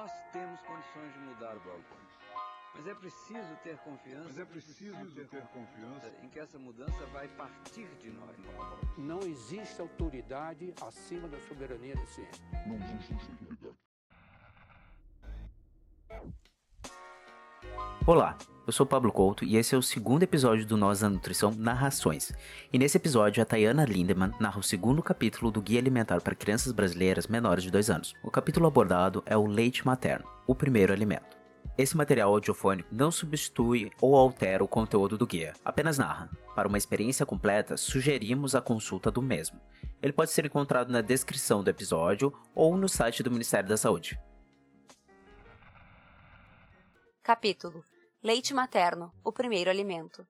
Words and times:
Nós 0.00 0.12
temos 0.32 0.58
condições 0.62 1.12
de 1.12 1.18
mudar 1.18 1.54
o 1.54 1.60
balcão. 1.60 1.98
Mas 2.74 2.86
é 2.86 2.94
preciso 2.94 3.56
ter 3.62 3.76
confiança. 3.80 4.24
Mas 4.28 4.38
é 4.38 4.44
preciso 4.46 4.96
ter, 5.14 5.28
ter 5.28 5.42
confiança 5.48 6.10
em 6.22 6.28
que 6.30 6.40
essa 6.40 6.58
mudança 6.58 7.04
vai 7.12 7.28
partir 7.28 7.86
de 7.96 8.08
nós. 8.08 8.34
Não 8.96 9.18
existe 9.18 9.78
autoridade 9.78 10.72
acima 10.80 11.28
da 11.28 11.38
soberania 11.40 11.94
da 11.94 12.06
ciência. 12.06 12.42
Não 12.66 12.76
existe 12.76 13.12
autoridade. 13.12 13.76
Olá, 18.06 18.38
eu 18.70 18.72
sou 18.72 18.86
Pablo 18.86 19.10
Couto 19.10 19.44
e 19.44 19.56
esse 19.56 19.74
é 19.74 19.78
o 19.78 19.82
segundo 19.82 20.22
episódio 20.22 20.64
do 20.64 20.76
Nós 20.76 21.00
da 21.00 21.08
Nutrição 21.08 21.50
Narrações. 21.50 22.32
E 22.72 22.78
nesse 22.78 22.96
episódio, 22.96 23.42
a 23.42 23.44
Tayana 23.44 23.84
Lindemann 23.84 24.32
narra 24.38 24.60
o 24.60 24.62
segundo 24.62 25.02
capítulo 25.02 25.50
do 25.50 25.60
Guia 25.60 25.80
Alimentar 25.80 26.20
para 26.20 26.36
Crianças 26.36 26.70
Brasileiras 26.70 27.26
Menores 27.26 27.64
de 27.64 27.70
2 27.72 27.90
anos. 27.90 28.14
O 28.22 28.30
capítulo 28.30 28.68
abordado 28.68 29.24
é 29.26 29.36
o 29.36 29.44
leite 29.44 29.84
materno, 29.84 30.24
o 30.46 30.54
primeiro 30.54 30.92
alimento. 30.92 31.36
Esse 31.76 31.96
material 31.96 32.30
audiofônico 32.30 32.88
não 32.92 33.10
substitui 33.10 33.90
ou 34.00 34.14
altera 34.14 34.62
o 34.62 34.68
conteúdo 34.68 35.18
do 35.18 35.26
guia, 35.26 35.52
apenas 35.64 35.98
narra. 35.98 36.30
Para 36.54 36.68
uma 36.68 36.78
experiência 36.78 37.26
completa, 37.26 37.76
sugerimos 37.76 38.54
a 38.54 38.60
consulta 38.60 39.10
do 39.10 39.20
mesmo. 39.20 39.58
Ele 40.00 40.12
pode 40.12 40.30
ser 40.30 40.46
encontrado 40.46 40.92
na 40.92 41.00
descrição 41.00 41.64
do 41.64 41.70
episódio 41.70 42.32
ou 42.54 42.76
no 42.76 42.88
site 42.88 43.20
do 43.20 43.32
Ministério 43.32 43.68
da 43.68 43.76
Saúde. 43.76 44.16
Capítulo 47.24 47.82
Leite 48.22 48.52
materno, 48.52 49.10
o 49.24 49.32
primeiro 49.32 49.70
alimento. 49.70 50.26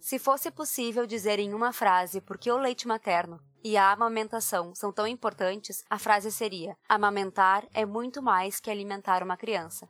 Se 0.00 0.18
fosse 0.18 0.50
possível 0.50 1.06
dizer 1.06 1.38
em 1.38 1.54
uma 1.54 1.72
frase 1.72 2.20
por 2.20 2.36
que 2.36 2.50
o 2.50 2.58
leite 2.58 2.88
materno 2.88 3.38
e 3.62 3.76
a 3.76 3.92
amamentação 3.92 4.74
são 4.74 4.92
tão 4.92 5.06
importantes, 5.06 5.84
a 5.88 6.00
frase 6.00 6.32
seria: 6.32 6.76
amamentar 6.88 7.64
é 7.72 7.86
muito 7.86 8.20
mais 8.20 8.58
que 8.58 8.68
alimentar 8.68 9.22
uma 9.22 9.36
criança. 9.36 9.88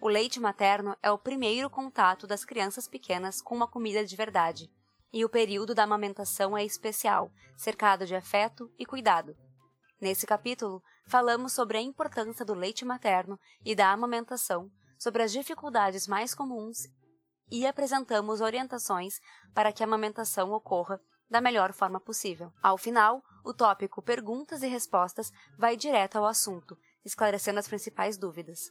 O 0.00 0.08
leite 0.08 0.40
materno 0.40 0.96
é 1.02 1.10
o 1.10 1.18
primeiro 1.18 1.68
contato 1.68 2.26
das 2.26 2.42
crianças 2.42 2.88
pequenas 2.88 3.42
com 3.42 3.54
uma 3.54 3.68
comida 3.68 4.02
de 4.02 4.16
verdade, 4.16 4.70
e 5.12 5.22
o 5.22 5.28
período 5.28 5.74
da 5.74 5.82
amamentação 5.82 6.56
é 6.56 6.64
especial, 6.64 7.30
cercado 7.58 8.06
de 8.06 8.14
afeto 8.14 8.72
e 8.78 8.86
cuidado. 8.86 9.36
Nesse 10.00 10.26
capítulo, 10.26 10.82
falamos 11.06 11.52
sobre 11.52 11.78
a 11.78 11.80
importância 11.80 12.44
do 12.44 12.54
leite 12.54 12.84
materno 12.84 13.38
e 13.64 13.74
da 13.74 13.90
amamentação, 13.90 14.70
sobre 14.98 15.22
as 15.22 15.32
dificuldades 15.32 16.06
mais 16.06 16.34
comuns 16.34 16.86
e 17.50 17.66
apresentamos 17.66 18.40
orientações 18.40 19.20
para 19.54 19.72
que 19.72 19.82
a 19.82 19.86
amamentação 19.86 20.52
ocorra 20.52 21.00
da 21.28 21.40
melhor 21.40 21.72
forma 21.72 22.00
possível. 22.00 22.52
Ao 22.62 22.78
final, 22.78 23.22
o 23.44 23.52
tópico 23.52 24.02
Perguntas 24.02 24.62
e 24.62 24.68
Respostas 24.68 25.32
vai 25.58 25.76
direto 25.76 26.16
ao 26.16 26.26
assunto, 26.26 26.76
esclarecendo 27.04 27.58
as 27.58 27.68
principais 27.68 28.16
dúvidas. 28.16 28.70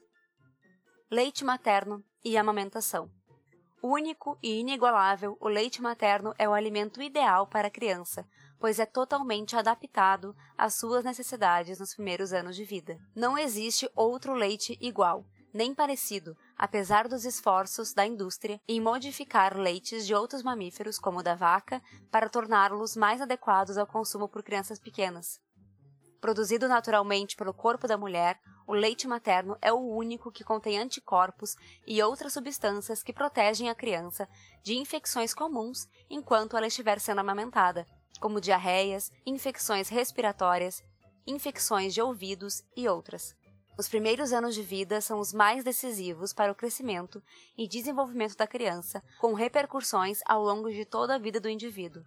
Leite 1.10 1.44
materno 1.44 2.04
e 2.24 2.38
amamentação. 2.38 3.12
Único 3.84 4.38
e 4.44 4.60
inigualável, 4.60 5.36
o 5.40 5.48
leite 5.48 5.82
materno 5.82 6.34
é 6.38 6.48
o 6.48 6.54
alimento 6.54 7.02
ideal 7.02 7.48
para 7.48 7.68
a 7.68 7.72
criança, 7.72 8.26
pois 8.62 8.80
é 8.80 8.86
totalmente 8.86 9.56
adaptado 9.56 10.36
às 10.56 10.76
suas 10.76 11.04
necessidades 11.04 11.80
nos 11.80 11.96
primeiros 11.96 12.32
anos 12.32 12.56
de 12.56 12.64
vida. 12.64 13.00
Não 13.16 13.36
existe 13.36 13.90
outro 13.96 14.36
leite 14.36 14.78
igual, 14.80 15.26
nem 15.52 15.74
parecido, 15.74 16.38
apesar 16.56 17.08
dos 17.08 17.26
esforços 17.26 17.92
da 17.92 18.06
indústria 18.06 18.62
em 18.68 18.80
modificar 18.80 19.58
leites 19.58 20.06
de 20.06 20.14
outros 20.14 20.44
mamíferos, 20.44 21.00
como 21.00 21.20
o 21.20 21.24
da 21.24 21.34
vaca, 21.34 21.82
para 22.12 22.30
torná-los 22.30 22.96
mais 22.96 23.20
adequados 23.20 23.80
ao 23.80 23.88
consumo 23.88 24.30
por 24.30 24.44
crianças 24.44 24.80
pequenas. 24.80 25.42
Produzido 26.22 26.68
naturalmente 26.68 27.36
pelo 27.36 27.56
corpo 27.56 27.88
da 27.88 27.98
mulher, 27.98 28.40
o 28.68 28.74
leite 28.74 29.08
materno 29.08 29.58
é 29.60 29.74
o 29.74 29.80
único 29.80 30.32
que 30.32 30.44
contém 30.44 30.78
anticorpos 30.78 31.56
e 31.88 32.00
outras 32.04 32.34
substâncias 32.34 33.02
que 33.02 33.12
protegem 33.12 33.72
a 33.72 33.76
criança 33.76 34.30
de 34.64 34.78
infecções 34.78 35.34
comuns 35.34 35.88
enquanto 36.08 36.56
ela 36.56 36.68
estiver 36.68 37.00
sendo 37.00 37.22
amamentada, 37.22 37.88
como 38.22 38.40
diarreias, 38.40 39.12
infecções 39.26 39.90
respiratórias, 39.90 40.82
infecções 41.28 41.94
de 41.94 42.02
ouvidos 42.02 42.64
e 42.78 42.88
outras. 42.88 43.36
Os 43.78 43.90
primeiros 43.90 44.32
anos 44.32 44.54
de 44.54 44.62
vida 44.62 45.02
são 45.02 45.20
os 45.20 45.34
mais 45.34 45.64
decisivos 45.64 46.32
para 46.32 46.52
o 46.52 46.56
crescimento 46.56 47.22
e 47.58 47.68
desenvolvimento 47.68 48.38
da 48.38 48.46
criança, 48.46 49.04
com 49.20 49.34
repercussões 49.34 50.20
ao 50.26 50.44
longo 50.44 50.70
de 50.70 50.86
toda 50.86 51.16
a 51.16 51.18
vida 51.18 51.40
do 51.40 51.50
indivíduo. 51.50 52.04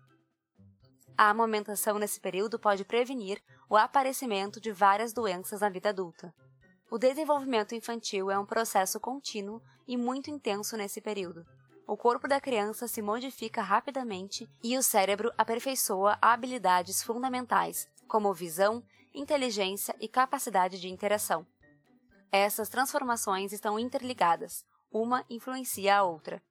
A 1.19 1.31
amamentação 1.31 1.99
nesse 1.99 2.21
período 2.21 2.59
pode 2.59 2.85
prevenir 2.85 3.43
o 3.69 3.77
aparecimento 3.77 4.61
de 4.61 4.71
várias 4.71 5.13
doenças 5.13 5.61
na 5.63 5.69
vida 5.69 5.89
adulta. 5.89 6.33
O 6.91 6.99
desenvolvimento 6.99 7.75
infantil 7.75 8.31
é 8.31 8.39
um 8.39 8.47
processo 8.47 9.01
contínuo 9.01 9.61
e 9.87 9.97
muito 9.97 10.31
intenso 10.31 10.77
nesse 10.77 11.01
período. 11.01 11.45
O 11.87 11.99
corpo 11.99 12.27
da 12.27 12.41
criança 12.41 12.89
se 12.89 13.03
modifica 13.03 13.61
rapidamente 13.61 14.49
e 14.63 14.77
o 14.79 14.83
cérebro 14.83 15.31
aperfeiçoa 15.37 16.17
habilidades 16.21 17.03
fundamentais, 17.03 17.87
como 18.09 18.33
visão, 18.33 18.83
inteligência 19.13 19.95
e 20.01 20.09
capacidade 20.09 20.81
de 20.81 20.89
interação. 20.89 21.47
Essas 22.33 22.71
transformações 22.71 23.53
estão 23.53 23.79
interligadas, 23.79 24.65
uma 24.91 25.25
influencia 25.29 25.99
a 25.99 26.03
outra. 26.03 26.43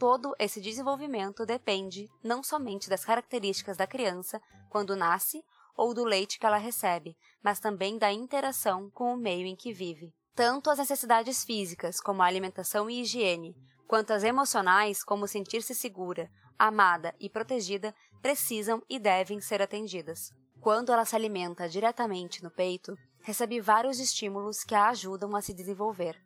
Todo 0.00 0.34
esse 0.36 0.60
desenvolvimento 0.60 1.46
depende 1.46 2.10
não 2.22 2.42
somente 2.42 2.90
das 2.90 3.04
características 3.04 3.76
da 3.76 3.86
criança 3.86 4.42
quando 4.68 4.96
nasce 4.96 5.44
ou 5.76 5.94
do 5.94 6.04
leite 6.04 6.40
que 6.40 6.44
ela 6.44 6.58
recebe, 6.58 7.16
mas 7.42 7.60
também 7.60 7.98
da 7.98 8.12
interação 8.12 8.90
com 8.90 9.14
o 9.14 9.16
meio 9.16 9.46
em 9.46 9.54
que 9.54 9.72
vive. 9.72 10.12
Tanto 10.34 10.70
as 10.70 10.78
necessidades 10.78 11.44
físicas, 11.44 12.00
como 12.00 12.20
a 12.20 12.26
alimentação 12.26 12.90
e 12.90 13.02
higiene, 13.02 13.54
quanto 13.92 14.14
as 14.14 14.24
emocionais, 14.24 15.04
como 15.04 15.28
sentir-se 15.28 15.74
segura, 15.74 16.30
amada 16.58 17.14
e 17.20 17.28
protegida, 17.28 17.94
precisam 18.22 18.82
e 18.88 18.98
devem 18.98 19.38
ser 19.38 19.60
atendidas. 19.60 20.32
Quando 20.62 20.90
ela 20.90 21.04
se 21.04 21.14
alimenta 21.14 21.68
diretamente 21.68 22.42
no 22.42 22.50
peito, 22.50 22.96
recebe 23.20 23.60
vários 23.60 24.00
estímulos 24.00 24.64
que 24.64 24.74
a 24.74 24.88
ajudam 24.88 25.36
a 25.36 25.42
se 25.42 25.52
desenvolver, 25.52 26.18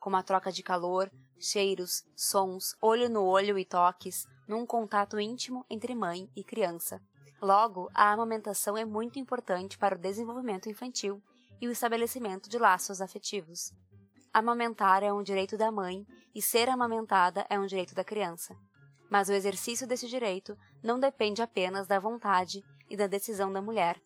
como 0.00 0.16
a 0.16 0.22
troca 0.24 0.50
de 0.50 0.64
calor, 0.64 1.08
cheiros, 1.38 2.02
sons, 2.16 2.74
olho 2.82 3.08
no 3.08 3.22
olho 3.22 3.56
e 3.56 3.64
toques, 3.64 4.26
num 4.48 4.66
contato 4.66 5.20
íntimo 5.20 5.64
entre 5.70 5.94
mãe 5.94 6.28
e 6.34 6.42
criança. 6.42 7.00
Logo, 7.40 7.88
a 7.94 8.10
amamentação 8.10 8.76
é 8.76 8.84
muito 8.84 9.20
importante 9.20 9.78
para 9.78 9.94
o 9.94 10.00
desenvolvimento 10.00 10.68
infantil 10.68 11.22
e 11.60 11.68
o 11.68 11.70
estabelecimento 11.70 12.50
de 12.50 12.58
laços 12.58 13.00
afetivos. 13.00 13.72
Amamentar 14.32 15.02
é 15.02 15.12
um 15.12 15.22
direito 15.22 15.56
da 15.56 15.70
mãe 15.70 16.06
e 16.34 16.40
ser 16.40 16.68
amamentada 16.68 17.46
é 17.50 17.58
um 17.58 17.66
direito 17.66 17.94
da 17.94 18.04
criança. 18.04 18.56
Mas 19.10 19.28
o 19.28 19.32
exercício 19.32 19.86
desse 19.86 20.08
direito 20.08 20.56
não 20.82 20.98
depende 20.98 21.42
apenas 21.42 21.86
da 21.86 22.00
vontade 22.00 22.62
e 22.88 22.96
da 22.96 23.06
decisão 23.06 23.52
da 23.52 23.60
mulher, 23.60 24.00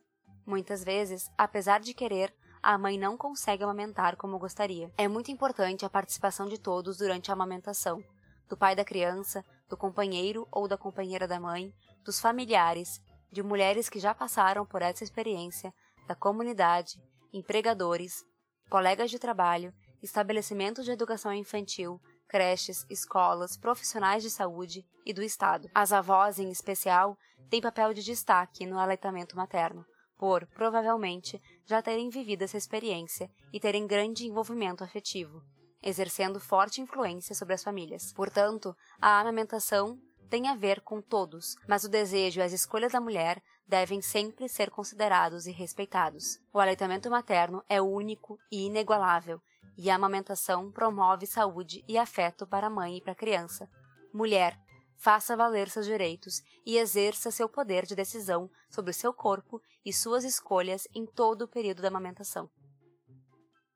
Muitas 0.47 0.85
vezes, 0.85 1.29
apesar 1.37 1.81
de 1.81 1.93
querer, 1.93 2.33
a 2.63 2.79
mãe 2.79 2.97
não 2.97 3.17
consegue 3.17 3.65
amamentar 3.65 4.17
como 4.17 4.39
gostaria. 4.39 4.93
É 4.97 5.09
muito 5.09 5.29
importante 5.29 5.85
a 5.85 5.91
participação 5.91 6.47
de 6.47 6.57
todos 6.57 6.99
durante 6.99 7.31
a 7.31 7.35
amamentação, 7.35 8.01
do 8.49 8.57
pai 8.57 8.77
da 8.77 8.85
criança, 8.85 9.45
do 9.69 9.77
companheiro 9.77 10.47
ou 10.53 10.69
da 10.69 10.79
companheira 10.79 11.27
da 11.27 11.41
mãe, 11.41 11.75
dos 12.05 12.21
familiares, 12.21 13.01
de 13.33 13.43
mulheres 13.43 13.89
que 13.89 13.99
já 13.99 14.15
passaram 14.15 14.65
por 14.65 14.83
essa 14.83 15.03
experiência, 15.03 15.75
da 16.07 16.15
comunidade, 16.15 16.95
empregadores, 17.33 18.25
colegas 18.71 19.11
de 19.11 19.19
trabalho, 19.19 19.75
estabelecimentos 20.07 20.85
de 20.85 20.93
educação 20.93 21.33
infantil, 21.35 22.01
creches, 22.29 22.87
escolas, 22.89 23.57
profissionais 23.57 24.23
de 24.23 24.31
saúde 24.31 24.87
e 25.05 25.13
do 25.13 25.23
Estado. 25.23 25.69
As 25.75 25.93
avós, 25.93 26.39
em 26.39 26.51
especial, 26.51 27.19
têm 27.51 27.61
papel 27.61 27.93
de 27.93 28.03
destaque 28.03 28.65
no 28.67 28.79
aleitamento 28.79 29.37
materno 29.37 29.85
por, 30.19 30.47
provavelmente, 30.47 31.41
já 31.67 31.83
terem 31.83 32.09
vivido 32.09 32.43
essa 32.43 32.57
experiência 32.57 33.31
e 33.53 33.61
terem 33.61 33.87
grande 33.87 34.27
envolvimento 34.27 34.83
afetivo, 34.83 35.43
exercendo 35.83 36.41
forte 36.41 36.81
influência 36.81 37.35
sobre 37.35 37.55
as 37.55 37.63
famílias. 37.63 38.13
Portanto, 38.15 38.75
a 39.01 39.21
amamentação 39.21 39.99
tem 40.29 40.49
a 40.49 40.55
ver 40.55 40.81
com 40.81 41.01
todos, 41.01 41.55
mas 41.69 41.85
o 41.85 41.89
desejo 41.89 42.41
e 42.41 42.43
as 42.43 42.53
escolhas 42.53 42.93
da 42.93 43.01
mulher 43.01 43.43
devem 43.67 44.01
sempre 44.01 44.49
ser 44.49 44.71
considerados 44.71 45.47
e 45.47 45.53
respeitados. 45.53 46.39
O 46.53 46.59
aleitamento 46.59 47.11
materno 47.11 47.63
é 47.69 47.81
único 47.81 48.39
e 48.51 48.67
inigualável, 48.67 49.41
e 49.77 49.91
a 49.91 49.95
amamentação 49.95 50.71
promove 50.71 51.27
saúde 51.27 51.85
e 51.87 51.99
afeto 51.99 52.47
para 52.47 52.69
a 52.69 52.71
mãe 52.71 52.97
e 52.97 53.01
para 53.01 53.13
a 53.13 53.17
criança. 53.17 53.69
Mulher, 54.13 54.59
faça 54.97 55.37
valer 55.37 55.69
seus 55.69 55.87
direitos 55.87 56.43
e 56.65 56.79
exerça 56.79 57.31
seu 57.31 57.49
poder 57.49 57.85
de 57.85 57.95
decisão 57.95 58.51
sobre 58.71 58.91
o 58.91 58.95
seu 58.95 59.13
corpo 59.13 59.61
e 59.85 59.93
suas 59.93 60.25
escolhas 60.25 60.89
em 60.95 61.07
todo 61.07 61.43
o 61.43 61.49
período 61.49 61.83
da 61.83 61.89
amamentação. 61.89 62.51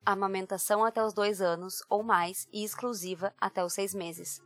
Amamentação 0.04 0.84
até 0.84 1.04
os 1.04 1.12
dois 1.12 1.42
anos 1.42 1.82
ou 1.90 2.02
mais 2.02 2.46
e 2.52 2.64
exclusiva 2.64 3.34
até 3.38 3.62
os 3.62 3.74
seis 3.74 3.94
meses. 3.94 4.40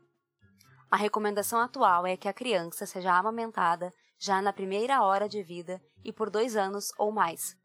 A 0.90 0.96
recomendação 0.96 1.60
atual 1.60 2.06
é 2.06 2.16
que 2.16 2.28
a 2.28 2.32
criança 2.32 2.86
seja 2.86 3.16
amamentada 3.16 3.92
já 4.18 4.42
na 4.42 4.52
primeira 4.52 5.02
hora 5.02 5.28
de 5.28 5.42
vida 5.42 5.80
e 6.04 6.12
por 6.12 6.30
dois 6.30 6.56
anos 6.56 6.92
ou 6.98 7.12
mais. 7.12 7.56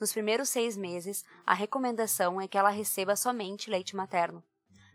Nos 0.00 0.12
primeiros 0.12 0.48
seis 0.48 0.76
meses, 0.76 1.24
a 1.46 1.54
recomendação 1.54 2.40
é 2.40 2.48
que 2.48 2.58
ela 2.58 2.70
receba 2.70 3.16
somente 3.16 3.70
leite 3.70 3.94
materno. 3.94 4.42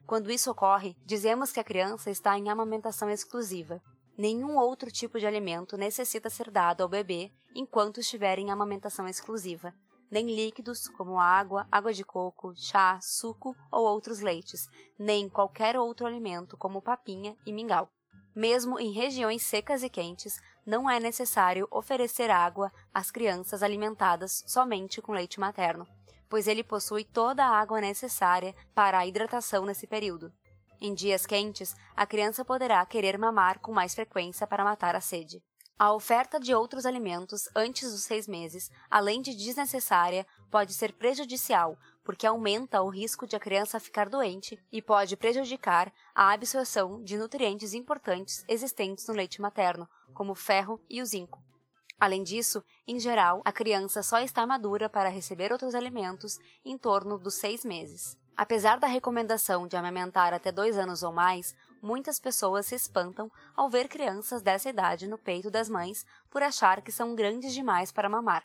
Quando 0.06 0.32
isso 0.32 0.50
ocorre, 0.50 0.98
dizemos 1.06 1.52
que 1.52 1.60
a 1.60 1.64
criança 1.64 2.10
está 2.10 2.38
em 2.38 2.50
amamentação 2.50 3.10
exclusiva. 3.10 3.82
Nenhum 4.18 4.58
outro 4.58 4.92
tipo 4.92 5.20
de 5.20 5.26
alimento 5.26 5.78
necessita 5.78 6.30
ser 6.30 6.50
dado 6.50 6.82
ao 6.82 6.90
bebê 6.90 7.32
enquanto 7.56 8.00
estiver 8.00 8.40
em 8.40 8.52
amamentação 8.52 9.08
exclusiva, 9.08 9.74
nem 10.12 10.26
líquidos 10.26 10.88
como 10.90 11.20
água, 11.20 11.68
água 11.72 11.94
de 11.94 12.04
coco, 12.04 12.54
chá, 12.56 13.00
suco 13.02 13.56
ou 13.72 13.86
outros 13.86 14.20
leites, 14.20 14.68
nem 14.98 15.30
qualquer 15.30 15.78
outro 15.78 16.06
alimento 16.06 16.58
como 16.58 16.82
papinha 16.82 17.38
e 17.46 17.54
mingau. 17.54 17.90
Mesmo 18.36 18.80
em 18.80 18.92
regiões 18.92 19.44
secas 19.44 19.84
e 19.84 19.90
quentes, 19.90 20.40
não 20.70 20.88
é 20.88 21.00
necessário 21.00 21.68
oferecer 21.72 22.30
água 22.30 22.72
às 22.94 23.10
crianças 23.10 23.64
alimentadas 23.64 24.44
somente 24.46 25.02
com 25.02 25.14
leite 25.14 25.40
materno, 25.40 25.88
pois 26.30 26.48
ele 26.48 26.64
possui 26.64 27.04
toda 27.04 27.44
a 27.44 27.60
água 27.60 27.82
necessária 27.82 28.56
para 28.76 29.00
a 29.00 29.08
hidratação 29.08 29.66
nesse 29.66 29.88
período. 29.88 30.32
Em 30.80 30.94
dias 30.94 31.26
quentes, 31.26 31.76
a 31.96 32.06
criança 32.06 32.46
poderá 32.46 32.86
querer 32.86 33.18
mamar 33.18 33.58
com 33.60 33.74
mais 33.74 33.96
frequência 33.96 34.46
para 34.46 34.64
matar 34.64 34.96
a 34.96 35.02
sede. 35.02 35.42
A 35.78 35.92
oferta 35.92 36.40
de 36.40 36.54
outros 36.54 36.86
alimentos 36.86 37.50
antes 37.56 37.92
dos 37.92 38.04
seis 38.04 38.28
meses, 38.28 38.70
além 38.92 39.24
de 39.24 39.34
desnecessária, 39.34 40.28
pode 40.52 40.74
ser 40.74 40.94
prejudicial, 40.94 41.80
porque 42.10 42.26
aumenta 42.26 42.82
o 42.82 42.90
risco 42.90 43.28
de 43.28 43.36
a 43.36 43.40
criança 43.40 43.80
ficar 43.80 44.10
doente 44.10 44.60
e 44.72 44.82
pode 44.82 45.16
prejudicar 45.16 45.94
a 46.16 46.32
absorção 46.32 47.04
de 47.04 47.16
nutrientes 47.16 47.76
importantes 47.76 48.44
existentes 48.48 49.08
no 49.08 49.14
leite 49.14 49.40
materno, 49.40 49.88
como 50.12 50.32
o 50.32 50.36
ferro 50.36 50.82
e 50.90 51.04
o 51.04 51.06
zinco. 51.06 51.40
Além 52.00 52.24
disso, 52.24 52.64
em 52.88 53.00
geral, 53.00 53.44
a 53.46 53.52
criança 53.52 54.02
só 54.02 54.18
está 54.22 54.44
madura 54.48 54.90
para 54.90 55.08
receber 55.08 55.52
outros 55.52 55.76
alimentos 55.76 56.40
em 56.66 56.80
torno 56.80 57.20
dos 57.20 57.36
seis 57.36 57.64
meses. 57.64 58.18
Apesar 58.36 58.80
da 58.80 58.88
recomendação 58.88 59.68
de 59.68 59.78
amamentar 59.78 60.34
até 60.34 60.52
dois 60.52 60.80
anos 60.80 61.04
ou 61.04 61.14
mais, 61.14 61.56
muitas 61.80 62.20
pessoas 62.20 62.66
se 62.66 62.74
espantam 62.74 63.32
ao 63.56 63.70
ver 63.70 63.88
crianças 63.88 64.42
dessa 64.42 64.68
idade 64.68 65.08
no 65.08 65.20
peito 65.20 65.52
das 65.52 65.70
mães 65.70 66.04
por 66.28 66.42
achar 66.42 66.82
que 66.82 66.92
são 66.92 67.14
grandes 67.14 67.54
demais 67.54 67.92
para 67.92 68.10
mamar. 68.10 68.44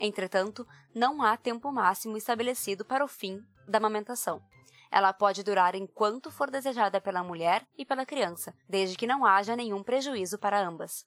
Entretanto, 0.00 0.66
não 0.94 1.22
há 1.22 1.36
tempo 1.36 1.70
máximo 1.70 2.16
estabelecido 2.16 2.86
para 2.86 3.04
o 3.04 3.08
fim 3.08 3.44
da 3.68 3.76
amamentação. 3.76 4.40
Ela 4.90 5.12
pode 5.12 5.44
durar 5.44 5.74
enquanto 5.74 6.30
for 6.30 6.50
desejada 6.50 7.00
pela 7.00 7.22
mulher 7.22 7.66
e 7.76 7.84
pela 7.84 8.06
criança, 8.06 8.54
desde 8.66 8.96
que 8.96 9.06
não 9.06 9.26
haja 9.26 9.54
nenhum 9.54 9.82
prejuízo 9.82 10.38
para 10.38 10.66
ambas. 10.66 11.04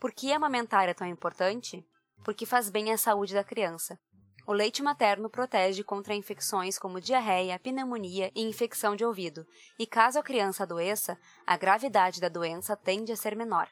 Por 0.00 0.12
que 0.12 0.32
amamentar 0.32 0.88
é 0.88 0.94
tão 0.94 1.06
importante? 1.06 1.86
Porque 2.24 2.46
faz 2.46 2.70
bem 2.70 2.90
à 2.90 2.96
saúde 2.96 3.34
da 3.34 3.44
criança. 3.44 3.98
O 4.46 4.52
leite 4.52 4.82
materno 4.82 5.28
protege 5.28 5.84
contra 5.84 6.14
infecções 6.14 6.78
como 6.78 7.00
diarreia, 7.00 7.58
pneumonia 7.58 8.32
e 8.34 8.42
infecção 8.42 8.96
de 8.96 9.04
ouvido, 9.04 9.44
e 9.78 9.86
caso 9.86 10.18
a 10.18 10.22
criança 10.22 10.62
adoeça, 10.62 11.18
a 11.46 11.56
gravidade 11.56 12.20
da 12.20 12.28
doença 12.28 12.76
tende 12.76 13.12
a 13.12 13.16
ser 13.16 13.36
menor. 13.36 13.68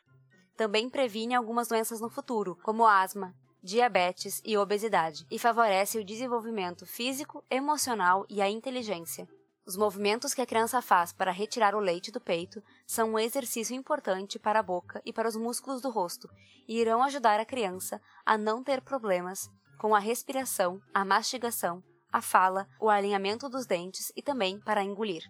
Também 0.56 0.90
previne 0.90 1.34
algumas 1.34 1.68
doenças 1.68 2.00
no 2.00 2.10
futuro, 2.10 2.56
como 2.62 2.86
asma, 2.86 3.34
diabetes 3.64 4.42
e 4.44 4.58
obesidade, 4.58 5.26
e 5.30 5.38
favorece 5.38 5.98
o 5.98 6.04
desenvolvimento 6.04 6.84
físico, 6.84 7.42
emocional 7.50 8.26
e 8.28 8.42
a 8.42 8.48
inteligência. 8.48 9.26
Os 9.66 9.74
movimentos 9.74 10.34
que 10.34 10.42
a 10.42 10.46
criança 10.46 10.82
faz 10.82 11.14
para 11.14 11.32
retirar 11.32 11.74
o 11.74 11.80
leite 11.80 12.12
do 12.12 12.20
peito 12.20 12.62
são 12.86 13.12
um 13.12 13.18
exercício 13.18 13.74
importante 13.74 14.38
para 14.38 14.58
a 14.58 14.62
boca 14.62 15.00
e 15.06 15.14
para 15.14 15.26
os 15.26 15.34
músculos 15.34 15.80
do 15.80 15.88
rosto 15.88 16.28
e 16.68 16.78
irão 16.78 17.02
ajudar 17.02 17.40
a 17.40 17.46
criança 17.46 17.98
a 18.26 18.36
não 18.36 18.62
ter 18.62 18.82
problemas 18.82 19.48
com 19.78 19.94
a 19.94 19.98
respiração, 19.98 20.78
a 20.92 21.02
mastigação, 21.02 21.82
a 22.12 22.20
fala, 22.20 22.68
o 22.78 22.90
alinhamento 22.90 23.48
dos 23.48 23.64
dentes 23.64 24.12
e 24.14 24.20
também 24.20 24.60
para 24.60 24.84
engolir. 24.84 25.24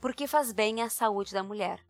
Porque 0.00 0.28
faz 0.28 0.52
bem 0.52 0.80
à 0.80 0.88
saúde 0.88 1.32
da 1.32 1.42
mulher. 1.42 1.84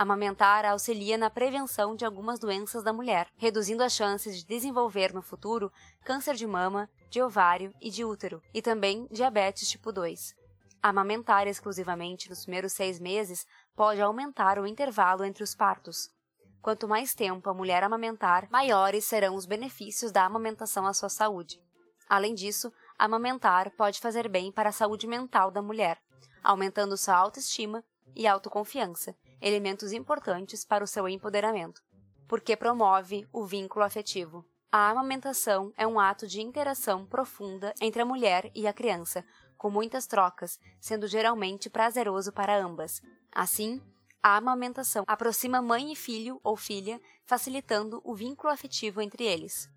Amamentar 0.00 0.64
auxilia 0.64 1.18
na 1.18 1.28
prevenção 1.28 1.96
de 1.96 2.04
algumas 2.04 2.38
doenças 2.38 2.84
da 2.84 2.92
mulher, 2.92 3.26
reduzindo 3.36 3.82
as 3.82 3.92
chances 3.92 4.38
de 4.38 4.46
desenvolver 4.46 5.12
no 5.12 5.20
futuro 5.20 5.72
câncer 6.04 6.36
de 6.36 6.46
mama, 6.46 6.88
de 7.10 7.20
ovário 7.20 7.74
e 7.80 7.90
de 7.90 8.04
útero, 8.04 8.40
e 8.54 8.62
também 8.62 9.08
diabetes 9.10 9.68
tipo 9.68 9.90
2. 9.90 10.36
Amamentar 10.80 11.48
exclusivamente 11.48 12.30
nos 12.30 12.44
primeiros 12.44 12.74
seis 12.74 13.00
meses 13.00 13.44
pode 13.74 14.00
aumentar 14.00 14.60
o 14.60 14.68
intervalo 14.68 15.24
entre 15.24 15.42
os 15.42 15.52
partos, 15.52 16.16
Quanto 16.62 16.86
mais 16.86 17.12
tempo 17.12 17.48
a 17.50 17.54
mulher 17.54 17.82
amamentar, 17.82 18.48
maiores 18.50 19.04
serão 19.04 19.34
os 19.34 19.46
benefícios 19.46 20.12
da 20.12 20.24
amamentação 20.24 20.86
à 20.86 20.92
sua 20.92 21.08
saúde. 21.08 21.60
Além 22.08 22.34
disso, 22.34 22.72
amamentar 22.98 23.70
pode 23.70 23.98
fazer 24.00 24.28
bem 24.28 24.52
para 24.52 24.68
a 24.68 24.72
saúde 24.72 25.06
mental 25.06 25.50
da 25.50 25.62
mulher, 25.62 25.98
aumentando 26.42 26.96
sua 26.96 27.16
autoestima 27.16 27.84
e 28.14 28.26
autoconfiança, 28.26 29.14
elementos 29.40 29.92
importantes 29.92 30.64
para 30.64 30.84
o 30.84 30.86
seu 30.86 31.08
empoderamento, 31.08 31.80
porque 32.26 32.56
promove 32.56 33.26
o 33.32 33.44
vínculo 33.44 33.84
afetivo. 33.84 34.44
A 34.70 34.90
amamentação 34.90 35.72
é 35.76 35.86
um 35.86 35.98
ato 35.98 36.26
de 36.26 36.42
interação 36.42 37.06
profunda 37.06 37.72
entre 37.80 38.02
a 38.02 38.04
mulher 38.04 38.50
e 38.54 38.66
a 38.66 38.72
criança, 38.72 39.24
com 39.56 39.70
muitas 39.70 40.06
trocas, 40.06 40.58
sendo 40.80 41.06
geralmente 41.06 41.70
prazeroso 41.70 42.32
para 42.32 42.56
ambas. 42.56 43.00
Assim, 43.32 43.80
a 44.22 44.36
amamentação 44.36 45.04
aproxima 45.06 45.62
mãe 45.62 45.92
e 45.92 45.96
filho 45.96 46.40
ou 46.44 46.56
filha, 46.56 47.00
facilitando 47.24 48.00
o 48.04 48.14
vínculo 48.14 48.52
afetivo 48.52 49.00
entre 49.00 49.24
eles. 49.24 49.68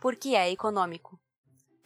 Porque 0.00 0.30
é 0.30 0.50
econômico. 0.50 1.20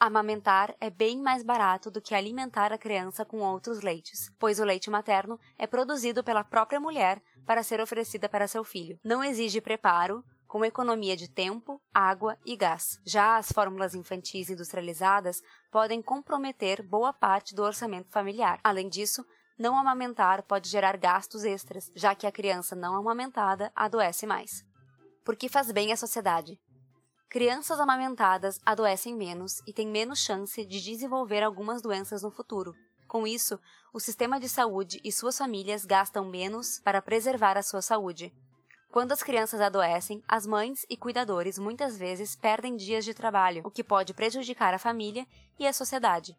Amamentar 0.07 0.77
é 0.83 0.91
bem 0.91 1.19
mais 1.19 1.43
barato 1.43 1.91
do 1.91 1.99
que 1.99 2.15
alimentar 2.15 2.71
a 2.75 2.77
criança 2.77 3.25
com 3.25 3.39
outros 3.39 3.81
leites, 3.81 4.31
pois 4.39 4.61
o 4.61 4.65
leite 4.65 4.91
materno 4.91 5.41
é 5.59 5.67
produzido 5.67 6.23
pela 6.23 6.45
própria 6.45 6.79
mulher 6.79 7.23
para 7.47 7.63
ser 7.63 7.81
oferecida 7.81 8.29
para 8.29 8.47
seu 8.47 8.63
filho. 8.63 8.99
Não 9.03 9.25
exige 9.25 9.63
preparo, 9.63 10.23
com 10.47 10.63
economia 10.63 11.17
de 11.17 11.27
tempo, 11.27 11.81
água 11.91 12.37
e 12.45 12.55
gás. 12.55 13.01
Já 13.03 13.39
as 13.39 13.51
fórmulas 13.51 13.95
infantis 13.95 14.51
industrializadas 14.51 15.41
podem 15.73 16.03
comprometer 16.03 16.83
boa 16.83 17.15
parte 17.15 17.55
do 17.55 17.63
orçamento 17.63 18.11
familiar. 18.11 18.61
Além 18.63 18.91
disso, 18.91 19.25
não 19.59 19.75
amamentar 19.75 20.43
pode 20.43 20.69
gerar 20.69 20.99
gastos 20.99 21.45
extras, 21.45 21.91
já 21.97 22.15
que 22.15 22.27
a 22.27 22.33
criança 22.33 22.77
não 22.77 22.95
amamentada 22.95 23.73
adoece 23.75 24.27
mais. 24.27 24.63
Porque 25.25 25.49
faz 25.49 25.73
bem 25.73 25.95
à 25.95 25.97
sociedade. 25.97 26.61
Crianças 27.29 27.81
amamentadas 27.81 28.61
adoecem 28.65 29.15
menos 29.15 29.61
e 29.67 29.73
têm 29.73 29.89
menos 29.89 30.21
chance 30.21 30.65
de 30.65 30.81
desenvolver 30.81 31.43
algumas 31.43 31.83
doenças 31.83 32.23
no 32.23 32.31
futuro. 32.31 32.75
Com 33.09 33.27
isso, 33.27 33.59
o 33.93 34.01
sistema 34.01 34.39
de 34.39 34.49
saúde 34.49 35.01
e 35.05 35.11
suas 35.11 35.39
famílias 35.39 35.85
gastam 35.85 36.25
menos 36.25 36.81
para 36.81 37.03
preservar 37.03 37.57
a 37.57 37.63
sua 37.63 37.83
saúde. 37.83 38.33
Quando 38.91 39.11
as 39.11 39.25
crianças 39.25 39.61
adoecem, 39.61 40.23
as 40.29 40.47
mães 40.47 40.87
e 40.89 40.97
cuidadores 40.97 41.59
muitas 41.59 41.99
vezes 41.99 42.37
perdem 42.37 42.77
dias 42.77 43.05
de 43.05 43.13
trabalho, 43.13 43.63
o 43.65 43.71
que 43.71 43.83
pode 43.83 44.15
prejudicar 44.15 44.73
a 44.73 44.79
família 44.79 45.27
e 45.59 45.67
a 45.67 45.73
sociedade. 45.73 46.37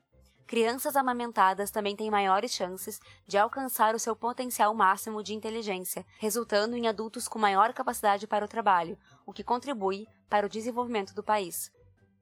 Crianças 0.48 0.96
amamentadas 0.96 1.72
também 1.72 1.96
têm 1.96 2.12
maiores 2.12 2.52
chances 2.52 3.02
de 3.25 3.36
alcançar 3.36 3.96
o 3.96 4.00
seu 4.00 4.16
potencial 4.16 4.75
máximo 4.75 5.24
de 5.24 5.34
inteligência, 5.34 6.06
resultando 6.20 6.78
em 6.78 6.88
adultos 6.88 7.28
com 7.28 7.40
maior 7.40 7.74
capacidade 7.74 8.28
para 8.28 8.46
o 8.46 8.48
trabalho, 8.48 8.96
o 9.25 9.34
que 9.34 9.44
contribui 9.44 10.08
para 10.30 10.46
o 10.46 10.50
desenvolvimento 10.50 11.16
do 11.16 11.24
país. 11.24 11.72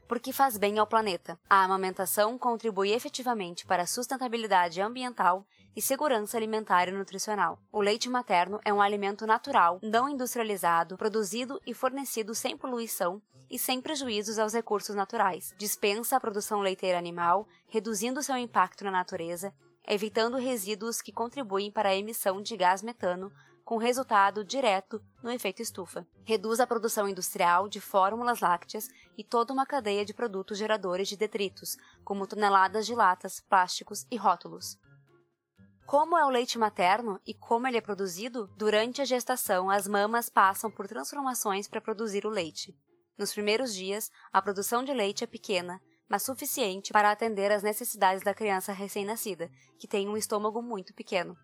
Porque 0.08 0.32
faz 0.32 0.58
bem 0.58 0.80
ao 0.80 0.88
planeta. 0.88 1.38
A 1.50 1.64
amamentação 1.64 2.38
contribui 2.38 2.92
efetivamente 2.92 3.66
para 3.66 3.84
a 3.84 3.88
sustentabilidade 3.88 4.82
ambiental 4.82 5.46
e 5.76 5.82
segurança 5.82 6.38
alimentar 6.38 6.88
e 6.88 6.92
nutricional. 6.92 7.60
O 7.72 7.82
leite 7.82 8.08
materno 8.10 8.60
é 8.64 8.74
um 8.74 8.82
alimento 8.82 9.26
natural, 9.26 9.80
não 9.82 10.08
industrializado, 10.08 10.98
produzido 10.98 11.60
e 11.66 11.74
fornecido 11.74 12.34
sem 12.34 12.56
poluição 12.56 13.22
e 13.54 13.60
sem 13.60 13.80
prejuízos 13.80 14.40
aos 14.40 14.52
recursos 14.52 14.96
naturais. 14.96 15.54
Dispensa 15.60 16.18
a 16.18 16.20
produção 16.20 16.60
leiteira 16.60 16.98
animal, 16.98 17.48
reduzindo 17.68 18.24
seu 18.24 18.36
impacto 18.36 18.84
na 18.84 18.90
natureza, 18.90 19.54
evitando 19.88 20.38
resíduos 20.38 21.04
que 21.04 21.12
contribuem 21.12 21.72
para 21.72 21.90
a 21.90 21.96
emissão 21.96 22.42
de 22.42 22.58
gás 22.58 22.82
metano, 22.82 23.32
com 23.64 23.78
resultado 23.78 24.44
direto 24.44 25.00
no 25.22 25.30
efeito 25.30 25.62
estufa. 25.62 26.04
Reduz 26.26 26.60
a 26.60 26.66
produção 26.66 27.08
industrial 27.08 27.70
de 27.70 27.80
fórmulas 27.80 28.40
lácteas 28.40 28.90
e 29.16 29.24
toda 29.24 29.54
uma 29.54 29.68
cadeia 29.68 30.04
de 30.04 30.16
produtos 30.16 30.58
geradores 30.58 31.08
de 31.08 31.16
detritos, 31.16 31.78
como 32.04 32.26
toneladas 32.26 32.88
de 32.88 32.96
latas, 32.96 33.40
plásticos 33.40 34.08
e 34.10 34.18
rótulos. 34.18 34.80
Como 35.86 36.18
é 36.18 36.26
o 36.26 36.30
leite 36.30 36.58
materno 36.58 37.22
e 37.24 37.36
como 37.36 37.68
ele 37.68 37.78
é 37.78 37.82
produzido? 37.82 38.48
Durante 38.58 39.00
a 39.00 39.06
gestação, 39.06 39.70
as 39.70 39.88
mamas 39.88 40.28
passam 40.28 40.72
por 40.72 40.88
transformações 40.88 41.68
para 41.68 41.80
produzir 41.80 42.26
o 42.26 42.30
leite. 42.30 42.76
Nos 43.18 43.34
primeiros 43.34 43.74
dias, 43.74 44.10
a 44.32 44.42
produção 44.42 44.84
de 44.84 44.94
leite 44.94 45.24
é 45.24 45.28
pequena, 45.28 45.80
mas 46.10 46.24
suficiente 46.24 46.92
para 46.92 47.12
atender 47.12 47.52
às 47.52 47.64
necessidades 47.64 48.24
da 48.24 48.34
criança 48.34 48.72
recém-nascida, 48.72 49.50
que 49.80 49.88
tem 49.88 50.10
um 50.10 50.18
estômago 50.18 50.62
muito 50.62 50.94
pequeno. 50.94 51.36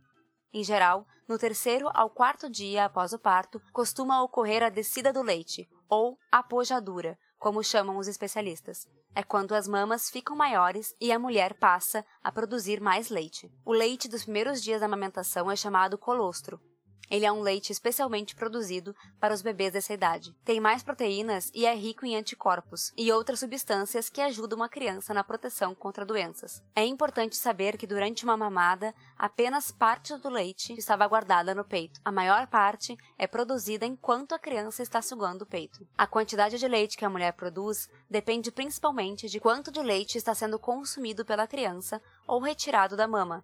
Em 0.52 0.64
geral, 0.64 1.06
no 1.28 1.38
terceiro 1.38 1.90
ao 1.94 2.10
quarto 2.10 2.50
dia 2.50 2.86
após 2.86 3.14
o 3.14 3.20
parto, 3.20 3.62
costuma 3.72 4.24
ocorrer 4.24 4.64
a 4.64 4.70
descida 4.70 5.14
do 5.14 5.22
leite, 5.22 5.70
ou 5.88 6.18
apojadura, 6.32 7.18
como 7.38 7.64
chamam 7.64 7.98
os 7.98 8.08
especialistas. 8.08 8.88
é 9.16 9.24
quando 9.24 9.56
as 9.56 9.68
mamas 9.68 10.10
ficam 10.10 10.36
maiores 10.36 10.94
e 11.02 11.12
a 11.12 11.18
mulher 11.18 11.56
passa 11.56 12.06
a 12.24 12.32
produzir 12.32 12.80
mais 12.80 13.10
leite. 13.10 13.52
O 13.66 13.74
leite 13.74 14.08
dos 14.08 14.24
primeiros 14.24 14.62
dias 14.62 14.82
da 14.82 14.86
amamentação 14.86 15.50
é 15.50 15.56
chamado 15.56 15.98
colostro, 15.98 16.62
ele 17.10 17.26
é 17.26 17.32
um 17.32 17.42
leite 17.42 17.72
especialmente 17.72 18.36
produzido 18.36 18.96
para 19.20 19.34
os 19.34 19.42
bebês 19.42 19.74
dessa 19.74 19.94
idade. 19.94 20.34
Tem 20.44 20.60
mais 20.60 20.84
proteínas 20.84 21.52
e 21.54 21.66
é 21.66 21.74
rico 21.74 22.06
em 22.06 22.16
anticorpos 22.16 22.92
e 22.98 23.12
outras 23.12 23.40
substâncias 23.40 24.10
que 24.10 24.22
ajudam 24.22 24.62
a 24.62 24.70
criança 24.70 25.14
na 25.14 25.24
proteção 25.24 25.74
contra 25.74 26.06
doenças. 26.06 26.64
É 26.76 26.86
importante 26.86 27.36
saber 27.36 27.78
que 27.78 27.88
durante 27.88 28.24
uma 28.24 28.38
mamada, 28.38 28.94
apenas 29.18 29.72
parte 29.72 30.16
do 30.18 30.30
leite 30.30 30.74
estava 30.78 31.08
guardada 31.08 31.56
no 31.56 31.66
peito. 31.66 32.00
A 32.04 32.12
maior 32.12 32.48
parte 32.48 32.98
é 33.18 33.28
produzida 33.28 33.86
enquanto 33.86 34.34
a 34.34 34.40
criança 34.40 34.84
está 34.84 35.02
sugando 35.02 35.44
o 35.44 35.48
peito. 35.48 35.88
A 35.98 36.06
quantidade 36.06 36.58
de 36.58 36.68
leite 36.68 36.98
que 36.98 37.06
a 37.06 37.10
mulher 37.10 37.34
produz 37.34 37.90
depende 38.10 38.52
principalmente 38.52 39.28
de 39.28 39.40
quanto 39.40 39.72
de 39.72 39.82
leite 39.82 40.18
está 40.18 40.34
sendo 40.36 40.60
consumido 40.60 41.26
pela 41.26 41.48
criança 41.48 42.02
ou 42.28 42.40
retirado 42.40 42.96
da 42.96 43.08
mama. 43.08 43.44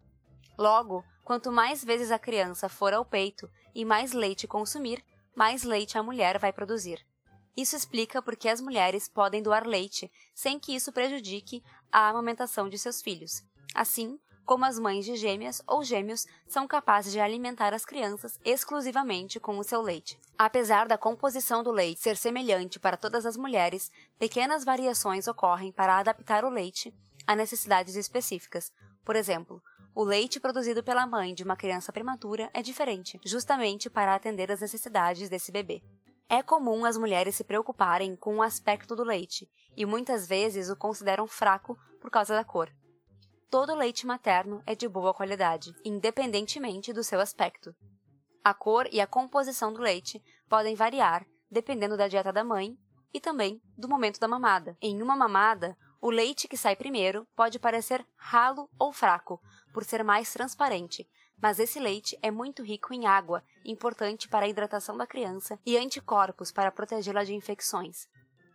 Logo, 0.58 1.04
Quanto 1.26 1.52
mais 1.52 1.84
vezes 1.84 2.12
a 2.12 2.20
criança 2.20 2.70
for 2.70 2.94
ao 2.94 3.04
peito 3.04 3.50
e 3.74 3.84
mais 3.84 4.14
leite 4.14 4.48
consumir, 4.48 5.04
mais 5.36 5.64
leite 5.64 5.98
a 5.98 6.04
mulher 6.04 6.38
vai 6.38 6.54
produzir. 6.54 7.04
Isso 7.58 7.76
explica 7.76 8.22
por 8.22 8.36
que 8.36 8.48
as 8.48 8.62
mulheres 8.62 9.10
podem 9.10 9.42
doar 9.42 9.66
leite 9.66 10.12
sem 10.36 10.60
que 10.60 10.76
isso 10.76 10.92
prejudique 10.92 11.64
a 11.92 12.10
amamentação 12.10 12.70
de 12.70 12.78
seus 12.78 13.02
filhos. 13.02 13.44
Assim, 13.74 14.20
como 14.46 14.66
as 14.66 14.78
mães 14.78 15.04
de 15.04 15.16
gêmeas 15.16 15.64
ou 15.66 15.84
gêmeos 15.84 16.28
são 16.48 16.68
capazes 16.68 17.12
de 17.12 17.20
alimentar 17.20 17.74
as 17.74 17.86
crianças 17.86 18.40
exclusivamente 18.46 19.40
com 19.40 19.58
o 19.58 19.64
seu 19.64 19.82
leite. 19.82 20.20
Apesar 20.38 20.88
da 20.88 20.96
composição 20.96 21.64
do 21.64 21.72
leite 21.72 22.02
ser 22.02 22.18
semelhante 22.18 22.80
para 22.80 22.98
todas 22.98 23.26
as 23.26 23.36
mulheres, 23.36 23.92
pequenas 24.20 24.64
variações 24.64 25.28
ocorrem 25.28 25.72
para 25.72 25.98
adaptar 25.98 26.46
o 26.46 26.50
leite 26.50 26.94
a 27.26 27.36
necessidades 27.36 27.96
específicas. 27.96 28.72
Por 29.04 29.16
exemplo, 29.16 29.62
o 29.96 30.04
leite 30.04 30.42
produzido 30.42 30.84
pela 30.84 31.08
mãe 31.08 31.34
de 31.34 31.44
uma 31.44 31.56
criança 31.56 31.92
prematura 31.94 32.50
é 32.54 32.62
diferente, 32.62 33.18
justamente 33.24 33.90
para 33.90 34.14
atender 34.14 34.52
às 34.52 34.60
necessidades 34.60 35.30
desse 35.30 35.54
bebê. 35.54 35.82
É 36.28 36.44
comum 36.44 36.84
as 36.84 36.98
mulheres 36.98 37.36
se 37.36 37.46
preocuparem 37.46 38.14
com 38.16 38.36
o 38.36 38.42
aspecto 38.44 38.94
do 38.94 39.04
leite 39.04 39.50
e 39.78 39.86
muitas 39.86 40.28
vezes 40.28 40.70
o 40.70 40.76
consideram 40.76 41.26
fraco 41.26 41.78
por 42.02 42.12
causa 42.12 42.36
da 42.36 42.44
cor. 42.44 42.70
Todo 43.50 43.74
leite 43.74 44.06
materno 44.06 44.62
é 44.66 44.76
de 44.76 44.86
boa 44.86 45.14
qualidade, 45.14 45.74
independentemente 45.86 46.92
do 46.92 47.04
seu 47.04 47.22
aspecto. 47.22 47.74
A 48.44 48.54
cor 48.54 48.90
e 48.92 49.00
a 49.00 49.08
composição 49.08 49.72
do 49.72 49.80
leite 49.80 50.22
podem 50.50 50.76
variar 50.76 51.26
dependendo 51.50 51.96
da 51.96 52.10
dieta 52.10 52.34
da 52.34 52.44
mãe 52.44 52.76
e 53.14 53.20
também 53.22 53.62
do 53.78 53.88
momento 53.88 54.20
da 54.20 54.28
mamada. 54.28 54.76
Em 54.82 55.02
uma 55.02 55.16
mamada, 55.16 55.78
o 56.06 56.12
leite 56.12 56.48
que 56.48 56.56
sai 56.56 56.76
primeiro 56.76 57.28
pode 57.36 57.58
parecer 57.58 58.06
ralo 58.16 58.70
ou 58.78 58.94
fraco, 58.94 59.42
por 59.74 59.84
ser 59.84 60.04
mais 60.04 60.32
transparente, 60.32 61.10
mas 61.42 61.58
esse 61.58 61.80
leite 61.80 62.16
é 62.22 62.30
muito 62.30 62.62
rico 62.62 62.94
em 62.94 63.08
água, 63.08 63.44
importante 63.66 64.30
para 64.30 64.46
a 64.46 64.48
hidratação 64.48 64.96
da 64.96 65.08
criança, 65.08 65.60
e 65.66 65.76
anticorpos 65.76 66.52
para 66.52 66.72
protegê-la 66.72 67.24
de 67.24 67.34
infecções. 67.34 68.08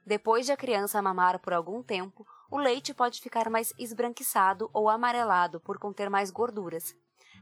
Depois 0.06 0.46
de 0.46 0.52
a 0.52 0.56
criança 0.56 1.02
mamar 1.02 1.40
por 1.40 1.52
algum 1.52 1.82
tempo, 1.82 2.24
o 2.48 2.56
leite 2.56 2.94
pode 2.94 3.20
ficar 3.20 3.50
mais 3.50 3.72
esbranquiçado 3.76 4.70
ou 4.72 4.88
amarelado 4.88 5.58
por 5.58 5.76
conter 5.76 6.08
mais 6.08 6.30
gorduras. 6.30 6.94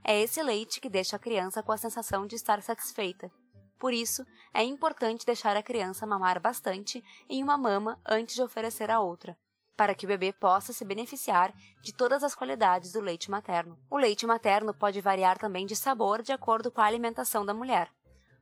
É 0.02 0.18
esse 0.18 0.42
leite 0.42 0.80
que 0.80 0.88
deixa 0.88 1.16
a 1.16 1.18
criança 1.18 1.62
com 1.62 1.70
a 1.70 1.76
sensação 1.76 2.26
de 2.26 2.34
estar 2.34 2.62
satisfeita. 2.62 3.30
Por 3.78 3.92
isso, 3.92 4.24
é 4.54 4.62
importante 4.62 5.26
deixar 5.26 5.54
a 5.54 5.62
criança 5.62 6.06
mamar 6.06 6.40
bastante 6.40 7.04
em 7.28 7.42
uma 7.42 7.58
mama 7.58 8.00
antes 8.06 8.34
de 8.34 8.42
oferecer 8.42 8.90
a 8.90 9.00
outra 9.00 9.36
para 9.78 9.94
que 9.94 10.06
o 10.06 10.08
bebê 10.08 10.32
possa 10.32 10.72
se 10.72 10.84
beneficiar 10.84 11.54
de 11.80 11.94
todas 11.94 12.24
as 12.24 12.34
qualidades 12.34 12.90
do 12.90 13.00
leite 13.00 13.30
materno. 13.30 13.78
O 13.88 13.96
leite 13.96 14.26
materno 14.26 14.74
pode 14.74 15.00
variar 15.00 15.38
também 15.38 15.64
de 15.64 15.76
sabor 15.76 16.20
de 16.20 16.32
acordo 16.32 16.68
com 16.68 16.80
a 16.80 16.84
alimentação 16.84 17.46
da 17.46 17.54
mulher. 17.54 17.88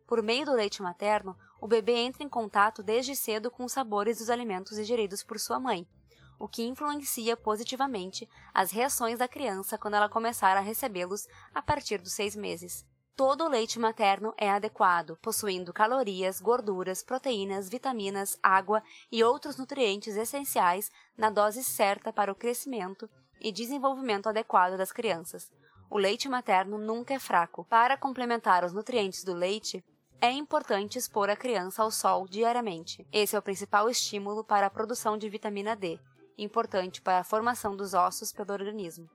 Por 0.07 0.23
meio 0.23 0.47
do 0.47 0.55
leite 0.55 0.81
materno, 0.81 1.37
o 1.61 1.69
bebê 1.69 1.93
entra 1.93 2.25
em 2.25 2.28
contato 2.28 2.83
desde 2.83 3.14
cedo 3.14 3.50
com 3.50 3.66
os 3.66 3.73
sabores 3.73 4.16
dos 4.16 4.31
alimentos 4.31 4.78
ingeridos 4.78 5.23
por 5.23 5.38
sua 5.38 5.61
mãe, 5.61 5.87
o 6.38 6.49
que 6.49 6.64
influencia 6.64 7.37
positivamente 7.37 8.26
as 8.55 8.71
reações 8.71 9.19
da 9.19 9.28
criança 9.28 9.76
quando 9.76 9.95
ela 9.95 10.09
começar 10.09 10.57
a 10.57 10.61
recebê-los 10.61 11.28
a 11.55 11.61
partir 11.61 11.99
dos 11.99 12.14
seis 12.14 12.35
meses. 12.35 12.87
Todo 13.16 13.44
o 13.44 13.49
leite 13.49 13.78
materno 13.78 14.35
é 14.37 14.50
adequado, 14.50 15.16
possuindo 15.23 15.73
calorias, 15.73 16.38
gorduras, 16.38 17.02
proteínas, 17.02 17.66
vitaminas, 17.66 18.38
água 18.42 18.82
e 19.11 19.25
outros 19.25 19.56
nutrientes 19.56 20.16
essenciais 20.16 20.92
na 21.16 21.30
dose 21.30 21.64
certa 21.64 22.12
para 22.12 22.30
o 22.30 22.35
crescimento 22.35 23.08
e 23.40 23.50
desenvolvimento 23.50 24.28
adequado 24.28 24.76
das 24.76 24.92
crianças. 24.92 25.50
O 25.88 25.96
leite 25.96 26.28
materno 26.28 26.76
nunca 26.76 27.14
é 27.14 27.18
fraco. 27.18 27.64
Para 27.64 27.96
complementar 27.96 28.62
os 28.62 28.75
nutrientes 28.75 29.25
do 29.25 29.32
leite, 29.32 29.82
é 30.20 30.30
importante 30.30 30.99
expor 30.99 31.30
a 31.30 31.37
criança 31.37 31.82
ao 31.82 31.90
sol 31.90 32.28
diariamente. 32.28 33.08
Esse 33.11 33.35
é 33.35 33.38
o 33.38 33.42
principal 33.42 33.88
estímulo 33.88 34.44
para 34.44 34.66
a 34.66 34.70
produção 34.70 35.16
de 35.16 35.26
vitamina 35.30 35.75
D, 35.75 35.99
importante 36.37 37.00
para 37.00 37.20
a 37.20 37.25
formação 37.25 37.75
dos 37.75 37.94
ossos 37.94 38.30
pelo 38.30 38.52
organismo. 38.52 39.08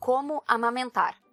Como 0.00 0.42
amamentar? 0.46 1.23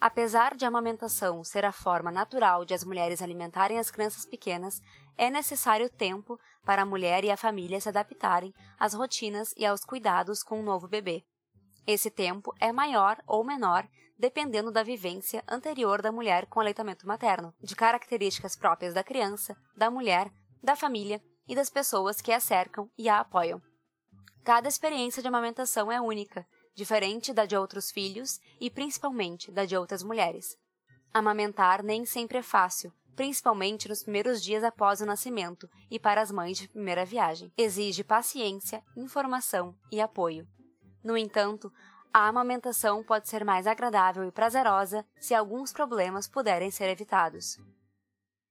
Apesar 0.00 0.56
de 0.56 0.64
a 0.64 0.68
amamentação 0.68 1.44
ser 1.44 1.62
a 1.62 1.72
forma 1.72 2.10
natural 2.10 2.64
de 2.64 2.72
as 2.72 2.82
mulheres 2.82 3.20
alimentarem 3.20 3.78
as 3.78 3.90
crianças 3.90 4.24
pequenas, 4.24 4.80
é 5.18 5.28
necessário 5.28 5.90
tempo 5.90 6.40
para 6.64 6.82
a 6.82 6.86
mulher 6.86 7.22
e 7.22 7.30
a 7.30 7.36
família 7.36 7.78
se 7.78 7.88
adaptarem 7.90 8.54
às 8.78 8.94
rotinas 8.94 9.52
e 9.58 9.66
aos 9.66 9.84
cuidados 9.84 10.42
com 10.42 10.58
o 10.58 10.62
novo 10.62 10.88
bebê. 10.88 11.22
Esse 11.86 12.10
tempo 12.10 12.54
é 12.58 12.72
maior 12.72 13.22
ou 13.26 13.44
menor 13.44 13.86
dependendo 14.18 14.70
da 14.70 14.82
vivência 14.82 15.42
anterior 15.48 16.02
da 16.02 16.12
mulher 16.12 16.46
com 16.46 16.60
aleitamento 16.60 17.06
materno, 17.06 17.54
de 17.62 17.74
características 17.74 18.54
próprias 18.54 18.92
da 18.92 19.02
criança, 19.02 19.56
da 19.74 19.90
mulher, 19.90 20.30
da 20.62 20.76
família 20.76 21.22
e 21.48 21.54
das 21.54 21.70
pessoas 21.70 22.20
que 22.20 22.30
a 22.30 22.38
cercam 22.38 22.90
e 22.98 23.08
a 23.08 23.20
apoiam. 23.20 23.62
Cada 24.44 24.68
experiência 24.68 25.22
de 25.22 25.28
amamentação 25.28 25.90
é 25.90 25.98
única 26.00 26.46
diferente 26.74 27.32
da 27.32 27.44
de 27.44 27.56
outros 27.56 27.90
filhos 27.90 28.40
e 28.60 28.70
principalmente 28.70 29.50
da 29.50 29.64
de 29.64 29.76
outras 29.76 30.02
mulheres. 30.02 30.56
Amamentar 31.12 31.82
nem 31.82 32.04
sempre 32.04 32.38
é 32.38 32.42
fácil, 32.42 32.92
principalmente 33.16 33.88
nos 33.88 34.02
primeiros 34.02 34.42
dias 34.42 34.62
após 34.62 35.00
o 35.00 35.06
nascimento 35.06 35.68
e 35.90 35.98
para 35.98 36.20
as 36.20 36.30
mães 36.30 36.58
de 36.58 36.68
primeira 36.68 37.04
viagem. 37.04 37.52
Exige 37.56 38.04
paciência, 38.04 38.82
informação 38.96 39.76
e 39.90 40.00
apoio. 40.00 40.46
No 41.02 41.16
entanto, 41.16 41.72
a 42.12 42.28
amamentação 42.28 43.02
pode 43.02 43.28
ser 43.28 43.44
mais 43.44 43.66
agradável 43.66 44.24
e 44.24 44.32
prazerosa 44.32 45.04
se 45.18 45.34
alguns 45.34 45.72
problemas 45.72 46.28
puderem 46.28 46.70
ser 46.70 46.88
evitados. 46.88 47.58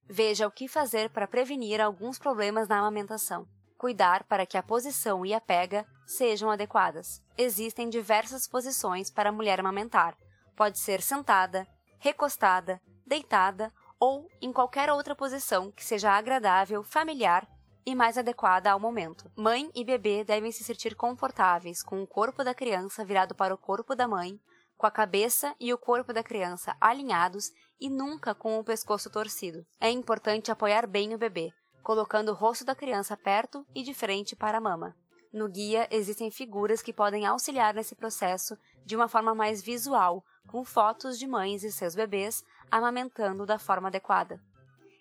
Veja 0.08 0.48
o 0.48 0.52
que 0.52 0.68
fazer 0.68 1.10
para 1.10 1.28
prevenir 1.28 1.80
alguns 1.80 2.18
problemas 2.18 2.68
na 2.68 2.80
amamentação 2.80 3.48
cuidar 3.80 4.26
para 4.26 4.46
que 4.46 4.58
a 4.58 4.62
posição 4.62 5.26
e 5.26 5.34
a 5.34 5.40
pega 5.40 5.86
sejam 6.06 6.52
adequadas. 6.52 7.24
Existem 7.38 7.90
diversas 7.90 8.46
posições 8.46 9.10
para 9.10 9.30
a 9.30 9.32
mulher 9.32 9.58
amamentar. 9.58 10.18
Pode 10.54 10.78
ser 10.78 11.02
sentada, 11.02 11.66
recostada, 11.98 12.82
deitada 13.08 13.72
ou 13.98 14.28
em 14.42 14.52
qualquer 14.52 14.92
outra 14.92 15.16
posição 15.16 15.72
que 15.72 15.84
seja 15.84 16.12
agradável, 16.12 16.84
familiar 16.84 17.48
e 17.86 17.96
mais 17.96 18.18
adequada 18.18 18.70
ao 18.70 18.82
momento. 18.82 19.32
Mãe 19.34 19.72
e 19.74 19.86
bebê 19.86 20.26
devem 20.26 20.52
se 20.52 20.62
sentir 20.62 20.94
confortáveis 20.94 21.82
com 21.82 22.04
o 22.04 22.08
corpo 22.08 22.44
da 22.44 22.54
criança 22.54 23.06
virado 23.06 23.34
para 23.34 23.54
o 23.54 23.58
corpo 23.58 23.96
da 23.96 24.10
mãe, 24.10 24.38
com 24.78 24.88
a 24.88 24.92
cabeça 24.92 25.56
e 25.58 25.74
o 25.74 25.78
corpo 25.78 26.12
da 26.12 26.22
criança 26.22 26.76
alinhados 26.82 27.50
e 27.80 27.90
nunca 27.90 28.36
com 28.36 28.60
o 28.60 28.64
pescoço 28.64 29.10
torcido. 29.10 29.66
É 29.80 29.90
importante 29.90 30.52
apoiar 30.52 30.86
bem 30.86 31.16
o 31.16 31.18
bebê, 31.18 31.50
colocando 31.84 32.30
o 32.30 32.36
rosto 32.36 32.66
da 32.66 32.76
criança 32.76 33.16
perto 33.18 33.66
e 33.74 33.84
de 33.84 33.94
frente 33.94 34.36
para 34.36 34.58
a 34.58 34.62
mama. 34.62 34.96
No 35.32 35.48
guia 35.48 35.88
existem 35.92 36.32
figuras 36.32 36.82
que 36.82 36.92
podem 36.92 37.26
auxiliar 37.26 37.74
nesse 37.74 37.96
processo 37.96 38.58
de 38.84 38.96
uma 38.96 39.08
forma 39.08 39.36
mais 39.36 39.62
visual, 39.62 40.24
com 40.48 40.66
fotos 40.66 41.20
de 41.20 41.28
mães 41.28 41.64
e 41.64 41.72
seus 41.72 41.94
bebês 41.94 42.44
amamentando 42.72 43.46
da 43.46 43.60
forma 43.60 43.88
adequada. 43.90 44.42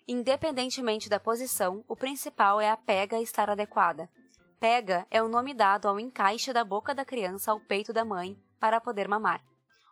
Independentemente 0.07 1.09
da 1.09 1.19
posição, 1.19 1.83
o 1.87 1.95
principal 1.95 2.61
é 2.61 2.69
a 2.69 2.77
pega 2.77 3.19
estar 3.19 3.49
adequada. 3.49 4.09
Pega 4.59 5.07
é 5.09 5.21
o 5.21 5.27
nome 5.27 5.53
dado 5.53 5.87
ao 5.87 5.99
encaixe 5.99 6.51
da 6.51 6.63
boca 6.63 6.93
da 6.93 7.05
criança 7.05 7.51
ao 7.51 7.59
peito 7.59 7.93
da 7.93 8.03
mãe 8.03 8.37
para 8.59 8.81
poder 8.81 9.07
mamar. 9.07 9.41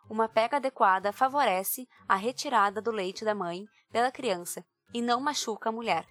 Uma 0.08 0.28
pega 0.28 0.56
adequada 0.56 1.12
favorece 1.12 1.88
a 2.08 2.16
retirada 2.16 2.80
do 2.80 2.90
leite 2.90 3.24
da 3.24 3.34
mãe 3.34 3.66
pela 3.90 4.10
criança 4.10 4.64
e 4.92 5.02
não 5.02 5.20
machuca 5.20 5.68
a 5.68 5.72
mulher. 5.72 6.06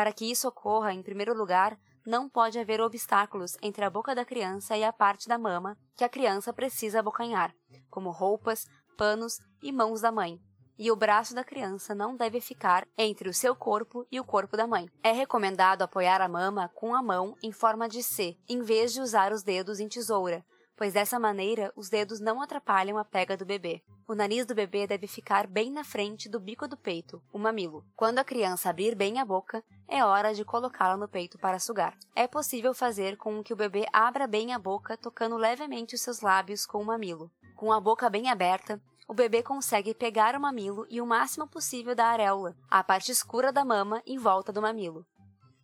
Para 0.00 0.14
que 0.14 0.30
isso 0.30 0.48
ocorra, 0.48 0.94
em 0.94 1.02
primeiro 1.02 1.36
lugar, 1.36 1.78
não 2.06 2.26
pode 2.26 2.58
haver 2.58 2.80
obstáculos 2.80 3.58
entre 3.60 3.84
a 3.84 3.90
boca 3.90 4.14
da 4.14 4.24
criança 4.24 4.74
e 4.74 4.82
a 4.82 4.90
parte 4.90 5.28
da 5.28 5.36
mama 5.36 5.76
que 5.94 6.02
a 6.02 6.08
criança 6.08 6.54
precisa 6.54 7.00
abocanhar, 7.00 7.54
como 7.90 8.10
roupas, 8.10 8.66
panos 8.96 9.38
e 9.62 9.70
mãos 9.70 10.00
da 10.00 10.10
mãe. 10.10 10.40
e 10.78 10.90
o 10.90 10.96
braço 10.96 11.34
da 11.34 11.44
criança 11.44 11.94
não 11.94 12.16
deve 12.16 12.40
ficar 12.40 12.88
entre 12.96 13.28
o 13.28 13.34
seu 13.34 13.54
corpo 13.54 14.06
e 14.10 14.18
o 14.18 14.24
corpo 14.24 14.56
da 14.56 14.66
mãe. 14.66 14.88
É 15.02 15.12
recomendado 15.12 15.82
apoiar 15.82 16.22
a 16.22 16.28
mama 16.28 16.70
com 16.74 16.94
a 16.94 17.02
mão 17.02 17.36
em 17.42 17.52
forma 17.52 17.86
de 17.86 18.02
C, 18.02 18.38
em 18.48 18.62
vez 18.62 18.94
de 18.94 19.02
usar 19.02 19.30
os 19.30 19.42
dedos 19.42 19.80
em 19.80 19.86
tesoura, 19.86 20.42
pois 20.80 20.94
dessa 20.94 21.18
maneira 21.18 21.70
os 21.76 21.90
dedos 21.90 22.20
não 22.20 22.40
atrapalham 22.40 22.96
a 22.96 23.04
pega 23.04 23.36
do 23.36 23.44
bebê. 23.44 23.82
O 24.08 24.14
nariz 24.14 24.46
do 24.46 24.54
bebê 24.54 24.86
deve 24.86 25.06
ficar 25.06 25.46
bem 25.46 25.70
na 25.70 25.84
frente 25.84 26.26
do 26.26 26.40
bico 26.40 26.66
do 26.66 26.74
peito, 26.74 27.22
o 27.30 27.38
mamilo. 27.38 27.84
Quando 27.94 28.18
a 28.18 28.24
criança 28.24 28.70
abrir 28.70 28.94
bem 28.94 29.20
a 29.20 29.24
boca, 29.26 29.62
é 29.86 30.02
hora 30.02 30.32
de 30.32 30.42
colocá-la 30.42 30.96
no 30.96 31.06
peito 31.06 31.38
para 31.38 31.58
sugar. 31.58 31.94
É 32.16 32.26
possível 32.26 32.72
fazer 32.72 33.18
com 33.18 33.42
que 33.42 33.52
o 33.52 33.56
bebê 33.56 33.86
abra 33.92 34.26
bem 34.26 34.54
a 34.54 34.58
boca 34.58 34.96
tocando 34.96 35.36
levemente 35.36 35.94
os 35.94 36.00
seus 36.00 36.22
lábios 36.22 36.64
com 36.64 36.78
o 36.78 36.86
mamilo. 36.86 37.30
Com 37.56 37.70
a 37.70 37.78
boca 37.78 38.08
bem 38.08 38.30
aberta, 38.30 38.80
o 39.06 39.12
bebê 39.12 39.42
consegue 39.42 39.92
pegar 39.92 40.34
o 40.34 40.40
mamilo 40.40 40.86
e 40.88 40.98
o 41.02 41.06
máximo 41.06 41.46
possível 41.46 41.94
da 41.94 42.06
areola, 42.06 42.56
a 42.70 42.82
parte 42.82 43.12
escura 43.12 43.52
da 43.52 43.66
mama 43.66 44.02
em 44.06 44.16
volta 44.16 44.50
do 44.50 44.62
mamilo. 44.62 45.04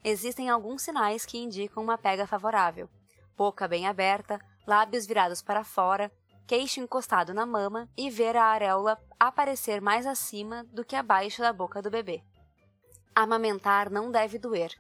Existem 0.05 0.51
alguns 0.51 0.83
sinais 0.83 1.25
que 1.25 1.39
indicam 1.39 1.83
uma 1.83 1.97
pega 1.97 2.27
favorável: 2.27 2.87
boca 3.35 3.67
bem 3.67 3.87
aberta, 3.87 4.39
lábios 4.67 5.07
virados 5.07 5.43
para 5.43 5.65
fora, 5.65 6.11
queixo 6.47 6.81
encostado 6.81 7.33
na 7.33 7.47
mama 7.47 7.89
e 7.97 8.11
ver 8.11 8.37
a 8.37 8.45
areola 8.45 8.99
aparecer 9.19 9.81
mais 9.81 10.07
acima 10.07 10.65
do 10.73 10.85
que 10.85 10.97
abaixo 10.97 11.43
da 11.43 11.53
boca 11.53 11.81
do 11.81 11.91
bebê. 11.91 12.23
Amamentar 13.15 13.91
não 13.91 14.11
deve 14.11 14.39
doer. 14.39 14.71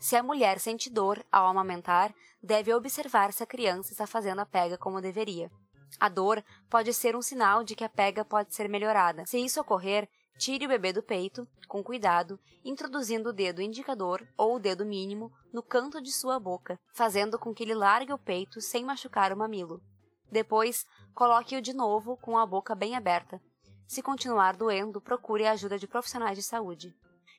Se 0.00 0.16
a 0.16 0.22
mulher 0.22 0.58
sente 0.58 0.90
dor 0.90 1.24
ao 1.30 1.46
amamentar, 1.46 2.14
deve 2.42 2.72
observar 2.74 3.32
se 3.32 3.42
a 3.42 3.46
criança 3.46 3.92
está 3.92 4.06
fazendo 4.06 4.40
a 4.40 4.46
pega 4.46 4.76
como 4.76 5.00
deveria. 5.00 5.50
A 5.98 6.08
dor 6.08 6.44
pode 6.68 6.92
ser 6.92 7.14
um 7.16 7.22
sinal 7.22 7.62
de 7.62 7.74
que 7.74 7.84
a 7.84 7.88
pega 7.88 8.24
pode 8.24 8.54
ser 8.54 8.68
melhorada. 8.68 9.24
Se 9.26 9.38
isso 9.38 9.60
ocorrer, 9.60 10.08
tire 10.38 10.66
o 10.66 10.68
bebê 10.68 10.92
do 10.92 11.02
peito, 11.02 11.46
com 11.68 11.82
cuidado, 11.82 12.38
introduzindo 12.64 13.30
o 13.30 13.32
dedo 13.32 13.62
indicador 13.62 14.26
ou 14.36 14.56
o 14.56 14.58
dedo 14.58 14.84
mínimo 14.84 15.32
no 15.52 15.62
canto 15.62 16.00
de 16.00 16.12
sua 16.12 16.38
boca, 16.38 16.78
fazendo 16.94 17.38
com 17.38 17.54
que 17.54 17.62
ele 17.62 17.74
largue 17.74 18.12
o 18.12 18.18
peito 18.18 18.60
sem 18.60 18.84
machucar 18.84 19.32
o 19.32 19.36
mamilo. 19.36 19.82
Depois, 20.30 20.84
coloque-o 21.14 21.62
de 21.62 21.72
novo 21.72 22.16
com 22.16 22.36
a 22.38 22.46
boca 22.46 22.74
bem 22.74 22.96
aberta. 22.96 23.40
Se 23.86 24.02
continuar 24.02 24.56
doendo, 24.56 25.00
procure 25.00 25.46
a 25.46 25.52
ajuda 25.52 25.78
de 25.78 25.86
profissionais 25.86 26.36
de 26.36 26.42
saúde. 26.42 26.94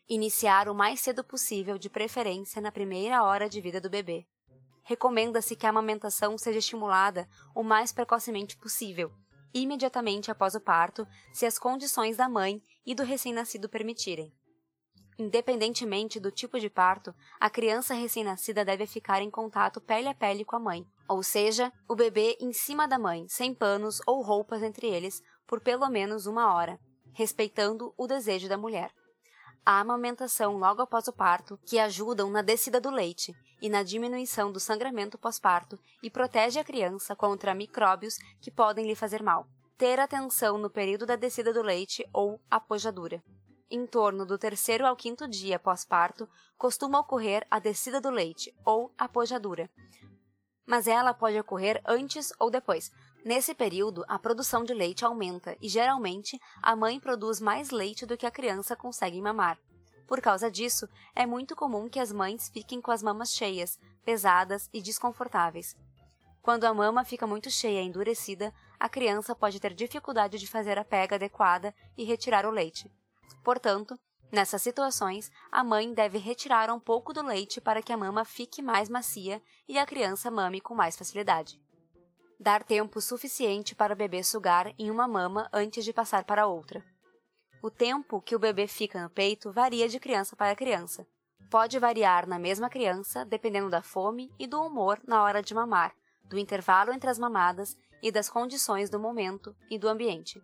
Iniciar 0.07 0.69
o 0.69 0.75
mais 0.75 1.01
cedo 1.01 1.23
possível, 1.23 1.77
de 1.77 1.89
preferência 1.89 2.61
na 2.61 2.71
primeira 2.71 3.23
hora 3.23 3.49
de 3.49 3.59
vida 3.59 3.81
do 3.81 3.89
bebê 3.89 4.25
recomenda-se 4.85 5.55
que 5.55 5.65
a 5.65 5.69
amamentação 5.69 6.37
seja 6.37 6.59
estimulada 6.59 7.27
o 7.53 7.63
mais 7.63 7.91
precocemente 7.91 8.55
possível, 8.55 9.11
imediatamente 9.53 10.29
após 10.29 10.53
o 10.53 10.61
parto, 10.61 11.07
se 11.33 11.45
as 11.45 11.57
condições 11.57 12.15
da 12.15 12.29
mãe 12.29 12.61
e 12.85 12.93
do 12.93 13.03
recém-nascido 13.03 13.67
permitirem. 13.67 14.31
Independentemente 15.17 16.19
do 16.19 16.29
tipo 16.29 16.59
de 16.59 16.69
parto, 16.69 17.15
a 17.39 17.49
criança 17.49 17.93
recém-nascida 17.93 18.65
deve 18.65 18.85
ficar 18.85 19.21
em 19.21 19.31
contato 19.31 19.79
pele 19.79 20.09
a 20.09 20.13
pele 20.13 20.43
com 20.43 20.57
a 20.57 20.59
mãe, 20.59 20.85
ou 21.07 21.23
seja, 21.23 21.71
o 21.87 21.95
bebê 21.95 22.37
em 22.39 22.51
cima 22.51 22.87
da 22.87 22.99
mãe, 22.99 23.25
sem 23.29 23.53
panos 23.53 24.01
ou 24.05 24.21
roupas 24.21 24.61
entre 24.61 24.87
eles, 24.87 25.21
por 25.47 25.61
pelo 25.61 25.89
menos 25.89 26.25
uma 26.25 26.53
hora, 26.53 26.79
respeitando 27.13 27.93
o 27.97 28.07
desejo 28.07 28.49
da 28.49 28.57
mulher 28.57 28.91
a 29.65 29.79
amamentação 29.79 30.57
logo 30.57 30.83
após 30.83 31.07
o 31.07 31.13
parto, 31.13 31.59
que 31.65 31.79
ajudam 31.79 32.29
na 32.29 32.43
descida 32.43 32.79
do 32.79 32.91
leite 32.91 33.35
e 33.59 33.67
na 33.67 33.81
diminuição 33.81 34.51
do 34.51 34.59
sangramento 34.59 35.17
pós-parto 35.17 35.79
e 36.03 36.09
protege 36.09 36.59
a 36.59 36.63
criança 36.63 37.15
contra 37.15 37.55
micróbios 37.55 38.17
que 38.39 38.51
podem 38.51 38.85
lhe 38.85 38.95
fazer 38.95 39.23
mal. 39.23 39.47
Ter 39.77 39.99
atenção 39.99 40.57
no 40.57 40.69
período 40.69 41.05
da 41.05 41.15
descida 41.15 41.53
do 41.53 41.61
leite 41.61 42.07
ou 42.13 42.39
apojadura. 42.49 43.23
Em 43.69 43.85
torno 43.85 44.25
do 44.25 44.37
terceiro 44.37 44.85
ao 44.85 44.95
quinto 44.95 45.27
dia 45.27 45.59
pós-parto, 45.59 46.29
costuma 46.57 46.99
ocorrer 46.99 47.45
a 47.49 47.59
descida 47.59 47.99
do 47.99 48.09
leite 48.09 48.55
ou 48.63 48.93
apojadura, 48.97 49.69
mas 50.65 50.87
ela 50.87 51.13
pode 51.13 51.37
ocorrer 51.39 51.81
antes 51.85 52.31
ou 52.39 52.49
depois, 52.49 52.91
Nesse 53.25 53.55
período, 53.55 54.05
a 54.07 54.19
produção 54.19 54.63
de 54.63 54.71
leite 54.71 55.03
aumenta 55.03 55.57
e 55.59 55.67
geralmente 55.67 56.39
a 56.61 56.75
mãe 56.75 56.99
produz 56.99 57.41
mais 57.41 57.71
leite 57.71 58.05
do 58.05 58.15
que 58.15 58.27
a 58.27 58.29
criança 58.29 58.75
consegue 58.75 59.19
mamar. 59.19 59.57
Por 60.07 60.21
causa 60.21 60.51
disso, 60.51 60.87
é 61.15 61.25
muito 61.25 61.55
comum 61.55 61.89
que 61.89 61.99
as 61.99 62.11
mães 62.11 62.49
fiquem 62.49 62.79
com 62.79 62.91
as 62.91 63.01
mamas 63.01 63.33
cheias, 63.33 63.79
pesadas 64.05 64.69
e 64.71 64.79
desconfortáveis. 64.79 65.75
Quando 66.39 66.65
a 66.65 66.73
mama 66.75 67.03
fica 67.03 67.25
muito 67.25 67.49
cheia 67.49 67.81
e 67.81 67.87
endurecida, 67.87 68.53
a 68.79 68.89
criança 68.89 69.35
pode 69.35 69.59
ter 69.59 69.73
dificuldade 69.73 70.37
de 70.37 70.47
fazer 70.47 70.77
a 70.77 70.85
pega 70.85 71.15
adequada 71.15 71.73
e 71.97 72.03
retirar 72.03 72.45
o 72.45 72.51
leite. 72.51 72.91
Portanto, 73.43 73.99
nessas 74.31 74.61
situações, 74.61 75.31
a 75.51 75.63
mãe 75.63 75.93
deve 75.93 76.17
retirar 76.17 76.69
um 76.69 76.79
pouco 76.79 77.13
do 77.13 77.23
leite 77.23 77.61
para 77.61 77.81
que 77.81 77.93
a 77.93 77.97
mama 77.97 78.25
fique 78.25 78.61
mais 78.61 78.89
macia 78.89 79.41
e 79.67 79.77
a 79.77 79.85
criança 79.85 80.31
mame 80.31 80.61
com 80.61 80.75
mais 80.75 80.97
facilidade 80.97 81.59
dar 82.39 82.63
tempo 82.63 82.99
suficiente 83.01 83.75
para 83.75 83.93
o 83.93 83.95
bebê 83.95 84.23
sugar 84.23 84.73
em 84.77 84.91
uma 84.91 85.07
mama 85.07 85.49
antes 85.53 85.83
de 85.83 85.93
passar 85.93 86.23
para 86.23 86.47
outra. 86.47 86.83
O 87.61 87.71
tempo 87.71 88.21
que 88.21 88.35
o 88.35 88.39
bebê 88.39 88.67
fica 88.67 89.01
no 89.01 89.09
peito 89.09 89.51
varia 89.51 89.87
de 89.87 89.99
criança 89.99 90.35
para 90.35 90.55
criança. 90.55 91.07
Pode 91.49 91.79
variar 91.79 92.27
na 92.27 92.37
mesma 92.37 92.69
criança, 92.69 93.25
dependendo 93.25 93.69
da 93.69 93.81
fome 93.81 94.31
e 94.37 94.45
do 94.45 94.61
humor 94.61 94.99
na 95.07 95.23
hora 95.23 95.41
de 95.41 95.53
mamar, 95.53 95.93
do 96.23 96.37
intervalo 96.37 96.91
entre 96.91 97.09
as 97.09 97.17
mamadas 97.17 97.77
e 98.05 98.11
das 98.11 98.29
condições 98.29 98.87
do 98.87 98.99
momento 98.99 99.55
e 99.67 99.79
do 99.79 99.89
ambiente. 99.89 100.39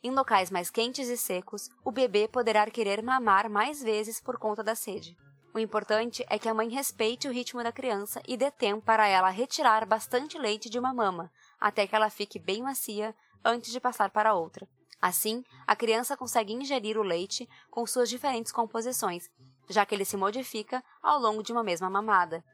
Em 0.00 0.12
locais 0.12 0.48
mais 0.48 0.70
quentes 0.70 1.08
e 1.08 1.16
secos, 1.16 1.68
o 1.84 1.90
bebê 1.90 2.28
poderá 2.28 2.64
querer 2.70 3.02
mamar 3.02 3.50
mais 3.50 3.82
vezes 3.82 4.20
por 4.20 4.38
conta 4.38 4.62
da 4.62 4.76
sede. 4.76 5.16
O 5.52 5.58
importante 5.58 6.24
é 6.30 6.38
que 6.38 6.48
a 6.48 6.54
mãe 6.54 6.68
respeite 6.68 7.26
o 7.26 7.32
ritmo 7.32 7.64
da 7.64 7.72
criança 7.72 8.22
e 8.28 8.36
dê 8.36 8.48
tempo 8.48 8.82
para 8.82 9.08
ela 9.08 9.28
retirar 9.28 9.84
bastante 9.84 10.38
leite 10.38 10.70
de 10.70 10.78
uma 10.78 10.94
mama, 10.94 11.32
até 11.60 11.84
que 11.84 11.96
ela 11.96 12.10
fique 12.10 12.38
bem 12.38 12.62
macia 12.62 13.12
antes 13.44 13.72
de 13.72 13.80
passar 13.80 14.10
para 14.10 14.32
outra. 14.32 14.68
Assim, 15.02 15.42
a 15.66 15.74
criança 15.74 16.16
consegue 16.16 16.52
ingerir 16.52 16.96
o 16.96 17.02
leite 17.02 17.48
com 17.72 17.84
suas 17.88 18.08
diferentes 18.08 18.52
composições, 18.52 19.28
já 19.68 19.84
que 19.84 19.96
ele 19.96 20.04
se 20.04 20.16
modifica 20.16 20.80
ao 21.02 21.18
longo 21.18 21.42
de 21.42 21.50
uma 21.50 21.64
mesma 21.64 21.90
mamada. 21.90 22.44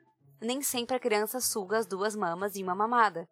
Nem 0.41 0.63
sempre 0.63 0.97
a 0.97 1.01
criança 1.01 1.43
suga 1.43 1.77
as 1.77 1.87
duas 1.87 2.17
mamas 2.17 2.57
em 2.57 2.63
uma 2.63 2.75
mamada. 2.75 3.29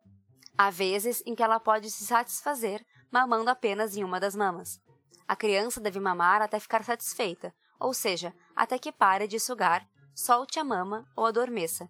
Há 0.57 0.71
vezes 0.71 1.23
em 1.27 1.35
que 1.35 1.43
ela 1.43 1.59
pode 1.59 1.90
se 1.90 2.05
satisfazer 2.05 2.85
mamando 3.11 3.51
apenas 3.51 3.97
em 3.97 4.05
uma 4.05 4.21
das 4.21 4.37
mamas. 4.37 4.81
A 5.27 5.35
criança 5.35 5.81
deve 5.81 5.99
mamar 5.99 6.43
até 6.43 6.61
ficar 6.61 6.85
satisfeita, 6.85 7.55
ou 7.79 7.93
seja, 7.93 8.35
até 8.55 8.79
que 8.79 8.93
pare 8.93 9.27
de 9.27 9.40
sugar, 9.40 9.87
solte 10.14 10.59
a 10.59 10.64
mama 10.64 11.07
ou 11.17 11.27
adormeça. 11.27 11.88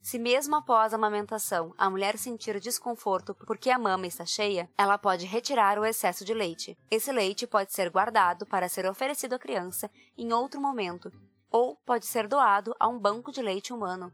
Se 0.00 0.18
mesmo 0.18 0.54
após 0.54 0.92
a 0.92 0.96
amamentação 0.96 1.74
a 1.76 1.90
mulher 1.90 2.16
sentir 2.16 2.60
desconforto 2.60 3.34
porque 3.34 3.70
a 3.70 3.78
mama 3.78 4.06
está 4.06 4.24
cheia, 4.24 4.70
ela 4.78 4.96
pode 4.96 5.26
retirar 5.26 5.78
o 5.78 5.84
excesso 5.84 6.24
de 6.24 6.32
leite. 6.32 6.78
Esse 6.90 7.10
leite 7.10 7.46
pode 7.46 7.72
ser 7.72 7.90
guardado 7.90 8.46
para 8.46 8.68
ser 8.68 8.86
oferecido 8.86 9.34
à 9.34 9.38
criança 9.38 9.90
em 10.16 10.32
outro 10.32 10.60
momento, 10.60 11.12
ou 11.50 11.74
pode 11.84 12.06
ser 12.06 12.28
doado 12.28 12.74
a 12.78 12.86
um 12.86 12.98
banco 12.98 13.32
de 13.32 13.42
leite 13.42 13.72
humano. 13.72 14.12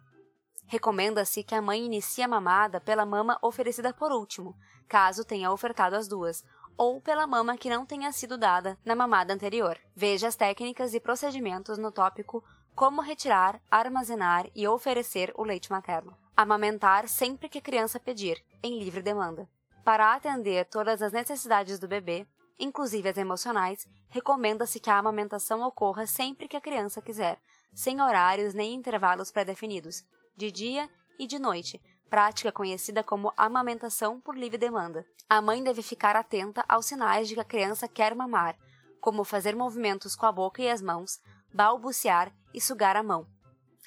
Recomenda-se 0.73 1.43
que 1.43 1.55
a 1.55 1.61
mãe 1.61 1.85
inicie 1.85 2.25
a 2.25 2.27
mamada 2.27 2.81
pela 2.81 3.05
mama 3.05 3.39
oferecida 3.43 3.93
por 3.93 4.11
último, 4.11 4.57
caso 4.89 5.23
tenha 5.23 5.53
ofertado 5.53 5.95
as 5.95 6.09
duas, 6.09 6.43
ou 6.79 6.99
pela 6.99 7.27
mama 7.27 7.59
que 7.59 7.69
não 7.69 7.85
tenha 7.85 8.11
sido 8.11 8.39
dada 8.39 8.79
na 8.83 8.97
mamada 8.97 9.35
anterior. 9.35 9.79
Veja 9.95 10.29
as 10.29 10.35
técnicas 10.35 10.95
e 10.95 10.99
procedimentos 10.99 11.77
no 11.77 11.93
tópico 11.93 12.43
Como 12.75 13.03
retirar, 13.03 13.61
armazenar 13.71 14.47
e 14.55 14.67
oferecer 14.67 15.31
o 15.37 15.45
leite 15.45 15.71
materno. 15.71 16.17
Amamentar 16.35 17.07
sempre 17.07 17.51
que 17.51 17.59
a 17.59 17.63
criança 17.63 18.01
pedir, 18.01 18.43
em 18.63 18.79
livre 18.79 19.03
demanda. 19.03 19.47
Para 19.85 20.15
atender 20.15 20.65
todas 20.71 21.03
as 21.03 21.13
necessidades 21.13 21.79
do 21.79 21.87
bebê, 21.87 22.27
inclusive 22.59 23.11
as 23.11 23.19
emocionais, 23.19 23.87
recomenda-se 24.09 24.81
que 24.81 24.89
a 24.89 24.97
amamentação 24.97 25.61
ocorra 25.61 26.07
sempre 26.07 26.49
que 26.49 26.57
a 26.57 26.63
criança 26.63 27.03
quiser, 27.03 27.39
sem 27.75 28.01
horários 28.01 28.55
nem 28.55 28.73
intervalos 28.73 29.31
pré-definidos, 29.31 30.03
de 30.37 30.51
dia 30.51 30.88
e 31.18 31.27
de 31.27 31.38
noite, 31.38 31.81
prática 32.09 32.53
conhecida 32.53 33.03
como 33.03 33.33
amamentação 33.37 34.21
por 34.21 34.37
livre 34.37 34.59
demanda. 34.59 35.07
A 35.29 35.40
mãe 35.40 35.62
deve 35.62 35.83
ficar 35.83 36.16
atenta 36.16 36.64
aos 36.68 36.87
sinais 36.87 37.29
de 37.29 37.35
que 37.35 37.40
a 37.40 37.45
criança 37.45 37.88
quer 37.88 38.14
mamar, 38.14 38.57
como 39.01 39.25
fazer 39.25 39.57
movimentos 39.57 40.14
com 40.14 40.27
a 40.27 40.33
boca 40.33 40.62
e 40.62 40.68
as 40.68 40.83
mãos, 40.83 41.21
balbuciar 41.53 42.33
e 42.53 42.61
sugar 42.61 42.97
a 42.97 43.03
mão. 43.03 43.27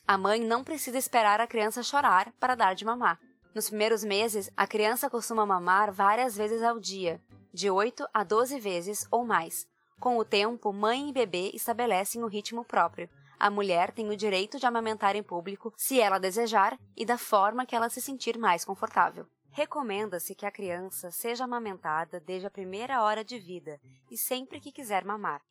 A 0.07 0.17
mãe 0.17 0.39
não 0.39 0.63
precisa 0.63 0.97
esperar 0.97 1.39
a 1.39 1.47
criança 1.47 1.81
chorar 1.81 2.31
para 2.39 2.55
dar 2.55 2.75
de 2.75 2.85
mamar. 2.85 3.19
Nos 3.53 3.69
primeiros 3.69 4.03
meses, 4.03 4.51
a 4.55 4.67
criança 4.67 5.09
costuma 5.09 5.45
mamar 5.45 5.91
várias 5.91 6.35
vezes 6.35 6.61
ao 6.61 6.79
dia, 6.79 7.21
de 7.53 7.69
8 7.69 8.07
a 8.13 8.23
12 8.23 8.59
vezes 8.59 9.07
ou 9.09 9.25
mais. 9.25 9.65
Com 9.99 10.17
o 10.17 10.25
tempo, 10.25 10.73
mãe 10.73 11.09
e 11.09 11.13
bebê 11.13 11.51
estabelecem 11.53 12.21
o 12.21 12.27
ritmo 12.27 12.65
próprio, 12.65 13.09
a 13.39 13.49
mulher 13.49 13.91
tem 13.91 14.09
o 14.09 14.15
direito 14.15 14.59
de 14.59 14.65
amamentar 14.65 15.15
em 15.15 15.23
público 15.23 15.73
se 15.77 15.99
ela 15.99 16.19
desejar 16.19 16.79
e 16.95 17.05
da 17.05 17.17
forma 17.17 17.65
que 17.65 17.75
ela 17.75 17.89
se 17.89 18.01
sentir 18.01 18.37
mais 18.37 18.63
confortável. 18.63 19.27
Recomenda-se 19.51 20.35
que 20.35 20.45
a 20.45 20.51
criança 20.51 21.11
seja 21.11 21.45
amamentada 21.45 22.19
desde 22.19 22.47
a 22.47 22.51
primeira 22.51 23.01
hora 23.01 23.23
de 23.23 23.39
vida 23.39 23.79
e 24.11 24.17
sempre 24.17 24.59
que 24.59 24.71
quiser 24.71 25.05
mamar. 25.05 25.41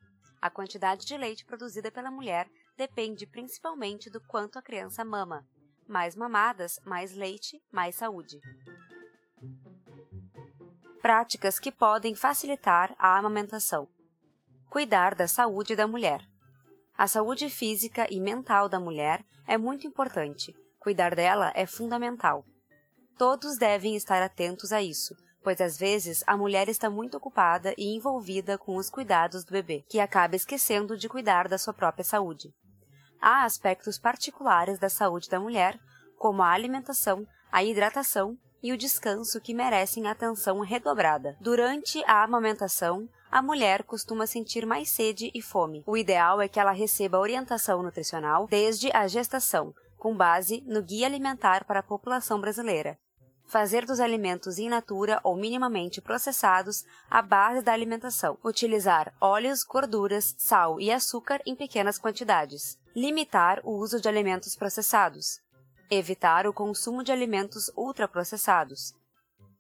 A 0.41 0.51
quantidade 0.51 1.07
de 1.07 1.17
leite 1.17 1.45
produzida 1.45 1.91
pela 1.91 2.11
mulher 2.11 2.47
depende 2.77 3.27
principalmente 3.27 4.11
do 4.11 4.21
quanto 4.21 4.59
a 4.59 4.63
criança 4.63 5.05
mama. 5.05 5.47
Mais 5.89 6.15
mamadas, 6.15 6.79
mais 6.85 7.15
leite, 7.15 7.63
mais 7.73 7.95
saúde. 7.95 8.41
Práticas 11.01 11.59
que 11.59 11.73
podem 11.73 12.15
facilitar 12.15 12.95
a 12.99 13.19
amamentação. 13.19 13.89
Cuidar 14.69 15.15
da 15.15 15.27
saúde 15.27 15.75
da 15.75 15.87
mulher. 15.87 16.34
A 16.97 17.09
saúde 17.09 17.51
física 17.51 18.07
e 18.09 18.21
mental 18.21 18.69
da 18.69 18.79
mulher 18.79 19.25
é 19.49 19.59
muito 19.59 19.85
importante. 19.85 20.55
Cuidar 20.79 21.15
dela 21.17 21.51
é 21.55 21.67
fundamental. 21.67 22.45
Todos 23.19 23.59
devem 23.59 23.97
estar 23.97 24.23
atentos 24.23 24.71
a 24.73 24.81
isso, 24.81 25.15
pois 25.43 25.61
às 25.61 25.77
vezes 25.77 26.23
a 26.25 26.37
mulher 26.37 26.69
está 26.69 26.89
muito 26.89 27.17
ocupada 27.17 27.75
e 27.77 27.97
envolvida 27.97 28.57
com 28.57 28.77
os 28.77 28.91
cuidados 28.91 29.45
do 29.45 29.51
bebê, 29.51 29.85
que 29.89 29.99
acaba 29.99 30.37
esquecendo 30.37 30.97
de 30.97 31.09
cuidar 31.09 31.49
da 31.49 31.59
sua 31.59 31.75
própria 31.75 32.05
saúde. 32.05 32.55
Há 33.21 33.45
aspectos 33.45 33.99
particulares 33.99 34.79
da 34.79 34.89
saúde 34.89 35.29
da 35.29 35.41
mulher, 35.41 35.79
como 36.17 36.43
a 36.43 36.51
alimentação, 36.51 37.27
a 37.51 37.65
hidratação 37.65 38.39
e 38.63 38.73
o 38.73 38.79
descanso 38.79 39.41
que 39.41 39.53
merecem 39.53 40.07
atenção 40.07 40.61
redobrada. 40.61 41.37
Durante 41.41 42.03
a 42.07 42.23
amamentação, 42.23 43.09
a 43.35 43.43
mulher 43.43 43.83
costuma 43.83 44.29
sentir 44.29 44.65
mais 44.65 44.89
sede 44.89 45.29
e 45.35 45.43
fome. 45.43 45.83
O 45.89 45.97
ideal 45.97 46.41
é 46.41 46.47
que 46.47 46.61
ela 46.61 46.71
receba 46.71 47.19
orientação 47.19 47.83
nutricional 47.83 48.47
desde 48.47 48.93
a 48.95 49.09
gestação, 49.09 49.75
com 49.99 50.17
base 50.17 50.63
no 50.65 50.81
Guia 50.81 51.09
Alimentar 51.09 51.65
para 51.65 51.81
a 51.81 51.83
População 51.83 52.41
Brasileira. 52.41 52.97
Fazer 53.45 53.85
dos 53.85 53.99
alimentos 53.99 54.57
in 54.57 54.69
natura 54.69 55.19
ou 55.25 55.35
minimamente 55.35 56.01
processados 56.01 56.85
a 57.11 57.21
base 57.21 57.61
da 57.61 57.73
alimentação. 57.73 58.39
Utilizar 58.45 59.13
óleos, 59.21 59.65
gorduras, 59.65 60.37
sal 60.39 60.81
e 60.81 60.93
açúcar 60.93 61.43
em 61.45 61.57
pequenas 61.57 61.99
quantidades. 61.99 62.79
Limitar 62.95 63.61
o 63.65 63.73
uso 63.73 64.01
de 64.01 64.09
alimentos 64.09 64.55
processados. 64.55 65.41
Evitar 65.91 66.47
o 66.47 66.53
consumo 66.53 67.03
de 67.03 67.11
alimentos 67.11 67.69
ultraprocessados. 67.77 68.95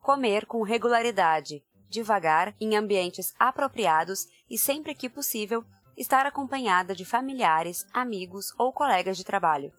Comer 0.00 0.46
com 0.46 0.62
regularidade, 0.62 1.64
devagar, 1.88 2.54
em 2.60 2.76
ambientes 2.76 3.32
apropriados 3.38 4.26
e 4.48 4.58
sempre 4.58 4.94
que 4.94 5.08
possível, 5.08 5.64
estar 5.96 6.26
acompanhada 6.26 6.94
de 6.94 7.04
familiares, 7.04 7.84
amigos 7.92 8.46
ou 8.58 8.72
colegas 8.72 9.16
de 9.16 9.24
trabalho 9.24 9.72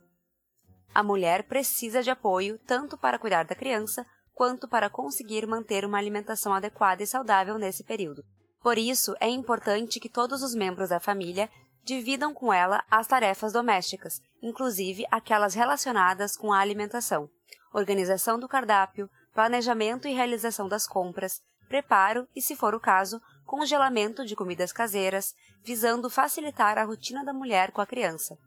a 0.95 1.03
mulher 1.03 1.43
precisa 1.43 2.01
de 2.01 2.09
apoio 2.09 2.57
tanto 2.65 2.97
para 2.97 3.19
cuidar 3.19 3.43
da 3.43 3.53
criança 3.53 4.05
quanto 4.33 4.65
para 4.65 4.89
conseguir 4.89 5.45
manter 5.45 5.83
uma 5.83 5.97
alimentação 5.97 6.53
adequada 6.53 7.03
e 7.03 7.07
saudável 7.07 7.57
nesse 7.57 7.83
período. 7.83 8.23
Por 8.61 8.77
isso, 8.77 9.13
é 9.19 9.27
importante 9.27 9.99
que 9.99 10.07
todos 10.07 10.41
os 10.41 10.55
membros 10.55 10.89
da 10.89 10.99
família 10.99 11.49
dividam 11.83 12.33
com 12.33 12.51
ela 12.51 12.81
as 12.89 13.07
tarefas 13.07 13.51
domésticas, 13.51 14.21
inclusive 14.41 15.05
aquelas 15.11 15.53
relacionadas 15.53 16.37
com 16.37 16.53
a 16.53 16.59
alimentação, 16.59 17.29
organização 17.73 18.39
do 18.39 18.47
cardápio, 18.47 19.09
planejamento 19.33 20.07
e 20.07 20.13
realização 20.13 20.67
das 20.67 20.87
compras, 20.87 21.41
preparo 21.65 22.27
e, 22.35 22.41
se 22.41 22.55
for 22.55 22.73
o 22.73 22.79
caso, 22.79 23.21
congelamento 23.45 24.25
de 24.25 24.35
comidas 24.35 24.71
caseiras, 24.71 25.35
visando 25.63 26.09
facilitar 26.09 26.77
a 26.77 26.83
rotina 26.83 27.23
da 27.23 27.33
mulher 27.33 27.71
com 27.71 27.81
a 27.81 27.85
criança. 27.85 28.37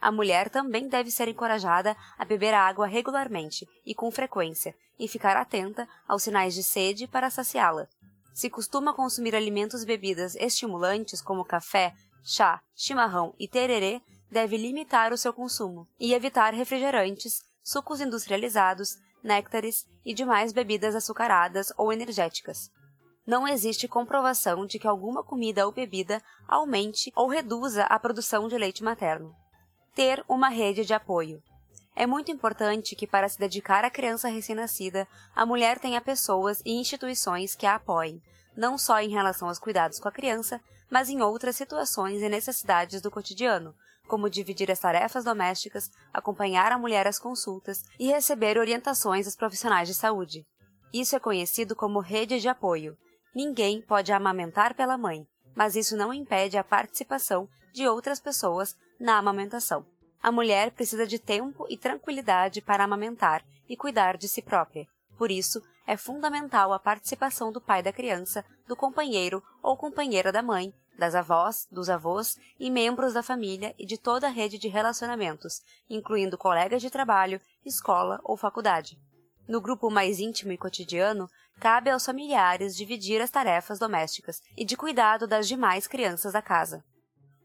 A 0.00 0.12
mulher 0.12 0.48
também 0.48 0.88
deve 0.88 1.10
ser 1.10 1.28
encorajada 1.28 1.96
a 2.16 2.24
beber 2.24 2.54
água 2.54 2.86
regularmente 2.86 3.68
e 3.84 3.94
com 3.94 4.10
frequência 4.10 4.74
e 4.98 5.08
ficar 5.08 5.36
atenta 5.36 5.88
aos 6.06 6.22
sinais 6.22 6.54
de 6.54 6.62
sede 6.62 7.06
para 7.06 7.30
saciá-la. 7.30 7.88
Se 8.32 8.48
costuma 8.48 8.94
consumir 8.94 9.34
alimentos 9.34 9.82
e 9.82 9.86
bebidas 9.86 10.36
estimulantes 10.36 11.20
como 11.20 11.44
café, 11.44 11.92
chá, 12.22 12.60
chimarrão 12.76 13.34
e 13.38 13.48
tererê, 13.48 14.00
deve 14.30 14.56
limitar 14.56 15.12
o 15.12 15.18
seu 15.18 15.32
consumo 15.32 15.88
e 15.98 16.14
evitar 16.14 16.54
refrigerantes, 16.54 17.42
sucos 17.62 18.00
industrializados, 18.00 18.96
néctares 19.22 19.86
e 20.04 20.14
demais 20.14 20.52
bebidas 20.52 20.94
açucaradas 20.94 21.72
ou 21.76 21.92
energéticas. 21.92 22.70
Não 23.26 23.46
existe 23.46 23.86
comprovação 23.86 24.64
de 24.66 24.78
que 24.78 24.86
alguma 24.86 25.22
comida 25.22 25.66
ou 25.66 25.72
bebida 25.72 26.22
aumente 26.46 27.12
ou 27.14 27.28
reduza 27.28 27.84
a 27.84 27.98
produção 27.98 28.48
de 28.48 28.56
leite 28.56 28.82
materno 28.82 29.34
ter 29.98 30.24
uma 30.28 30.48
rede 30.48 30.84
de 30.84 30.94
apoio. 30.94 31.42
É 31.96 32.06
muito 32.06 32.30
importante 32.30 32.94
que, 32.94 33.04
para 33.04 33.28
se 33.28 33.36
dedicar 33.36 33.84
à 33.84 33.90
criança 33.90 34.28
recém-nascida, 34.28 35.08
a 35.34 35.44
mulher 35.44 35.80
tenha 35.80 36.00
pessoas 36.00 36.62
e 36.64 36.70
instituições 36.70 37.56
que 37.56 37.66
a 37.66 37.74
apoiem, 37.74 38.22
não 38.56 38.78
só 38.78 39.00
em 39.00 39.08
relação 39.08 39.48
aos 39.48 39.58
cuidados 39.58 39.98
com 39.98 40.06
a 40.06 40.12
criança, 40.12 40.60
mas 40.88 41.08
em 41.08 41.20
outras 41.20 41.56
situações 41.56 42.22
e 42.22 42.28
necessidades 42.28 43.00
do 43.02 43.10
cotidiano, 43.10 43.74
como 44.08 44.28
dividir 44.28 44.70
as 44.72 44.80
tarefas 44.80 45.22
domésticas, 45.22 45.90
acompanhar 46.12 46.72
a 46.72 46.78
mulher 46.78 47.06
às 47.06 47.18
consultas 47.18 47.84
e 48.00 48.08
receber 48.08 48.58
orientações 48.58 49.26
dos 49.26 49.36
profissionais 49.36 49.86
de 49.86 49.94
saúde. 49.94 50.44
Isso 50.92 51.14
é 51.14 51.20
conhecido 51.20 51.76
como 51.76 52.00
rede 52.00 52.40
de 52.40 52.48
apoio. 52.48 52.96
Ninguém 53.34 53.82
pode 53.82 54.10
amamentar 54.10 54.74
pela 54.74 54.98
mãe, 54.98 55.26
mas 55.54 55.76
isso 55.76 55.96
não 55.96 56.12
impede 56.12 56.56
a 56.56 56.64
participação 56.64 57.48
de 57.72 57.86
outras 57.86 58.18
pessoas 58.18 58.74
na 58.98 59.18
amamentação. 59.18 59.86
A 60.20 60.32
mulher 60.32 60.72
precisa 60.72 61.06
de 61.06 61.18
tempo 61.18 61.66
e 61.68 61.76
tranquilidade 61.76 62.60
para 62.60 62.82
amamentar 62.82 63.44
e 63.68 63.76
cuidar 63.76 64.16
de 64.16 64.26
si 64.28 64.42
própria. 64.42 64.86
Por 65.16 65.30
isso, 65.30 65.62
é 65.86 65.96
fundamental 65.96 66.72
a 66.72 66.78
participação 66.78 67.52
do 67.52 67.60
pai 67.60 67.82
da 67.82 67.92
criança, 67.92 68.44
do 68.66 68.76
companheiro 68.76 69.42
ou 69.62 69.76
companheira 69.76 70.32
da 70.32 70.42
mãe, 70.42 70.72
das 70.98 71.14
avós, 71.14 71.66
dos 71.70 71.88
avós 71.88 72.36
e 72.58 72.70
membros 72.70 73.14
da 73.14 73.22
família 73.22 73.74
e 73.78 73.86
de 73.86 73.96
toda 73.96 74.26
a 74.26 74.30
rede 74.30 74.58
de 74.58 74.68
relacionamentos, 74.68 75.60
incluindo 75.88 76.36
colegas 76.36 76.82
de 76.82 76.90
trabalho, 76.90 77.40
escola 77.64 78.20
ou 78.24 78.36
faculdade. 78.36 78.98
No 79.48 79.60
grupo 79.60 79.90
mais 79.90 80.18
íntimo 80.18 80.52
e 80.52 80.58
cotidiano, 80.58 81.28
cabe 81.60 81.90
aos 81.90 82.04
familiares 82.04 82.76
dividir 82.76 83.22
as 83.22 83.30
tarefas 83.30 83.78
domésticas 83.78 84.40
e 84.56 84.64
de 84.64 84.76
cuidado 84.76 85.26
das 85.26 85.46
demais 85.46 85.86
crianças 85.86 86.32
da 86.32 86.42
casa 86.42 86.84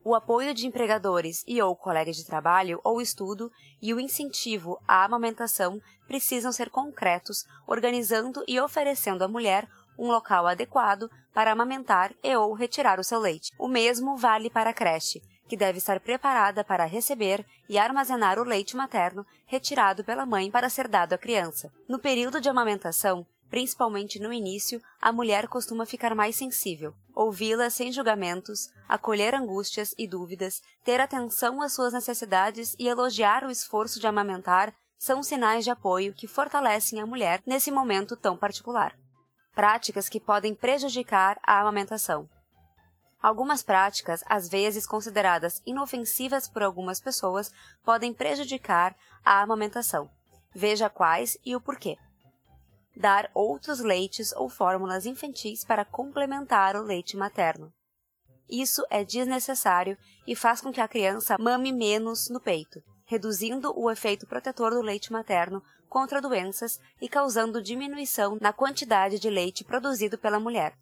o 0.04 0.14
apoio 0.14 0.54
de 0.54 0.68
empregadores 0.68 1.44
e 1.48 1.62
ou 1.62 1.76
colegas 1.76 2.18
de 2.18 2.26
trabalho 2.26 2.80
ou 2.84 3.02
estudo 3.02 3.50
e 3.82 3.94
o 3.94 4.00
incentivo 4.00 4.78
à 4.88 5.06
amamentação 5.06 5.80
precisam 6.08 6.52
ser 6.52 6.70
concretos, 6.70 7.46
organizando 7.66 8.44
e 8.48 8.60
oferecendo 8.60 9.24
à 9.24 9.28
mulher 9.28 9.68
um 9.98 10.08
local 10.08 10.48
adequado 10.48 11.10
para 11.34 11.52
amamentar 11.52 12.14
e 12.24 12.36
ou 12.36 12.54
retirar 12.54 13.00
o 13.00 13.04
seu 13.04 13.20
leite. 13.20 13.52
O 13.58 13.68
mesmo 13.68 14.16
vale 14.18 14.50
para 14.50 14.70
a 14.70 14.74
creche, 14.74 15.22
que 15.48 15.58
deve 15.58 15.78
estar 15.78 16.00
preparada 16.00 16.64
para 16.64 16.86
receber 16.86 17.46
e 17.68 17.78
armazenar 17.78 18.40
o 18.40 18.44
leite 18.44 18.76
materno 18.76 19.26
retirado 19.46 20.04
pela 20.04 20.26
mãe 20.26 20.50
para 20.50 20.70
ser 20.70 20.88
dado 20.88 21.14
à 21.14 21.18
criança. 21.18 21.72
No 21.88 22.00
período 22.00 22.40
de 22.40 22.50
amamentação, 22.50 23.26
principalmente 23.50 24.20
no 24.20 24.34
início, 24.34 24.82
a 25.00 25.12
mulher 25.12 25.48
costuma 25.48 25.86
ficar 25.86 26.16
mais 26.16 26.36
sensível, 26.36 26.94
ouvi-la 27.14 27.70
sem 27.70 27.92
julgamentos, 27.92 28.72
acolher 28.90 29.36
angústias 29.36 29.94
e 29.96 30.08
dúvidas, 30.08 30.60
ter 30.84 31.00
atenção 31.00 31.62
às 31.62 31.74
suas 31.74 31.94
necessidades 31.94 32.76
e 32.80 32.88
elogiar 32.88 33.44
o 33.44 33.52
esforço 33.52 34.00
de 34.00 34.08
amamentar 34.08 34.74
são 34.98 35.22
sinais 35.22 35.64
de 35.64 35.70
apoio 35.70 36.14
que 36.14 36.28
fortalecem 36.28 37.00
a 37.00 37.06
mulher 37.06 37.44
nesse 37.46 37.70
momento 37.70 38.16
tão 38.16 38.38
particular. 38.38 38.98
Práticas 39.54 40.10
que 40.10 40.20
podem 40.20 40.56
prejudicar 40.56 41.40
a 41.44 41.62
amamentação. 41.62 42.30
Algumas 43.22 43.64
práticas, 43.64 44.24
às 44.28 44.50
vezes 44.50 44.86
consideradas 44.86 45.62
inofensivas 45.66 46.48
por 46.48 46.64
algumas 46.64 47.00
pessoas, 47.00 47.52
podem 47.84 48.14
prejudicar 48.14 48.96
a 49.24 49.42
amamentação. 49.42 50.10
Veja 50.54 50.90
quais 50.90 51.38
e 51.46 51.56
o 51.56 51.62
porquê 51.62 51.98
dar 52.96 53.30
outros 53.34 53.80
leites 53.80 54.32
ou 54.34 54.50
fórmulas 54.50 55.06
infantis 55.06 55.66
para 55.66 55.86
complementar 55.86 56.76
o 56.76 56.84
leite 56.84 57.18
materno. 57.18 57.74
Isso 58.50 58.86
é 58.90 59.04
desnecessário 59.04 59.98
e 60.28 60.36
faz 60.36 60.62
com 60.62 60.72
que 60.72 60.82
a 60.82 60.88
criança 60.88 61.38
mame 61.40 61.72
menos 61.72 62.30
no 62.30 62.40
peito, 62.40 62.84
reduzindo 63.06 63.74
o 63.76 63.90
efeito 63.90 64.28
protetor 64.28 64.72
do 64.72 64.82
leite 64.82 65.12
materno 65.12 65.64
contra 65.94 66.20
doenças 66.20 66.80
e 67.00 67.08
causando 67.08 67.62
diminuição 67.62 68.36
na 68.42 68.52
quantidade 68.52 69.20
de 69.20 69.30
leite 69.30 69.64
produzido 69.64 70.18
pela 70.18 70.40
mulher. 70.40 70.74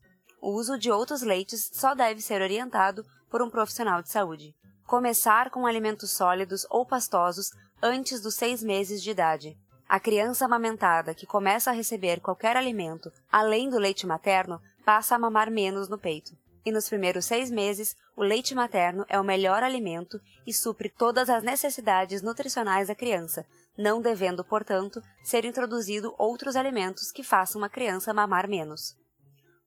O 0.42 0.52
uso 0.52 0.80
de 0.80 0.90
outros 0.90 1.22
leites 1.22 1.70
só 1.74 1.94
deve 1.94 2.22
ser 2.22 2.42
orientado 2.42 3.04
por 3.30 3.42
um 3.42 3.50
profissional 3.50 4.02
de 4.02 4.10
saúde. 4.10 4.56
Começar 4.88 5.50
com 5.50 5.68
alimentos 5.68 6.12
sólidos 6.12 6.66
ou 6.70 6.86
pastosos 6.86 7.50
antes 7.84 8.22
dos 8.22 8.36
seis 8.36 8.64
meses 8.64 9.04
de 9.04 9.12
idade. 9.12 9.58
A 9.86 10.00
criança 10.00 10.46
amamentada 10.46 11.14
que 11.14 11.28
começa 11.28 11.72
a 11.72 11.74
receber 11.74 12.22
qualquer 12.22 12.56
alimento 12.56 13.12
além 13.30 13.70
do 13.70 13.78
leite 13.78 14.08
materno 14.08 14.62
passa 14.86 15.16
a 15.16 15.20
mamar 15.20 15.52
menos 15.52 15.90
no 15.90 15.98
peito. 15.98 16.32
e 16.64 16.72
nos 16.72 16.88
primeiros 16.88 17.26
seis 17.26 17.50
meses, 17.50 17.96
o 18.16 18.24
leite 18.24 18.54
materno 18.54 19.04
é 19.10 19.20
o 19.20 19.24
melhor 19.24 19.64
alimento 19.64 20.22
e 20.46 20.54
supre 20.54 20.90
todas 20.90 21.28
as 21.28 21.44
necessidades 21.44 22.22
nutricionais 22.22 22.88
da 22.88 22.94
criança, 22.94 23.44
não 23.82 24.00
devendo, 24.00 24.46
portanto, 24.46 25.02
ser 25.24 25.44
introduzido 25.44 26.14
outros 26.18 26.56
alimentos 26.56 27.12
que 27.12 27.24
façam 27.24 27.60
uma 27.60 27.70
criança 27.70 28.14
mamar 28.14 28.48
menos. 28.48 28.96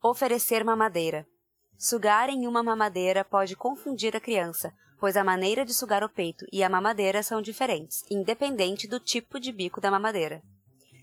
Oferecer 0.03 0.65
mamadeira. 0.65 1.27
Sugar 1.77 2.31
em 2.31 2.47
uma 2.47 2.63
mamadeira 2.63 3.25
pode 3.25 3.57
confundir 3.57 4.17
a 4.17 4.21
criança, 4.21 4.73
pois 5.01 5.17
a 5.17 5.25
maneira 5.25 5.65
de 5.65 5.75
sugar 5.75 6.05
o 6.05 6.09
peito 6.09 6.47
e 6.53 6.63
a 6.63 6.69
mamadeira 6.69 7.23
são 7.23 7.43
diferentes, 7.43 8.05
independente 8.11 8.87
do 8.87 9.01
tipo 9.01 9.41
de 9.41 9.51
bico 9.51 9.81
da 9.81 9.91
mamadeira. 9.91 10.41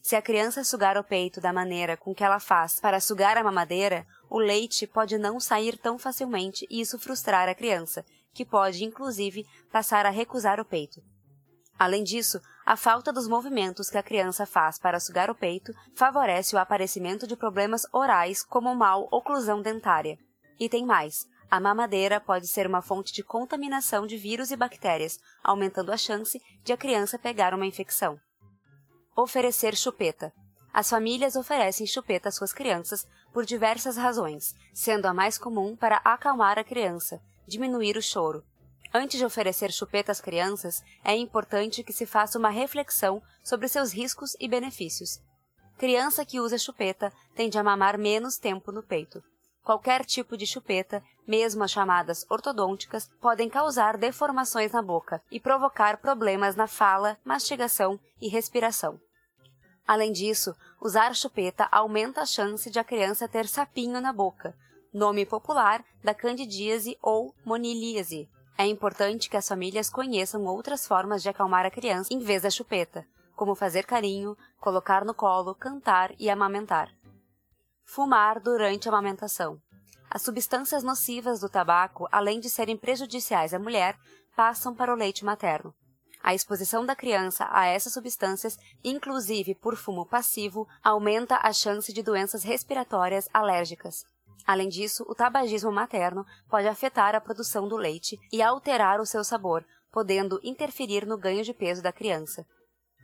Se 0.02 0.16
a 0.16 0.22
criança 0.22 0.64
sugar 0.64 0.98
o 0.98 1.04
peito 1.04 1.40
da 1.40 1.54
maneira 1.54 1.96
com 1.96 2.16
que 2.16 2.24
ela 2.24 2.40
faz 2.40 2.80
para 2.80 3.00
sugar 3.00 3.38
a 3.38 3.44
mamadeira, 3.44 4.08
o 4.30 4.40
leite 4.40 4.88
pode 4.88 5.18
não 5.18 5.40
sair 5.40 5.78
tão 5.78 6.00
facilmente 6.00 6.66
e 6.70 6.82
isso 6.82 6.98
frustrar 6.98 7.48
a 7.48 7.54
criança, 7.54 8.04
que 8.34 8.46
pode, 8.46 8.84
inclusive, 8.84 9.46
passar 9.72 10.06
a 10.06 10.10
recusar 10.10 10.60
o 10.60 10.66
peito. 10.66 11.02
Além 11.78 12.04
disso, 12.04 12.40
a 12.72 12.78
falta 12.78 13.12
dos 13.12 13.28
movimentos 13.28 13.90
que 13.90 13.98
a 13.98 14.04
criança 14.04 14.46
faz 14.46 14.80
para 14.80 14.98
sugar 14.98 15.30
o 15.30 15.36
peito 15.36 15.74
favorece 15.94 16.56
o 16.56 16.58
aparecimento 16.58 17.28
de 17.28 17.36
problemas 17.36 17.86
orais 17.92 18.44
como 18.44 18.74
mal 18.74 19.10
oclusão 19.12 19.62
dentária. 19.62 20.18
E 20.58 20.70
tem 20.70 20.86
mais: 20.86 21.28
a 21.50 21.60
mamadeira 21.60 22.22
pode 22.22 22.48
ser 22.48 22.66
uma 22.66 22.82
fonte 22.82 23.12
de 23.12 23.24
contaminação 23.24 24.08
de 24.08 24.16
vírus 24.16 24.52
e 24.52 24.56
bactérias, 24.56 25.20
aumentando 25.44 25.92
a 25.92 25.98
chance 25.98 26.42
de 26.64 26.72
a 26.72 26.78
criança 26.78 27.20
pegar 27.20 27.54
uma 27.54 27.66
infecção. 27.66 28.18
Oferecer 29.18 29.76
chupeta. 29.76 30.32
As 30.74 30.90
famílias 30.90 31.36
oferecem 31.36 31.86
chupeta 31.86 32.30
às 32.30 32.36
suas 32.36 32.54
crianças 32.54 33.06
por 33.34 33.44
diversas 33.44 33.98
razões, 33.98 34.56
sendo 34.74 35.08
a 35.08 35.14
mais 35.14 35.38
comum 35.38 35.76
para 35.76 35.98
acalmar 36.06 36.58
a 36.58 36.64
criança, 36.64 37.22
diminuir 37.46 37.98
o 37.98 38.02
choro. 38.02 38.46
Antes 38.94 39.18
de 39.18 39.26
oferecer 39.26 39.72
chupeta 39.72 40.12
às 40.12 40.20
crianças, 40.20 40.84
é 41.04 41.16
importante 41.16 41.84
que 41.84 41.94
se 41.94 42.06
faça 42.06 42.38
uma 42.38 42.50
reflexão 42.50 43.22
sobre 43.42 43.70
seus 43.70 43.94
riscos 43.94 44.36
e 44.40 44.50
benefícios. 44.50 45.22
Criança 45.78 46.26
que 46.26 46.42
usa 46.42 46.58
chupeta 46.58 47.12
tende 47.34 47.58
a 47.58 47.64
mamar 47.64 47.98
menos 47.98 48.38
tempo 48.38 48.72
no 48.72 48.84
peito. 48.84 49.24
Qualquer 49.64 50.04
tipo 50.04 50.36
de 50.36 50.46
chupeta, 50.46 51.02
mesmo 51.26 51.64
as 51.64 51.72
chamadas 51.72 52.26
ortodônticas, 52.30 53.10
podem 53.22 53.48
causar 53.48 53.98
deformações 53.98 54.72
na 54.74 54.82
boca 54.82 55.22
e 55.32 55.40
provocar 55.40 55.98
problemas 55.98 56.56
na 56.56 56.68
fala, 56.68 57.18
mastigação 57.24 58.00
e 58.20 58.28
respiração. 58.28 59.00
Além 59.88 60.12
disso, 60.12 60.56
usar 60.82 61.16
chupeta 61.16 61.68
aumenta 61.72 62.22
a 62.22 62.26
chance 62.26 62.70
de 62.70 62.80
a 62.80 62.84
criança 62.84 63.28
ter 63.28 63.48
sapinho 63.48 64.02
na 64.02 64.12
boca, 64.12 64.56
nome 64.94 65.26
popular 65.26 65.84
da 66.04 66.14
candidíase 66.14 66.98
ou 67.02 67.34
monilíase. 67.46 68.28
É 68.62 68.68
importante 68.68 69.28
que 69.28 69.36
as 69.36 69.48
famílias 69.48 69.90
conheçam 69.90 70.46
outras 70.46 70.86
formas 70.86 71.24
de 71.24 71.30
acalmar 71.30 71.66
a 71.66 71.72
criança 71.72 72.14
em 72.14 72.20
vez 72.20 72.44
da 72.44 72.50
chupeta, 72.52 73.08
como 73.36 73.56
fazer 73.56 73.88
carinho, 73.88 74.38
colocar 74.60 75.04
no 75.04 75.16
colo, 75.16 75.56
cantar 75.56 76.14
e 76.20 76.30
amamentar. 76.30 76.92
Fumar 77.84 78.40
durante 78.40 78.88
a 78.88 78.92
amamentação. 78.92 79.60
As 80.08 80.22
substâncias 80.22 80.84
nocivas 80.84 81.40
do 81.40 81.50
tabaco, 81.50 82.08
além 82.12 82.40
de 82.40 82.52
serem 82.52 82.78
prejudiciais 82.78 83.52
à 83.52 83.58
mulher, 83.58 83.98
passam 84.36 84.76
para 84.76 84.94
o 84.94 84.96
leite 84.96 85.26
materno. 85.26 85.74
A 86.22 86.36
exposição 86.36 86.86
da 86.86 86.96
criança 86.96 87.48
a 87.50 87.66
essas 87.66 87.94
substâncias, 87.94 88.60
inclusive 88.84 89.56
por 89.56 89.76
fumo 89.76 90.06
passivo, 90.06 90.68
aumenta 90.84 91.40
a 91.42 91.52
chance 91.52 91.92
de 91.92 92.04
doenças 92.04 92.44
respiratórias 92.44 93.28
alérgicas. 93.34 94.04
Além 94.46 94.70
disso, 94.70 95.06
o 95.08 95.16
tabagismo 95.16 95.72
materno 95.72 96.26
pode 96.50 96.68
afetar 96.68 97.16
a 97.16 97.22
produção 97.22 97.68
do 97.68 97.78
leite 97.78 98.20
e 98.32 98.42
alterar 98.42 99.00
o 99.00 99.06
seu 99.06 99.24
sabor, 99.24 99.66
podendo 99.92 100.40
interferir 100.44 101.06
no 101.06 101.18
ganho 101.18 101.44
de 101.44 101.54
peso 101.54 101.82
da 101.82 101.92
criança. 101.92 102.46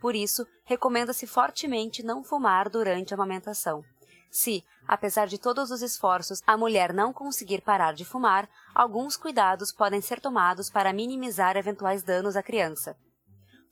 Por 0.00 0.14
isso, 0.14 0.46
recomenda-se 0.64 1.26
fortemente 1.26 2.02
não 2.02 2.22
fumar 2.22 2.68
durante 2.68 3.12
a 3.12 3.16
amamentação. 3.16 3.82
Se, 4.30 4.62
apesar 4.86 5.26
de 5.26 5.38
todos 5.38 5.70
os 5.70 5.82
esforços, 5.82 6.42
a 6.46 6.56
mulher 6.56 6.92
não 6.92 7.12
conseguir 7.12 7.62
parar 7.62 7.94
de 7.94 8.04
fumar, 8.04 8.48
alguns 8.74 9.16
cuidados 9.16 9.72
podem 9.72 10.00
ser 10.00 10.20
tomados 10.20 10.70
para 10.70 10.92
minimizar 10.92 11.56
eventuais 11.56 12.02
danos 12.02 12.36
à 12.36 12.42
criança. 12.42 12.96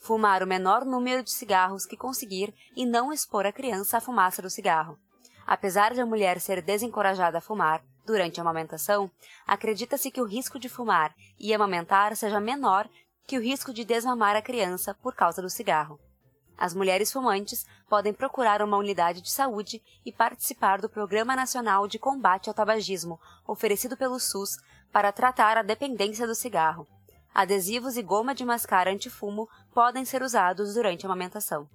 Fumar 0.01 0.43
o 0.43 0.47
menor 0.47 0.85
número 0.85 1.23
de 1.23 1.31
cigarros 1.31 1.85
que 1.85 1.97
conseguir 1.97 2.55
e 2.75 2.87
não 2.87 3.13
expor 3.13 3.47
a 3.47 3.53
criança 3.53 3.99
à 3.99 4.01
fumaça 4.01 4.41
do 4.41 4.51
cigarro. 4.51 4.99
Apesar 5.47 5.95
de 5.95 6.01
a 6.01 6.07
mulher 6.07 6.41
ser 6.41 6.61
desencorajada 6.61 7.39
a 7.39 7.41
fumar 7.41 7.83
durante 8.05 8.41
a 8.41 8.43
amamentação, 8.43 9.11
acredita-se 9.47 10.11
que 10.11 10.21
o 10.21 10.27
risco 10.27 10.59
de 10.59 10.69
fumar 10.69 11.15
e 11.39 11.55
amamentar 11.55 12.17
seja 12.17 12.41
menor 12.41 12.89
que 13.27 13.39
o 13.39 13.41
risco 13.41 13.73
de 13.73 13.85
desmamar 13.85 14.35
a 14.35 14.43
criança 14.43 14.95
por 14.95 15.15
causa 15.15 15.41
do 15.41 15.51
cigarro. 15.51 16.01
As 16.59 16.75
mulheres 16.75 17.13
fumantes 17.13 17.67
podem 17.89 18.13
procurar 18.13 18.63
uma 18.63 18.79
unidade 18.79 19.21
de 19.21 19.31
saúde 19.31 19.83
e 20.05 20.11
participar 20.11 20.81
do 20.81 20.89
Programa 20.89 21.37
Nacional 21.37 21.87
de 21.87 21.99
Combate 21.99 22.49
ao 22.49 22.55
Tabagismo, 22.55 23.21
oferecido 23.47 23.97
pelo 23.97 24.19
SUS, 24.19 24.57
para 24.91 25.13
tratar 25.13 25.59
a 25.59 25.63
dependência 25.63 26.27
do 26.27 26.35
cigarro. 26.35 26.89
Adesivos 27.35 27.99
e 27.99 28.03
goma 28.03 28.35
de 28.35 28.45
mascar 28.45 28.89
antifumo 28.89 29.49
podem 29.75 30.07
ser 30.07 30.23
usados 30.23 30.75
durante 30.75 31.05
a 31.05 31.09
amamentação. 31.09 31.69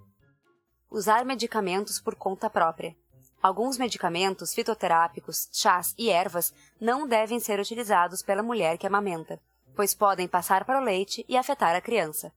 Usar 0.89 1.23
medicamentos 1.23 1.99
por 1.99 2.15
conta 2.15 2.49
própria. 2.49 2.95
Alguns 3.41 3.77
medicamentos 3.77 4.53
fitoterápicos, 4.53 5.49
chás 5.51 5.95
e 5.97 6.09
ervas 6.09 6.53
não 6.79 7.07
devem 7.07 7.39
ser 7.39 7.59
utilizados 7.59 8.21
pela 8.21 8.43
mulher 8.43 8.77
que 8.77 8.85
amamenta, 8.85 9.41
pois 9.75 9.95
podem 9.95 10.27
passar 10.27 10.63
para 10.63 10.79
o 10.79 10.83
leite 10.83 11.25
e 11.27 11.35
afetar 11.35 11.75
a 11.75 11.81
criança. 11.81 12.31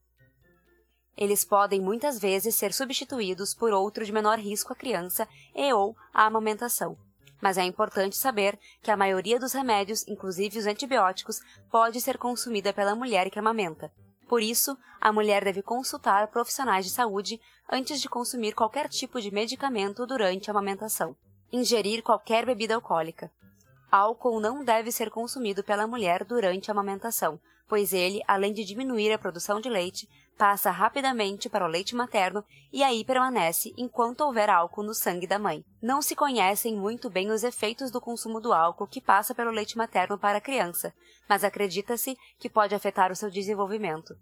Eles 1.15 1.45
podem 1.45 1.79
muitas 1.79 2.19
vezes 2.19 2.55
ser 2.55 2.73
substituídos 2.73 3.53
por 3.53 3.71
outro 3.71 4.03
de 4.03 4.11
menor 4.11 4.39
risco 4.39 4.73
à 4.73 4.75
criança 4.75 5.27
e 5.53 5.71
ou 5.71 5.95
à 6.13 6.25
amamentação. 6.25 6.97
Mas 7.39 7.57
é 7.57 7.63
importante 7.63 8.17
saber 8.17 8.57
que 8.81 8.89
a 8.89 8.97
maioria 8.97 9.39
dos 9.39 9.53
remédios, 9.53 10.07
inclusive 10.07 10.57
os 10.57 10.65
antibióticos, 10.65 11.39
pode 11.69 12.01
ser 12.01 12.17
consumida 12.17 12.73
pela 12.73 12.95
mulher 12.95 13.29
que 13.29 13.37
amamenta. 13.37 13.91
Por 14.27 14.41
isso, 14.41 14.77
a 14.99 15.11
mulher 15.11 15.43
deve 15.43 15.61
consultar 15.61 16.27
profissionais 16.27 16.85
de 16.85 16.91
saúde 16.91 17.39
antes 17.69 18.01
de 18.01 18.09
consumir 18.09 18.53
qualquer 18.53 18.89
tipo 18.89 19.21
de 19.21 19.31
medicamento 19.31 20.05
durante 20.05 20.49
a 20.49 20.53
amamentação. 20.53 21.15
Ingerir 21.51 22.01
qualquer 22.01 22.45
bebida 22.45 22.75
alcoólica. 22.75 23.31
Álcool 23.91 24.39
não 24.39 24.63
deve 24.63 24.91
ser 24.91 25.09
consumido 25.09 25.63
pela 25.63 25.87
mulher 25.87 26.25
durante 26.25 26.69
a 26.69 26.73
amamentação, 26.73 27.39
pois 27.67 27.93
ele, 27.93 28.21
além 28.27 28.51
de 28.51 28.65
diminuir 28.65 29.11
a 29.13 29.17
produção 29.17 29.61
de 29.61 29.69
leite, 29.69 30.09
passa 30.37 30.69
rapidamente 30.69 31.49
para 31.49 31.65
o 31.65 31.67
leite 31.67 31.95
materno 31.95 32.43
e 32.71 32.83
aí 32.83 33.03
permanece 33.03 33.73
enquanto 33.77 34.21
houver 34.21 34.49
álcool 34.49 34.83
no 34.83 34.93
sangue 34.93 35.25
da 35.25 35.39
mãe. 35.39 35.63
Não 35.81 36.01
se 36.01 36.15
conhecem 36.15 36.75
muito 36.75 37.09
bem 37.09 37.31
os 37.31 37.43
efeitos 37.43 37.89
do 37.89 38.01
consumo 38.01 38.41
do 38.41 38.53
álcool 38.53 38.87
que 38.87 39.01
passa 39.01 39.33
pelo 39.33 39.51
leite 39.51 39.77
materno 39.77 40.17
para 40.17 40.37
a 40.37 40.41
criança, 40.41 40.93
mas 41.27 41.43
acredita-se 41.43 42.17
que 42.37 42.49
pode 42.49 42.75
afetar 42.75 43.11
o 43.11 43.15
seu 43.15 43.29
desenvolvimento. 43.29 44.15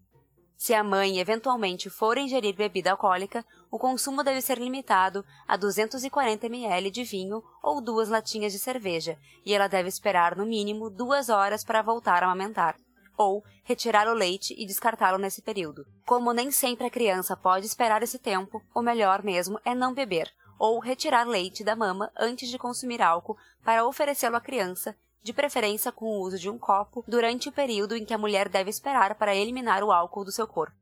Se 0.55 0.73
a 0.73 0.83
mãe 0.83 1.19
eventualmente 1.19 1.89
for 1.89 2.17
ingerir 2.17 2.55
bebida 2.55 2.91
alcoólica, 2.91 3.43
o 3.69 3.79
consumo 3.79 4.23
deve 4.23 4.39
ser 4.39 4.59
limitado 4.59 5.25
a 5.47 5.57
240 5.57 6.45
ml 6.45 6.91
de 6.91 7.03
vinho 7.03 7.43
ou 7.61 7.81
duas 7.81 8.07
latinhas 8.07 8.53
de 8.53 8.59
cerveja, 8.59 9.17
e 9.45 9.53
ela 9.53 9.67
deve 9.67 9.89
esperar 9.89 10.37
no 10.37 10.45
mínimo 10.45 10.89
duas 10.89 11.27
horas 11.27 11.63
para 11.63 11.81
voltar 11.81 12.23
a 12.23 12.27
amamentar 12.27 12.77
ou 13.17 13.43
retirar 13.63 14.07
o 14.07 14.13
leite 14.13 14.55
e 14.57 14.65
descartá-lo 14.65 15.17
nesse 15.17 15.41
período. 15.41 15.85
Como 16.05 16.33
nem 16.33 16.51
sempre 16.51 16.87
a 16.87 16.89
criança 16.89 17.35
pode 17.35 17.65
esperar 17.65 18.03
esse 18.03 18.19
tempo, 18.19 18.61
o 18.73 18.81
melhor 18.81 19.23
mesmo 19.23 19.59
é 19.63 19.73
não 19.75 19.93
beber 19.93 20.31
ou 20.59 20.79
retirar 20.79 21.27
leite 21.27 21.63
da 21.63 21.75
mama 21.75 22.11
antes 22.17 22.49
de 22.49 22.57
consumir 22.57 23.01
álcool 23.01 23.37
para 23.63 23.85
oferecê-lo 23.85 24.37
à 24.37 24.41
criança, 24.41 24.95
de 25.21 25.33
preferência 25.33 25.91
com 25.91 26.05
o 26.05 26.21
uso 26.21 26.39
de 26.39 26.49
um 26.49 26.57
copo, 26.57 27.03
durante 27.07 27.49
o 27.49 27.51
período 27.51 27.95
em 27.95 28.05
que 28.05 28.13
a 28.13 28.17
mulher 28.17 28.47
deve 28.47 28.69
esperar 28.69 29.15
para 29.15 29.35
eliminar 29.35 29.83
o 29.83 29.91
álcool 29.91 30.23
do 30.23 30.31
seu 30.31 30.47
corpo. 30.47 30.75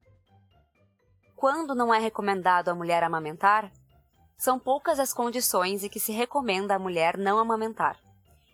Quando 1.36 1.74
não 1.74 1.92
é 1.92 2.00
recomendado 2.00 2.70
a 2.70 2.76
mulher 2.76 3.04
amamentar? 3.04 3.72
São 4.38 4.60
poucas 4.60 5.00
as 5.00 5.14
condições 5.14 5.84
em 5.84 5.90
que 5.90 6.00
se 6.00 6.12
recomenda 6.12 6.76
a 6.76 6.80
mulher 6.80 7.18
não 7.18 7.40
amamentar. 7.40 7.98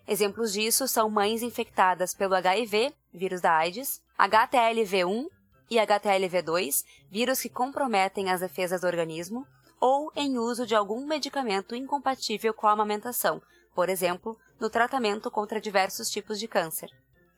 Exemplos 0.08 0.54
disso 0.54 0.88
são 0.88 1.10
mães 1.10 1.42
infectadas 1.42 2.14
pelo 2.14 2.34
HIV, 2.34 2.94
vírus 3.14 3.42
da 3.42 3.54
AIDS, 3.58 4.02
HTLV1 4.18 5.28
e 5.70 5.76
HTLV2, 5.76 6.86
vírus 7.12 7.42
que 7.42 7.50
comprometem 7.50 8.32
as 8.32 8.40
defesas 8.40 8.82
do 8.82 8.88
organismo, 8.88 9.46
ou 9.82 10.10
em 10.16 10.40
uso 10.40 10.66
de 10.66 10.74
algum 10.74 11.06
medicamento 11.06 11.76
incompatível 11.76 12.54
com 12.54 12.68
a 12.68 12.72
amamentação, 12.72 13.42
por 13.76 13.90
exemplo, 13.90 14.38
no 14.60 14.70
tratamento 14.70 15.30
contra 15.30 15.60
diversos 15.60 16.10
tipos 16.10 16.40
de 16.40 16.48
câncer. 16.48 16.90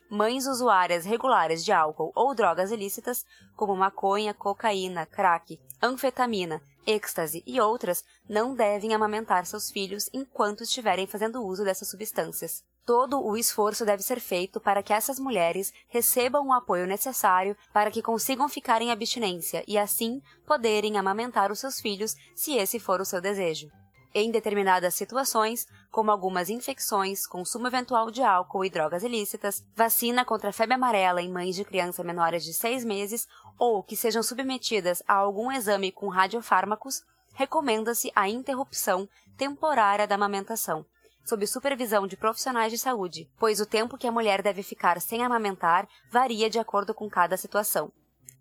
Mães 0.07 0.45
usuárias 0.45 1.05
regulares 1.05 1.65
de 1.65 1.71
álcool 1.71 2.11
ou 2.15 2.35
drogas 2.35 2.71
ilícitas, 2.71 3.25
como 3.55 3.75
maconha, 3.75 4.33
cocaína, 4.33 5.05
crack, 5.07 5.59
anfetamina, 5.81 6.61
êxtase 6.89 7.43
e 7.45 7.61
outras, 7.61 8.03
não 8.27 8.55
devem 8.55 8.93
amamentar 8.93 9.45
seus 9.45 9.69
filhos 9.69 10.09
enquanto 10.11 10.63
estiverem 10.63 11.05
fazendo 11.05 11.45
uso 11.45 11.63
dessas 11.63 11.87
substâncias. 11.87 12.63
Todo 12.85 13.23
o 13.23 13.37
esforço 13.37 13.85
deve 13.85 14.01
ser 14.01 14.19
feito 14.19 14.59
para 14.59 14.81
que 14.81 14.91
essas 14.91 15.19
mulheres 15.19 15.71
recebam 15.87 16.47
o 16.47 16.53
apoio 16.53 16.87
necessário 16.87 17.55
para 17.71 17.91
que 17.91 18.01
consigam 18.01 18.49
ficar 18.49 18.81
em 18.81 18.91
abstinência 18.91 19.63
e, 19.67 19.77
assim, 19.77 20.19
poderem 20.47 20.97
amamentar 20.97 21.51
os 21.51 21.59
seus 21.59 21.79
filhos, 21.79 22.15
se 22.35 22.55
esse 22.55 22.79
for 22.79 22.99
o 22.99 23.05
seu 23.05 23.21
desejo. 23.21 23.69
Em 24.11 24.31
determinadas 24.31 24.95
situações, 24.95 25.67
como 25.91 26.09
algumas 26.09 26.49
infecções, 26.49 27.27
consumo 27.27 27.67
eventual 27.67 28.09
de 28.09 28.23
álcool 28.23 28.65
e 28.65 28.69
drogas 28.69 29.03
ilícitas, 29.03 29.63
vacina 29.75 30.25
contra 30.25 30.49
a 30.49 30.53
febre 30.53 30.73
amarela 30.73 31.21
em 31.21 31.31
mães 31.31 31.55
de 31.55 31.63
crianças 31.63 32.03
menores 32.03 32.43
de 32.43 32.51
6 32.51 32.83
meses 32.83 33.27
ou 33.57 33.83
que 33.83 33.95
sejam 33.95 34.23
submetidas 34.23 35.03
a 35.07 35.13
algum 35.13 35.51
exame 35.51 35.91
com 35.91 36.07
radiofármacos, 36.07 37.03
recomenda-se 37.35 38.11
a 38.15 38.27
interrupção 38.27 39.07
temporária 39.37 40.07
da 40.07 40.15
amamentação, 40.15 40.83
sob 41.23 41.45
supervisão 41.45 42.07
de 42.07 42.17
profissionais 42.17 42.71
de 42.71 42.79
saúde, 42.79 43.29
pois 43.37 43.59
o 43.59 43.65
tempo 43.65 43.97
que 43.97 44.07
a 44.07 44.11
mulher 44.11 44.41
deve 44.41 44.63
ficar 44.63 44.99
sem 44.99 45.23
amamentar 45.23 45.87
varia 46.11 46.49
de 46.49 46.57
acordo 46.57 46.95
com 46.95 47.07
cada 47.07 47.37
situação. 47.37 47.91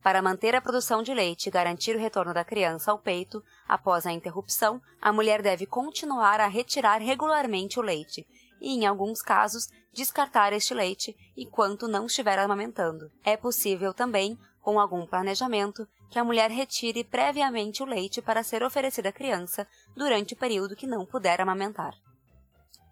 Para 0.02 0.22
manter 0.22 0.54
a 0.54 0.60
produção 0.60 1.02
de 1.02 1.12
leite 1.12 1.48
e 1.48 1.50
garantir 1.50 1.96
o 1.96 1.98
retorno 1.98 2.32
da 2.32 2.44
criança 2.44 2.90
ao 2.90 2.98
peito, 2.98 3.42
após 3.66 4.06
a 4.06 4.12
interrupção, 4.12 4.80
a 5.00 5.12
mulher 5.12 5.42
deve 5.42 5.66
continuar 5.66 6.40
a 6.40 6.46
retirar 6.46 7.00
regularmente 7.00 7.78
o 7.78 7.82
leite 7.82 8.26
e, 8.60 8.74
em 8.74 8.86
alguns 8.86 9.22
casos, 9.22 9.68
descartar 9.92 10.52
este 10.52 10.74
leite 10.74 11.16
enquanto 11.36 11.88
não 11.88 12.06
estiver 12.06 12.38
amamentando. 12.38 13.10
É 13.24 13.36
possível 13.36 13.92
também, 13.92 14.38
com 14.60 14.78
algum 14.78 15.06
planejamento, 15.06 15.86
que 16.10 16.18
a 16.18 16.24
mulher 16.24 16.50
retire 16.50 17.04
previamente 17.04 17.82
o 17.82 17.86
leite 17.86 18.22
para 18.22 18.42
ser 18.42 18.62
oferecido 18.62 19.06
à 19.06 19.12
criança 19.12 19.66
durante 19.96 20.34
o 20.34 20.36
período 20.36 20.76
que 20.76 20.86
não 20.86 21.04
puder 21.04 21.40
amamentar. 21.40 21.94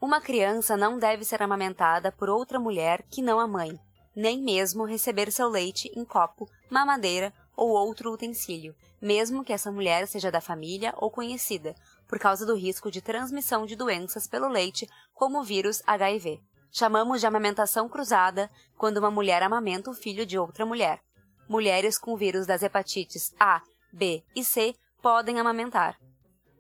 Uma 0.01 0.21
criança 0.21 0.77
não 0.77 0.99
deve 0.99 1.25
ser 1.25 1.43
amamentada 1.43 2.13
por 2.13 2.29
outra 2.29 2.61
mulher 2.61 3.03
que 3.11 3.23
não 3.23 3.41
a 3.41 3.47
mãe, 3.47 3.81
nem 4.17 4.43
mesmo 4.43 4.87
receber 4.87 5.31
seu 5.31 5.47
leite 5.47 5.93
em 5.95 6.03
copo, 6.03 6.49
mamadeira 6.71 7.33
ou 7.55 7.69
outro 7.69 8.11
utensílio, 8.11 8.75
mesmo 9.01 9.45
que 9.45 9.53
essa 9.53 9.71
mulher 9.71 10.09
seja 10.09 10.31
da 10.31 10.41
família 10.41 10.95
ou 10.97 11.11
conhecida, 11.11 11.75
por 12.09 12.19
causa 12.19 12.47
do 12.47 12.57
risco 12.57 12.91
de 12.91 13.03
transmissão 13.03 13.67
de 13.67 13.77
doenças 13.77 14.27
pelo 14.27 14.49
leite, 14.49 14.89
como 15.13 15.41
o 15.41 15.45
vírus 15.45 15.83
HIV. 15.87 16.41
Chamamos 16.71 17.21
de 17.21 17.27
amamentação 17.27 17.89
cruzada 17.89 18.51
quando 18.77 18.99
uma 18.99 19.11
mulher 19.11 19.43
amamenta 19.43 19.91
o 19.91 19.95
filho 19.95 20.25
de 20.25 20.39
outra 20.39 20.65
mulher. 20.65 21.01
Mulheres 21.49 21.99
com 21.99 22.17
vírus 22.17 22.47
das 22.47 22.63
hepatites 22.63 23.35
A, 23.39 23.63
B 23.93 24.25
e 24.35 24.43
C 24.43 24.75
podem 25.01 25.39
amamentar. 25.39 25.99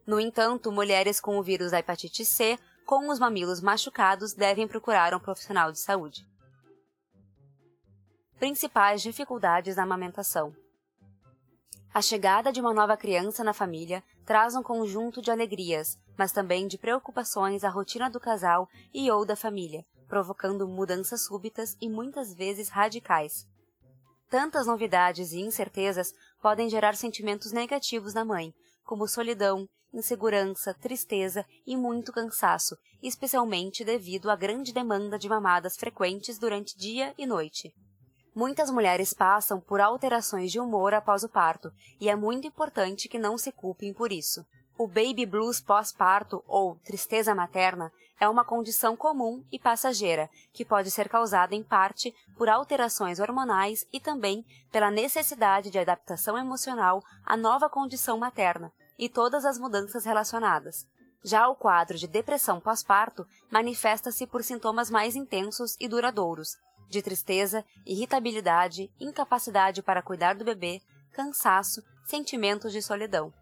No 0.06 0.20
entanto, 0.20 0.70
mulheres 0.70 1.20
com 1.20 1.36
o 1.36 1.42
vírus 1.42 1.72
da 1.72 1.80
hepatite 1.80 2.24
C 2.24 2.58
com 2.84 3.10
os 3.10 3.18
mamilos 3.18 3.60
machucados 3.60 4.32
devem 4.32 4.68
procurar 4.68 5.12
um 5.12 5.18
profissional 5.18 5.72
de 5.72 5.80
saúde. 5.80 6.24
Principais 8.38 9.00
dificuldades 9.00 9.76
da 9.76 9.82
amamentação: 9.82 10.54
A 11.92 12.02
chegada 12.02 12.52
de 12.52 12.60
uma 12.60 12.74
nova 12.74 12.94
criança 12.94 13.42
na 13.42 13.54
família 13.54 14.04
traz 14.26 14.54
um 14.54 14.62
conjunto 14.62 15.22
de 15.22 15.30
alegrias, 15.30 15.98
mas 16.18 16.32
também 16.32 16.68
de 16.68 16.76
preocupações 16.76 17.64
à 17.64 17.70
rotina 17.70 18.10
do 18.10 18.20
casal 18.20 18.68
e 18.92 19.10
ou 19.10 19.24
da 19.24 19.34
família, 19.34 19.86
provocando 20.06 20.68
mudanças 20.68 21.24
súbitas 21.24 21.78
e 21.80 21.88
muitas 21.88 22.34
vezes 22.34 22.68
radicais. 22.68 23.46
Tantas 24.28 24.66
novidades 24.66 25.32
e 25.32 25.40
incertezas 25.40 26.12
podem 26.42 26.68
gerar 26.68 26.94
sentimentos 26.94 27.52
negativos 27.52 28.12
na 28.12 28.22
mãe, 28.22 28.52
como 28.84 29.08
solidão, 29.08 29.66
insegurança, 29.94 30.74
tristeza 30.74 31.42
e 31.66 31.74
muito 31.74 32.12
cansaço, 32.12 32.76
especialmente 33.02 33.82
devido 33.82 34.30
à 34.30 34.36
grande 34.36 34.74
demanda 34.74 35.18
de 35.18 35.26
mamadas 35.26 35.74
frequentes 35.74 36.38
durante 36.38 36.76
dia 36.76 37.14
e 37.16 37.24
noite. 37.24 37.72
Muitas 38.36 38.70
mulheres 38.70 39.14
passam 39.14 39.58
por 39.58 39.80
alterações 39.80 40.52
de 40.52 40.60
humor 40.60 40.92
após 40.92 41.24
o 41.24 41.28
parto, 41.28 41.72
e 41.98 42.10
é 42.10 42.14
muito 42.14 42.46
importante 42.46 43.08
que 43.08 43.18
não 43.18 43.38
se 43.38 43.50
culpem 43.50 43.94
por 43.94 44.12
isso. 44.12 44.44
O 44.76 44.86
baby 44.86 45.24
blues 45.24 45.58
pós-parto 45.58 46.44
ou 46.46 46.76
tristeza 46.84 47.34
materna 47.34 47.90
é 48.20 48.28
uma 48.28 48.44
condição 48.44 48.94
comum 48.94 49.42
e 49.50 49.58
passageira, 49.58 50.28
que 50.52 50.66
pode 50.66 50.90
ser 50.90 51.08
causada 51.08 51.54
em 51.54 51.62
parte 51.62 52.14
por 52.36 52.46
alterações 52.50 53.18
hormonais 53.20 53.86
e 53.90 53.98
também 53.98 54.44
pela 54.70 54.90
necessidade 54.90 55.70
de 55.70 55.78
adaptação 55.78 56.36
emocional 56.36 57.02
à 57.24 57.38
nova 57.38 57.70
condição 57.70 58.18
materna, 58.18 58.70
e 58.98 59.08
todas 59.08 59.46
as 59.46 59.58
mudanças 59.58 60.04
relacionadas. 60.04 60.86
Já 61.24 61.48
o 61.48 61.56
quadro 61.56 61.96
de 61.96 62.06
depressão 62.06 62.60
pós-parto 62.60 63.26
manifesta-se 63.50 64.26
por 64.26 64.44
sintomas 64.44 64.90
mais 64.90 65.16
intensos 65.16 65.74
e 65.80 65.88
duradouros, 65.88 66.58
de 66.88 67.02
tristeza, 67.02 67.64
irritabilidade, 67.84 68.90
incapacidade 69.00 69.82
para 69.82 70.02
cuidar 70.02 70.34
do 70.34 70.44
bebê, 70.44 70.80
cansaço, 71.12 71.82
sentimentos 72.04 72.72
de 72.72 72.82
solidão. 72.82 73.32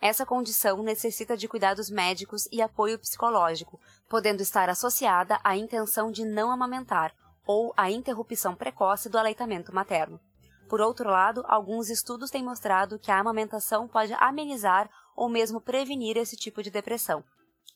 Essa 0.00 0.24
condição 0.24 0.82
necessita 0.82 1.36
de 1.36 1.48
cuidados 1.48 1.90
médicos 1.90 2.48
e 2.52 2.62
apoio 2.62 2.98
psicológico, 2.98 3.80
podendo 4.08 4.42
estar 4.42 4.68
associada 4.68 5.40
à 5.42 5.56
intenção 5.56 6.10
de 6.12 6.24
não 6.24 6.50
amamentar 6.52 7.12
ou 7.44 7.72
à 7.76 7.90
interrupção 7.90 8.54
precoce 8.54 9.08
do 9.08 9.18
aleitamento 9.18 9.74
materno. 9.74 10.20
Por 10.68 10.80
outro 10.80 11.10
lado, 11.10 11.42
alguns 11.48 11.88
estudos 11.88 12.30
têm 12.30 12.44
mostrado 12.44 12.98
que 12.98 13.10
a 13.10 13.18
amamentação 13.18 13.88
pode 13.88 14.12
amenizar 14.14 14.88
ou 15.16 15.28
mesmo 15.28 15.60
prevenir 15.60 16.16
esse 16.16 16.36
tipo 16.36 16.62
de 16.62 16.70
depressão. 16.70 17.24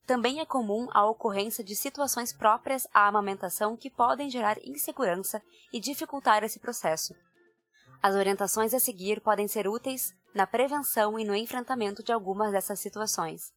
Também 0.07 0.41
é 0.41 0.45
comum 0.45 0.89
a 0.93 1.07
ocorrência 1.07 1.63
de 1.63 1.77
situações 1.77 2.33
próprias 2.33 2.87
à 2.93 3.07
amamentação 3.07 3.77
que 3.77 3.91
podem 3.91 4.29
gerar 4.29 4.59
insegurança 4.65 5.41
e 5.73 5.79
dificultar 5.79 6.43
esse 6.43 6.59
processo. 6.59 7.15
As 8.03 8.15
orientações 8.17 8.75
a 8.75 8.81
seguir 8.81 9.21
podem 9.21 9.47
ser 9.47 9.69
úteis 9.69 10.13
na 10.35 10.47
prevenção 10.47 11.19
e 11.19 11.25
no 11.25 11.37
enfrentamento 11.37 12.03
de 12.03 12.13
algumas 12.13 12.51
dessas 12.51 12.81
situações. 12.81 13.53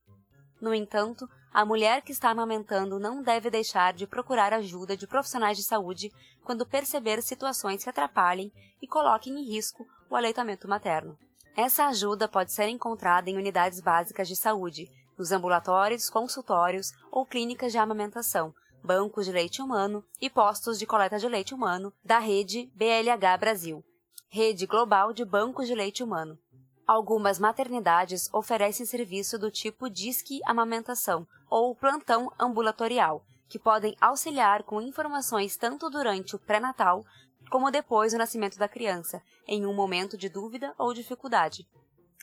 No 0.62 0.74
entanto, 0.74 1.28
a 1.52 1.66
mulher 1.66 2.02
que 2.02 2.12
está 2.12 2.30
amamentando 2.30 3.00
não 3.00 3.24
deve 3.24 3.50
deixar 3.50 3.94
de 3.94 4.06
procurar 4.06 4.54
ajuda 4.54 4.96
de 4.96 5.08
profissionais 5.08 5.58
de 5.58 5.64
saúde 5.64 6.12
quando 6.44 6.66
perceber 6.66 7.22
situações 7.22 7.84
que 7.84 7.90
atrapalhem 7.90 8.52
e 8.82 8.88
coloquem 8.88 9.34
em 9.34 9.46
risco 9.46 9.86
o 10.10 10.16
aleitamento 10.16 10.68
materno. 10.68 11.18
Essa 11.56 11.88
ajuda 11.88 12.28
pode 12.28 12.52
ser 12.52 12.68
encontrada 12.68 13.30
em 13.30 13.38
unidades 13.38 13.80
básicas 13.80 14.28
de 14.28 14.36
saúde, 14.36 14.90
nos 15.18 15.32
ambulatórios, 15.32 16.10
consultórios 16.10 16.94
ou 17.12 17.26
clínicas 17.26 17.72
de 17.72 17.78
amamentação, 17.78 18.54
bancos 18.84 19.26
de 19.26 19.32
leite 19.32 19.62
humano 19.62 20.04
e 20.22 20.30
postos 20.30 20.78
de 20.78 20.86
coleta 20.86 21.18
de 21.18 21.28
leite 21.28 21.54
humano 21.54 21.92
da 22.04 22.20
rede 22.20 22.72
BLH 22.76 23.38
Brasil, 23.40 23.84
Rede 24.30 24.66
Global 24.66 25.14
de 25.14 25.24
Bancos 25.24 25.68
de 25.68 25.74
Leite 25.74 26.04
Humano. 26.04 26.38
Algumas 26.86 27.40
maternidades 27.40 28.30
oferecem 28.34 28.86
serviço 28.86 29.40
do 29.40 29.50
tipo 29.50 29.90
Disque 29.90 30.40
Amamentação 30.46 31.26
ou 31.50 31.74
Plantão 31.74 32.32
Ambulatorial, 32.38 33.24
que 33.48 33.58
podem 33.58 33.96
auxiliar 34.00 34.64
com 34.64 34.82
informações 34.82 35.58
tanto 35.58 35.90
durante 35.90 36.36
o 36.36 36.40
pré-natal 36.40 37.04
como 37.50 37.72
depois 37.72 38.12
do 38.12 38.18
nascimento 38.18 38.58
da 38.58 38.68
criança, 38.68 39.22
em 39.48 39.66
um 39.66 39.74
momento 39.74 40.18
de 40.18 40.30
dúvida 40.30 40.74
ou 40.78 40.94
dificuldade. 40.94 41.68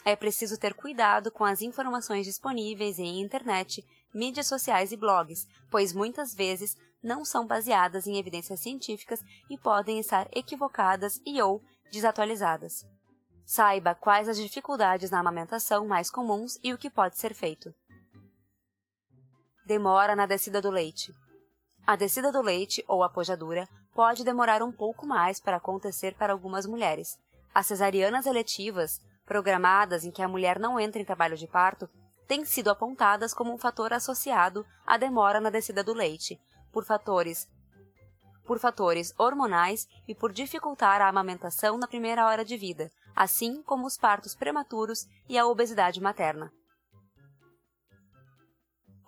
É 0.04 0.16
preciso 0.16 0.58
ter 0.58 0.74
cuidado 0.74 1.30
com 1.30 1.44
as 1.44 1.62
informações 1.62 2.26
disponíveis 2.26 2.98
em 2.98 3.20
internet, 3.20 3.84
mídias 4.12 4.46
sociais 4.46 4.92
e 4.92 4.96
blogs, 4.96 5.46
pois 5.70 5.92
muitas 5.92 6.34
vezes 6.34 6.76
não 7.02 7.24
são 7.24 7.46
baseadas 7.46 8.06
em 8.06 8.18
evidências 8.18 8.60
científicas 8.60 9.20
e 9.50 9.56
podem 9.58 9.98
estar 9.98 10.28
equivocadas 10.32 11.20
e 11.26 11.40
ou 11.40 11.62
desatualizadas. 11.90 12.84
Saiba 13.44 13.94
quais 13.94 14.28
as 14.28 14.36
dificuldades 14.36 15.10
na 15.10 15.18
amamentação 15.18 15.86
mais 15.86 16.10
comuns 16.10 16.58
e 16.62 16.72
o 16.72 16.78
que 16.78 16.88
pode 16.88 17.18
ser 17.18 17.34
feito. 17.34 17.74
Demora 19.66 20.16
na 20.16 20.26
descida 20.26 20.60
do 20.60 20.70
leite. 20.70 21.12
A 21.86 21.96
descida 21.96 22.30
do 22.30 22.40
leite, 22.40 22.84
ou 22.86 23.02
apojadura, 23.02 23.68
pode 23.94 24.24
demorar 24.24 24.62
um 24.62 24.72
pouco 24.72 25.06
mais 25.06 25.40
para 25.40 25.56
acontecer 25.56 26.14
para 26.14 26.32
algumas 26.32 26.66
mulheres. 26.66 27.18
As 27.54 27.66
cesarianas 27.66 28.26
eletivas, 28.26 29.00
programadas 29.32 30.04
em 30.04 30.10
que 30.10 30.20
a 30.20 30.28
mulher 30.28 30.58
não 30.58 30.78
entra 30.78 31.00
em 31.00 31.06
trabalho 31.06 31.38
de 31.38 31.46
parto, 31.46 31.88
têm 32.28 32.44
sido 32.44 32.68
apontadas 32.68 33.32
como 33.32 33.50
um 33.50 33.56
fator 33.56 33.90
associado 33.90 34.62
à 34.86 34.98
demora 34.98 35.40
na 35.40 35.48
descida 35.48 35.82
do 35.82 35.94
leite, 35.94 36.38
por 36.70 36.84
fatores 36.84 37.48
por 38.44 38.58
fatores 38.58 39.14
hormonais 39.18 39.88
e 40.06 40.14
por 40.14 40.32
dificultar 40.32 41.00
a 41.00 41.08
amamentação 41.08 41.78
na 41.78 41.86
primeira 41.86 42.26
hora 42.26 42.44
de 42.44 42.58
vida, 42.58 42.90
assim 43.16 43.62
como 43.62 43.86
os 43.86 43.96
partos 43.96 44.34
prematuros 44.34 45.06
e 45.26 45.38
a 45.38 45.46
obesidade 45.46 45.98
materna. 45.98 46.52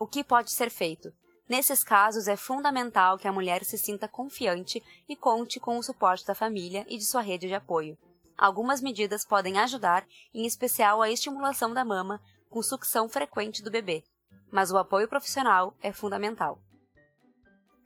O 0.00 0.06
que 0.06 0.24
pode 0.24 0.50
ser 0.52 0.70
feito? 0.70 1.12
Nesses 1.46 1.84
casos, 1.84 2.28
é 2.28 2.36
fundamental 2.36 3.18
que 3.18 3.28
a 3.28 3.32
mulher 3.32 3.62
se 3.62 3.76
sinta 3.76 4.08
confiante 4.08 4.82
e 5.06 5.14
conte 5.14 5.60
com 5.60 5.76
o 5.76 5.82
suporte 5.82 6.24
da 6.24 6.34
família 6.34 6.86
e 6.88 6.96
de 6.96 7.04
sua 7.04 7.20
rede 7.20 7.46
de 7.46 7.54
apoio. 7.54 7.98
Algumas 8.36 8.80
medidas 8.80 9.24
podem 9.24 9.58
ajudar, 9.58 10.06
em 10.32 10.44
especial 10.44 11.00
a 11.00 11.10
estimulação 11.10 11.72
da 11.72 11.84
mama 11.84 12.20
com 12.50 12.62
sucção 12.62 13.08
frequente 13.08 13.62
do 13.62 13.70
bebê, 13.70 14.04
mas 14.50 14.70
o 14.70 14.78
apoio 14.78 15.08
profissional 15.08 15.74
é 15.80 15.92
fundamental. 15.92 16.60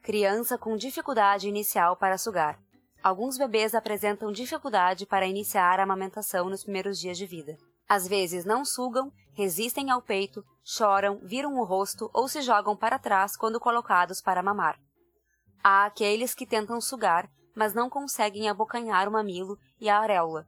Criança 0.03 0.57
com 0.57 0.77
dificuldade 0.77 1.49
inicial 1.49 1.97
para 1.97 2.19
sugar. 2.19 2.59
Alguns 3.03 3.39
bebês 3.39 3.75
apresentam 3.75 4.33
dificuldade 4.33 5.07
para 5.07 5.27
iniciar 5.27 5.79
a 5.79 5.83
amamentação 5.83 6.49
nos 6.49 6.63
primeiros 6.63 6.99
dias 6.99 7.17
de 7.17 7.27
vida. 7.27 7.57
Às 7.89 8.09
vezes 8.09 8.45
não 8.45 8.65
sugam, 8.65 9.13
resistem 9.33 9.91
ao 9.91 10.03
peito, 10.03 10.45
choram, 10.65 11.21
viram 11.23 11.59
o 11.59 11.65
rosto 11.65 12.11
ou 12.13 12.29
se 12.29 12.43
jogam 12.43 12.77
para 12.77 12.99
trás 12.99 13.37
quando 13.37 13.61
colocados 13.61 14.21
para 14.21 14.43
mamar. 14.43 14.79
Há 15.63 15.87
aqueles 15.87 16.35
que 16.35 16.47
tentam 16.47 16.81
sugar, 16.81 17.31
mas 17.59 17.75
não 17.75 17.91
conseguem 17.91 18.49
abocanhar 18.49 19.09
o 19.09 19.11
mamilo 19.11 19.59
e 19.81 19.89
a 19.89 19.99
areola. 19.99 20.47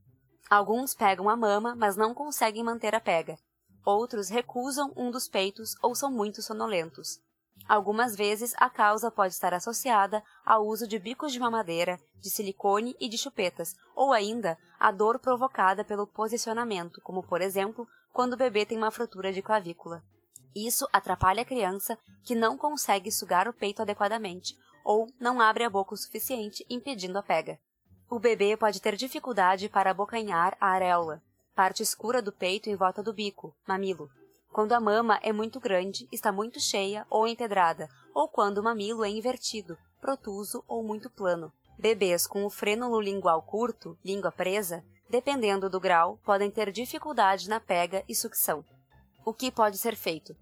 Alguns 0.48 0.94
pegam 0.94 1.28
a 1.28 1.34
mama, 1.34 1.74
mas 1.74 1.96
não 1.96 2.14
conseguem 2.14 2.62
manter 2.62 2.94
a 2.94 3.00
pega. 3.00 3.36
Outros 3.84 4.28
recusam 4.28 4.92
um 4.96 5.10
dos 5.10 5.26
peitos 5.26 5.74
ou 5.82 5.92
são 5.92 6.08
muito 6.08 6.40
sonolentos. 6.40 7.18
Algumas 7.68 8.14
vezes 8.14 8.54
a 8.58 8.70
causa 8.70 9.10
pode 9.10 9.34
estar 9.34 9.52
associada 9.52 10.22
ao 10.46 10.64
uso 10.64 10.86
de 10.86 11.00
bicos 11.00 11.32
de 11.32 11.40
mamadeira, 11.40 11.98
de 12.20 12.30
silicone 12.30 12.94
e 13.00 13.08
de 13.08 13.18
chupetas, 13.18 13.74
ou 13.96 14.12
ainda 14.12 14.56
a 14.78 14.92
dor 14.92 15.18
provocada 15.18 15.84
pelo 15.84 16.06
posicionamento, 16.06 17.00
como 17.00 17.24
por 17.24 17.40
exemplo, 17.40 17.88
quando 18.12 18.34
o 18.34 18.36
bebê 18.36 18.64
tem 18.64 18.78
uma 18.78 18.92
fratura 18.92 19.32
de 19.32 19.42
clavícula. 19.42 20.00
Isso 20.54 20.86
atrapalha 20.92 21.42
a 21.42 21.44
criança 21.44 21.98
que 22.22 22.36
não 22.36 22.56
consegue 22.56 23.10
sugar 23.10 23.48
o 23.48 23.52
peito 23.52 23.82
adequadamente 23.82 24.54
ou 24.84 25.08
não 25.18 25.40
abre 25.40 25.64
a 25.64 25.70
boca 25.70 25.94
o 25.94 25.96
suficiente, 25.96 26.64
impedindo 26.68 27.18
a 27.18 27.22
pega. 27.22 27.58
O 28.08 28.18
bebê 28.18 28.56
pode 28.56 28.80
ter 28.80 28.96
dificuldade 28.96 29.68
para 29.68 29.90
abocanhar 29.90 30.56
a 30.60 30.68
areola, 30.68 31.22
parte 31.54 31.82
escura 31.82 32.20
do 32.20 32.32
peito 32.32 32.68
em 32.68 32.76
volta 32.76 33.02
do 33.02 33.12
bico, 33.12 33.54
mamilo, 33.66 34.10
quando 34.52 34.72
a 34.72 34.80
mama 34.80 35.20
é 35.22 35.32
muito 35.32 35.60
grande, 35.60 36.08
está 36.10 36.32
muito 36.32 36.58
cheia 36.58 37.06
ou 37.08 37.26
empedrada, 37.26 37.88
ou 38.12 38.28
quando 38.28 38.58
o 38.58 38.62
mamilo 38.62 39.04
é 39.04 39.08
invertido, 39.08 39.78
protuso 40.00 40.64
ou 40.66 40.82
muito 40.82 41.08
plano. 41.08 41.52
Bebês 41.78 42.26
com 42.26 42.44
o 42.44 42.50
frênulo 42.50 43.00
lingual 43.00 43.42
curto, 43.42 43.96
língua 44.04 44.32
presa, 44.32 44.84
dependendo 45.08 45.70
do 45.70 45.78
grau, 45.78 46.18
podem 46.24 46.50
ter 46.50 46.72
dificuldade 46.72 47.48
na 47.48 47.60
pega 47.60 48.04
e 48.08 48.14
sucção. 48.14 48.64
O 49.24 49.32
que 49.32 49.52
pode 49.52 49.78
ser 49.78 49.94
feito? 49.94 50.34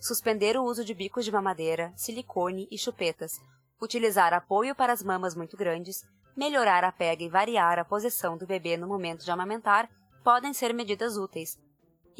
Suspender 0.00 0.56
o 0.56 0.64
uso 0.64 0.82
de 0.82 0.94
bicos 0.94 1.26
de 1.26 1.30
mamadeira, 1.30 1.92
silicone 1.94 2.66
e 2.70 2.78
chupetas, 2.78 3.38
utilizar 3.80 4.32
apoio 4.32 4.74
para 4.74 4.92
as 4.92 5.02
mamas 5.02 5.34
muito 5.34 5.56
grandes, 5.56 6.04
melhorar 6.36 6.84
a 6.84 6.92
pega 6.92 7.24
e 7.24 7.28
variar 7.28 7.78
a 7.78 7.84
posição 7.84 8.36
do 8.36 8.46
bebê 8.46 8.76
no 8.76 8.86
momento 8.86 9.24
de 9.24 9.30
amamentar 9.30 9.88
podem 10.22 10.52
ser 10.52 10.72
medidas 10.72 11.16
úteis, 11.16 11.58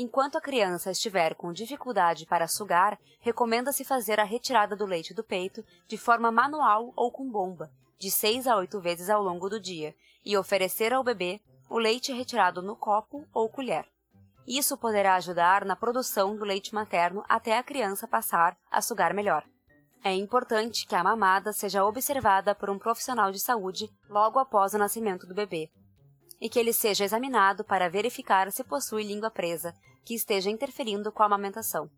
Enquanto 0.03 0.39
a 0.39 0.41
criança 0.41 0.91
estiver 0.91 1.35
com 1.35 1.53
dificuldade 1.53 2.25
para 2.25 2.49
sugar, 2.49 2.99
recomenda-se 3.21 3.85
fazer 3.85 4.19
a 4.19 4.25
retirada 4.25 4.75
do 4.75 4.87
leite 4.87 5.13
do 5.13 5.23
peito 5.23 5.63
de 5.87 5.99
forma 5.99 6.33
manual 6.33 6.91
ou 6.97 7.13
com 7.13 7.31
bomba, 7.31 7.71
de 7.99 8.11
6 8.11 8.47
a 8.47 8.57
8 8.57 8.81
vezes 8.81 9.11
ao 9.11 9.23
longo 9.23 9.51
do 9.51 9.61
dia, 9.61 9.95
e 10.25 10.39
oferecer 10.39 10.95
ao 10.95 11.05
bebê 11.05 11.39
o 11.69 11.79
leite 11.79 12.15
retirado 12.15 12.63
no 12.63 12.75
copo 12.75 13.27
ou 13.33 13.47
colher. 13.51 13.87
Isso 14.47 14.77
poderá 14.79 15.17
ajudar 15.17 15.67
na 15.67 15.77
produção 15.77 16.35
do 16.35 16.47
leite 16.47 16.75
materno 16.75 17.23
até 17.29 17.59
a 17.59 17.63
criança 17.63 18.09
passar 18.09 18.57
a 18.71 18.81
sugar 18.81 19.13
melhor. 19.13 19.45
É 20.03 20.15
importante 20.15 20.87
que 20.87 20.95
a 20.95 21.05
mamada 21.05 21.53
seja 21.53 21.85
observada 21.85 22.55
por 22.55 22.71
um 22.71 22.79
profissional 22.79 23.31
de 23.31 23.39
saúde 23.39 23.91
logo 24.09 24.39
após 24.39 24.73
o 24.73 24.79
nascimento 24.79 25.27
do 25.27 25.35
bebê, 25.35 25.71
e 26.41 26.49
que 26.49 26.59
ele 26.59 26.73
seja 26.73 27.05
examinado 27.05 27.63
para 27.63 27.91
verificar 27.91 28.51
se 28.51 28.65
possui 28.65 29.03
língua 29.03 29.31
presa, 29.31 29.75
que 30.03 30.15
esteja 30.15 30.49
interferindo 30.49 31.13
com 31.13 31.23
a 31.23 31.27
amamentação. 31.27 31.91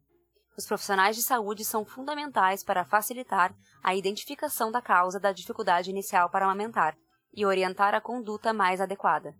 Os 0.58 0.66
profissionais 0.66 1.14
de 1.14 1.22
saúde 1.22 1.64
são 1.64 1.84
fundamentais 1.84 2.64
para 2.64 2.84
facilitar 2.84 3.54
a 3.82 3.94
identificação 3.94 4.72
da 4.72 4.82
causa 4.82 5.20
da 5.20 5.32
dificuldade 5.32 5.90
inicial 5.90 6.28
para 6.28 6.44
amamentar 6.44 6.96
e 7.32 7.46
orientar 7.46 7.94
a 7.94 8.00
conduta 8.00 8.52
mais 8.52 8.80
adequada. 8.80 9.34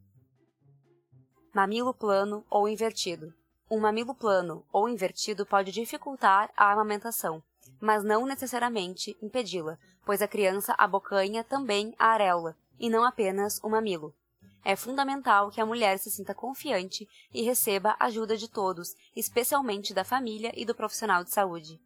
Mamilo 1.52 1.92
plano 1.92 2.46
ou 2.48 2.68
invertido. 2.68 3.34
Um 3.68 3.80
mamilo 3.80 4.14
plano 4.14 4.64
ou 4.72 4.88
invertido 4.88 5.44
pode 5.44 5.72
dificultar 5.72 6.50
a 6.56 6.72
amamentação, 6.72 7.42
mas 7.82 8.04
não 8.04 8.24
necessariamente 8.24 9.16
impedi-la, 9.20 9.76
pois 10.06 10.22
a 10.22 10.28
criança 10.28 10.72
abocanha 10.78 11.42
também 11.42 11.92
a 11.98 12.06
areola, 12.06 12.56
e 12.78 12.88
não 12.88 13.02
apenas 13.02 13.58
o 13.60 13.68
mamilo. 13.68 14.14
É 14.64 14.76
fundamental 14.76 15.50
que 15.50 15.60
a 15.60 15.66
mulher 15.66 15.98
se 15.98 16.08
sinta 16.08 16.32
confiante 16.32 17.08
e 17.34 17.42
receba 17.42 17.96
ajuda 17.98 18.36
de 18.36 18.48
todos, 18.48 18.94
especialmente 19.16 19.92
da 19.92 20.04
família 20.04 20.52
e 20.54 20.64
do 20.64 20.76
profissional 20.76 21.24
de 21.24 21.32
saúde. 21.32 21.80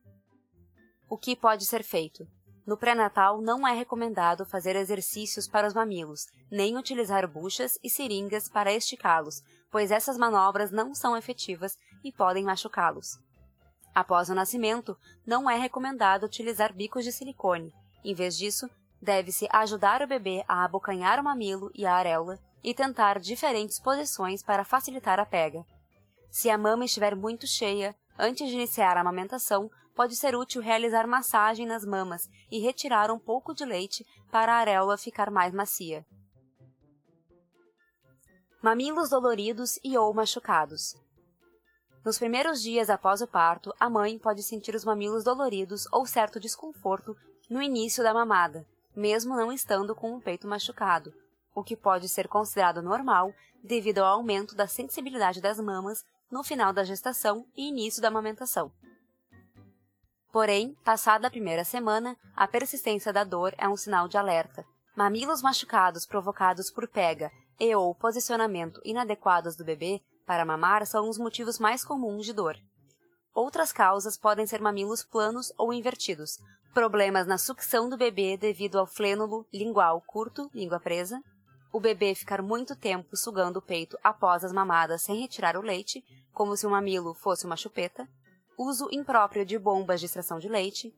O 1.08 1.16
que 1.16 1.34
pode 1.34 1.64
ser 1.64 1.82
feito? 1.82 2.28
No 2.66 2.76
pré-natal, 2.76 3.40
não 3.40 3.66
é 3.66 3.72
recomendado 3.72 4.44
fazer 4.44 4.76
exercícios 4.76 5.48
para 5.48 5.66
os 5.66 5.72
mamilos, 5.72 6.26
nem 6.50 6.76
utilizar 6.76 7.26
buchas 7.26 7.78
e 7.82 7.88
seringas 7.88 8.50
para 8.50 8.74
esticá-los, 8.74 9.42
pois 9.70 9.90
essas 9.90 10.18
manobras 10.18 10.70
não 10.70 10.94
são 10.94 11.16
efetivas 11.16 11.78
e 12.04 12.12
podem 12.12 12.44
machucá-los. 12.44 13.18
Após 13.96 14.28
o 14.28 14.34
nascimento, 14.34 14.94
não 15.26 15.48
é 15.48 15.56
recomendado 15.56 16.24
utilizar 16.24 16.70
bicos 16.70 17.02
de 17.02 17.10
silicone. 17.10 17.72
Em 18.04 18.14
vez 18.14 18.36
disso, 18.36 18.68
deve-se 19.00 19.48
ajudar 19.50 20.02
o 20.02 20.06
bebê 20.06 20.44
a 20.46 20.66
abocanhar 20.66 21.18
o 21.18 21.24
mamilo 21.24 21.70
e 21.74 21.86
a 21.86 21.94
areola 21.94 22.38
e 22.62 22.74
tentar 22.74 23.18
diferentes 23.18 23.80
posições 23.80 24.42
para 24.42 24.66
facilitar 24.66 25.18
a 25.18 25.24
pega. 25.24 25.64
Se 26.30 26.50
a 26.50 26.58
mama 26.58 26.84
estiver 26.84 27.16
muito 27.16 27.46
cheia, 27.46 27.96
antes 28.18 28.50
de 28.50 28.54
iniciar 28.56 28.98
a 28.98 29.00
amamentação, 29.00 29.70
pode 29.94 30.14
ser 30.14 30.36
útil 30.36 30.60
realizar 30.60 31.06
massagem 31.06 31.64
nas 31.64 31.82
mamas 31.86 32.28
e 32.50 32.58
retirar 32.58 33.10
um 33.10 33.18
pouco 33.18 33.54
de 33.54 33.64
leite 33.64 34.06
para 34.30 34.52
a 34.52 34.58
areola 34.58 34.98
ficar 34.98 35.30
mais 35.30 35.54
macia. 35.54 36.04
Mamilos 38.62 39.08
doloridos 39.08 39.80
e 39.82 39.96
ou 39.96 40.12
machucados. 40.12 41.05
Nos 42.06 42.20
primeiros 42.20 42.62
dias 42.62 42.88
após 42.88 43.20
o 43.20 43.26
parto, 43.26 43.74
a 43.80 43.90
mãe 43.90 44.16
pode 44.16 44.40
sentir 44.40 44.76
os 44.76 44.84
mamilos 44.84 45.24
doloridos 45.24 45.88
ou 45.90 46.06
certo 46.06 46.38
desconforto 46.38 47.16
no 47.50 47.60
início 47.60 48.00
da 48.00 48.14
mamada, 48.14 48.64
mesmo 48.94 49.34
não 49.34 49.50
estando 49.50 49.92
com 49.92 50.14
o 50.14 50.20
peito 50.20 50.46
machucado, 50.46 51.12
o 51.52 51.64
que 51.64 51.76
pode 51.76 52.08
ser 52.08 52.28
considerado 52.28 52.80
normal 52.80 53.34
devido 53.60 53.98
ao 53.98 54.18
aumento 54.18 54.54
da 54.54 54.68
sensibilidade 54.68 55.40
das 55.40 55.58
mamas 55.58 56.04
no 56.30 56.44
final 56.44 56.72
da 56.72 56.84
gestação 56.84 57.44
e 57.56 57.70
início 57.70 58.00
da 58.00 58.06
amamentação. 58.06 58.70
Porém, 60.30 60.76
passada 60.84 61.26
a 61.26 61.30
primeira 61.30 61.64
semana, 61.64 62.16
a 62.36 62.46
persistência 62.46 63.12
da 63.12 63.24
dor 63.24 63.52
é 63.58 63.68
um 63.68 63.76
sinal 63.76 64.06
de 64.06 64.16
alerta. 64.16 64.64
Mamilos 64.94 65.42
machucados 65.42 66.06
provocados 66.06 66.70
por 66.70 66.86
pega 66.86 67.32
e 67.58 67.74
ou 67.74 67.92
posicionamento 67.96 68.80
inadequados 68.84 69.56
do 69.56 69.64
bebê 69.64 70.00
para 70.26 70.44
mamar 70.44 70.84
são 70.86 71.08
os 71.08 71.16
motivos 71.16 71.58
mais 71.58 71.84
comuns 71.84 72.26
de 72.26 72.32
dor. 72.32 72.56
Outras 73.32 73.72
causas 73.72 74.16
podem 74.16 74.46
ser 74.46 74.60
mamilos 74.60 75.04
planos 75.04 75.52
ou 75.56 75.72
invertidos, 75.72 76.38
problemas 76.74 77.26
na 77.26 77.38
sucção 77.38 77.88
do 77.88 77.96
bebê 77.96 78.36
devido 78.36 78.78
ao 78.78 78.86
flênulo 78.86 79.46
lingual 79.52 80.02
curto, 80.06 80.50
língua 80.52 80.80
presa, 80.80 81.22
o 81.72 81.80
bebê 81.80 82.14
ficar 82.14 82.42
muito 82.42 82.74
tempo 82.74 83.16
sugando 83.16 83.58
o 83.58 83.62
peito 83.62 83.98
após 84.02 84.42
as 84.44 84.52
mamadas 84.52 85.02
sem 85.02 85.20
retirar 85.20 85.56
o 85.56 85.62
leite, 85.62 86.02
como 86.32 86.56
se 86.56 86.66
o 86.66 86.70
mamilo 86.70 87.14
fosse 87.14 87.46
uma 87.46 87.56
chupeta, 87.56 88.08
uso 88.58 88.88
impróprio 88.90 89.44
de 89.44 89.58
bombas 89.58 90.00
de 90.00 90.06
extração 90.06 90.38
de 90.38 90.48
leite, 90.48 90.94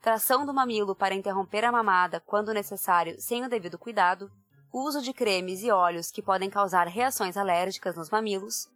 tração 0.00 0.44
do 0.44 0.54
mamilo 0.54 0.94
para 0.94 1.14
interromper 1.14 1.64
a 1.64 1.72
mamada 1.72 2.20
quando 2.20 2.54
necessário 2.54 3.20
sem 3.20 3.44
o 3.44 3.48
devido 3.48 3.78
cuidado, 3.78 4.30
uso 4.72 5.00
de 5.00 5.12
cremes 5.12 5.62
e 5.62 5.70
óleos 5.70 6.10
que 6.10 6.22
podem 6.22 6.50
causar 6.50 6.86
reações 6.86 7.36
alérgicas 7.36 7.96
nos 7.96 8.10
mamilos, 8.10 8.68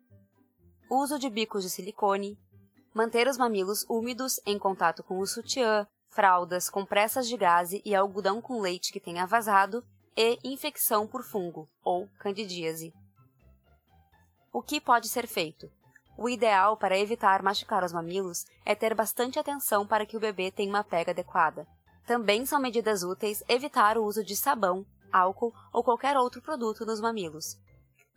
uso 0.90 1.18
de 1.18 1.28
bicos 1.28 1.62
de 1.62 1.70
silicone, 1.70 2.38
manter 2.94 3.26
os 3.28 3.38
mamilos 3.38 3.84
úmidos 3.88 4.40
em 4.44 4.58
contato 4.58 5.02
com 5.02 5.18
o 5.18 5.26
sutiã, 5.26 5.86
fraldas, 6.08 6.68
compressas 6.68 7.26
de 7.28 7.36
gaze 7.36 7.82
e 7.84 7.94
algodão 7.94 8.40
com 8.40 8.60
leite 8.60 8.92
que 8.92 9.00
tenha 9.00 9.26
vazado 9.26 9.82
e 10.16 10.38
infecção 10.44 11.06
por 11.06 11.22
fungo 11.22 11.68
ou 11.82 12.08
candidíase. 12.18 12.92
O 14.52 14.62
que 14.62 14.80
pode 14.80 15.08
ser 15.08 15.26
feito? 15.26 15.70
O 16.18 16.28
ideal 16.28 16.76
para 16.76 16.98
evitar 16.98 17.42
machucar 17.42 17.82
os 17.82 17.92
mamilos 17.92 18.44
é 18.66 18.74
ter 18.74 18.94
bastante 18.94 19.38
atenção 19.38 19.86
para 19.86 20.04
que 20.04 20.16
o 20.16 20.20
bebê 20.20 20.50
tenha 20.50 20.68
uma 20.68 20.84
pega 20.84 21.12
adequada. 21.12 21.66
Também 22.06 22.44
são 22.44 22.60
medidas 22.60 23.02
úteis 23.02 23.42
evitar 23.48 23.96
o 23.96 24.04
uso 24.04 24.22
de 24.22 24.36
sabão, 24.36 24.84
álcool 25.12 25.52
ou 25.72 25.84
qualquer 25.84 26.16
outro 26.16 26.40
produto 26.40 26.86
nos 26.86 27.00
mamilos. 27.00 27.58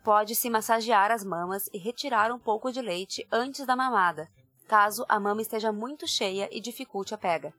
Pode-se 0.03 0.49
massagear 0.49 1.11
as 1.11 1.23
mamas 1.23 1.67
e 1.73 1.77
retirar 1.77 2.31
um 2.31 2.39
pouco 2.39 2.71
de 2.71 2.81
leite 2.81 3.27
antes 3.31 3.65
da 3.65 3.75
mamada, 3.75 4.29
caso 4.67 5.05
a 5.09 5.19
mama 5.19 5.41
esteja 5.41 5.71
muito 5.71 6.07
cheia 6.07 6.47
e 6.51 6.61
dificulte 6.61 7.13
a 7.13 7.17
pega. 7.17 7.53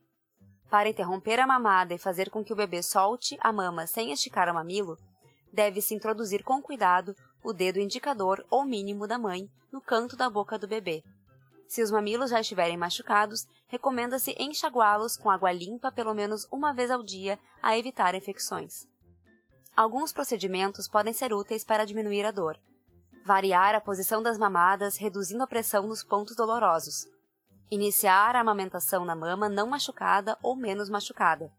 Para 0.71 0.89
interromper 0.89 1.39
a 1.39 1.47
mamada 1.47 1.95
e 1.95 1.99
fazer 1.99 2.31
com 2.31 2.45
que 2.45 2.53
o 2.53 2.57
bebê 2.57 2.83
solte 2.83 3.37
a 3.41 3.53
mama 3.53 3.87
sem 3.87 4.13
esticar 4.13 4.49
o 4.49 4.55
mamilo, 4.55 4.97
deve-se 5.53 5.95
introduzir 5.95 6.43
com 6.43 6.61
cuidado 6.61 7.15
o 7.43 7.53
dedo 7.53 7.79
indicador 7.79 8.45
ou 8.51 8.65
mínimo 8.65 9.07
da 9.07 9.19
mãe 9.19 9.49
no 9.73 9.81
canto 9.81 10.17
da 10.17 10.29
boca 10.29 10.59
do 10.59 10.69
bebê. 10.69 11.03
Se 11.69 11.83
os 11.83 11.91
mamilos 11.91 12.31
já 12.31 12.41
estiverem 12.41 12.77
machucados, 12.77 13.47
recomenda-se 13.67 14.35
enxaguá-los 14.39 15.17
com 15.17 15.31
água 15.31 15.53
limpa 15.53 15.91
pelo 15.91 16.15
menos 16.15 16.47
uma 16.51 16.73
vez 16.73 16.91
ao 16.91 17.03
dia 17.03 17.39
a 17.63 17.77
evitar 17.77 18.15
infecções. 18.15 18.87
Alguns 19.77 20.11
procedimentos 20.11 20.89
podem 20.89 21.13
ser 21.13 21.35
úteis 21.35 21.63
para 21.63 21.85
diminuir 21.85 22.25
a 22.25 22.31
dor. 22.31 22.59
Variar 23.27 23.75
a 23.75 23.81
posição 23.81 24.23
das 24.23 24.39
mamadas, 24.39 24.97
reduzindo 24.97 25.43
a 25.43 25.47
pressão 25.47 25.87
nos 25.87 26.03
pontos 26.03 26.35
dolorosos. 26.35 27.07
Iniciar 27.71 28.35
a 28.35 28.41
amamentação 28.41 29.05
na 29.05 29.15
mama 29.15 29.51
não 29.51 29.67
machucada 29.67 30.39
ou 30.43 30.57
menos 30.57 30.89
machucada. 30.89 31.53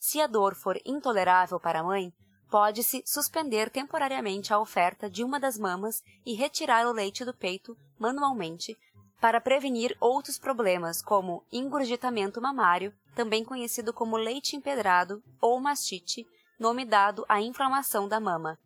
Se 0.00 0.20
a 0.20 0.26
dor 0.26 0.56
for 0.56 0.76
intolerável 0.84 1.60
para 1.60 1.80
a 1.80 1.84
mãe, 1.84 2.12
pode-se 2.50 3.04
suspender 3.06 3.70
temporariamente 3.70 4.52
a 4.52 4.58
oferta 4.58 5.08
de 5.08 5.22
uma 5.22 5.38
das 5.38 5.56
mamas 5.56 6.02
e 6.26 6.34
retirar 6.34 6.84
o 6.88 6.92
leite 6.92 7.24
do 7.24 7.32
peito 7.32 7.76
manualmente 7.96 8.76
para 9.20 9.40
prevenir 9.40 9.96
outros 10.00 10.36
problemas 10.36 11.00
como 11.00 11.44
engurgitamento 11.52 12.40
mamário, 12.42 12.92
também 13.14 13.44
conhecido 13.44 13.92
como 13.92 14.16
leite 14.16 14.56
empedrado 14.56 15.22
ou 15.40 15.60
mastite, 15.60 16.26
nome 16.62 16.84
dado 16.84 17.26
à 17.28 17.40
inflamação 17.40 18.06
da 18.06 18.20
mama. 18.20 18.56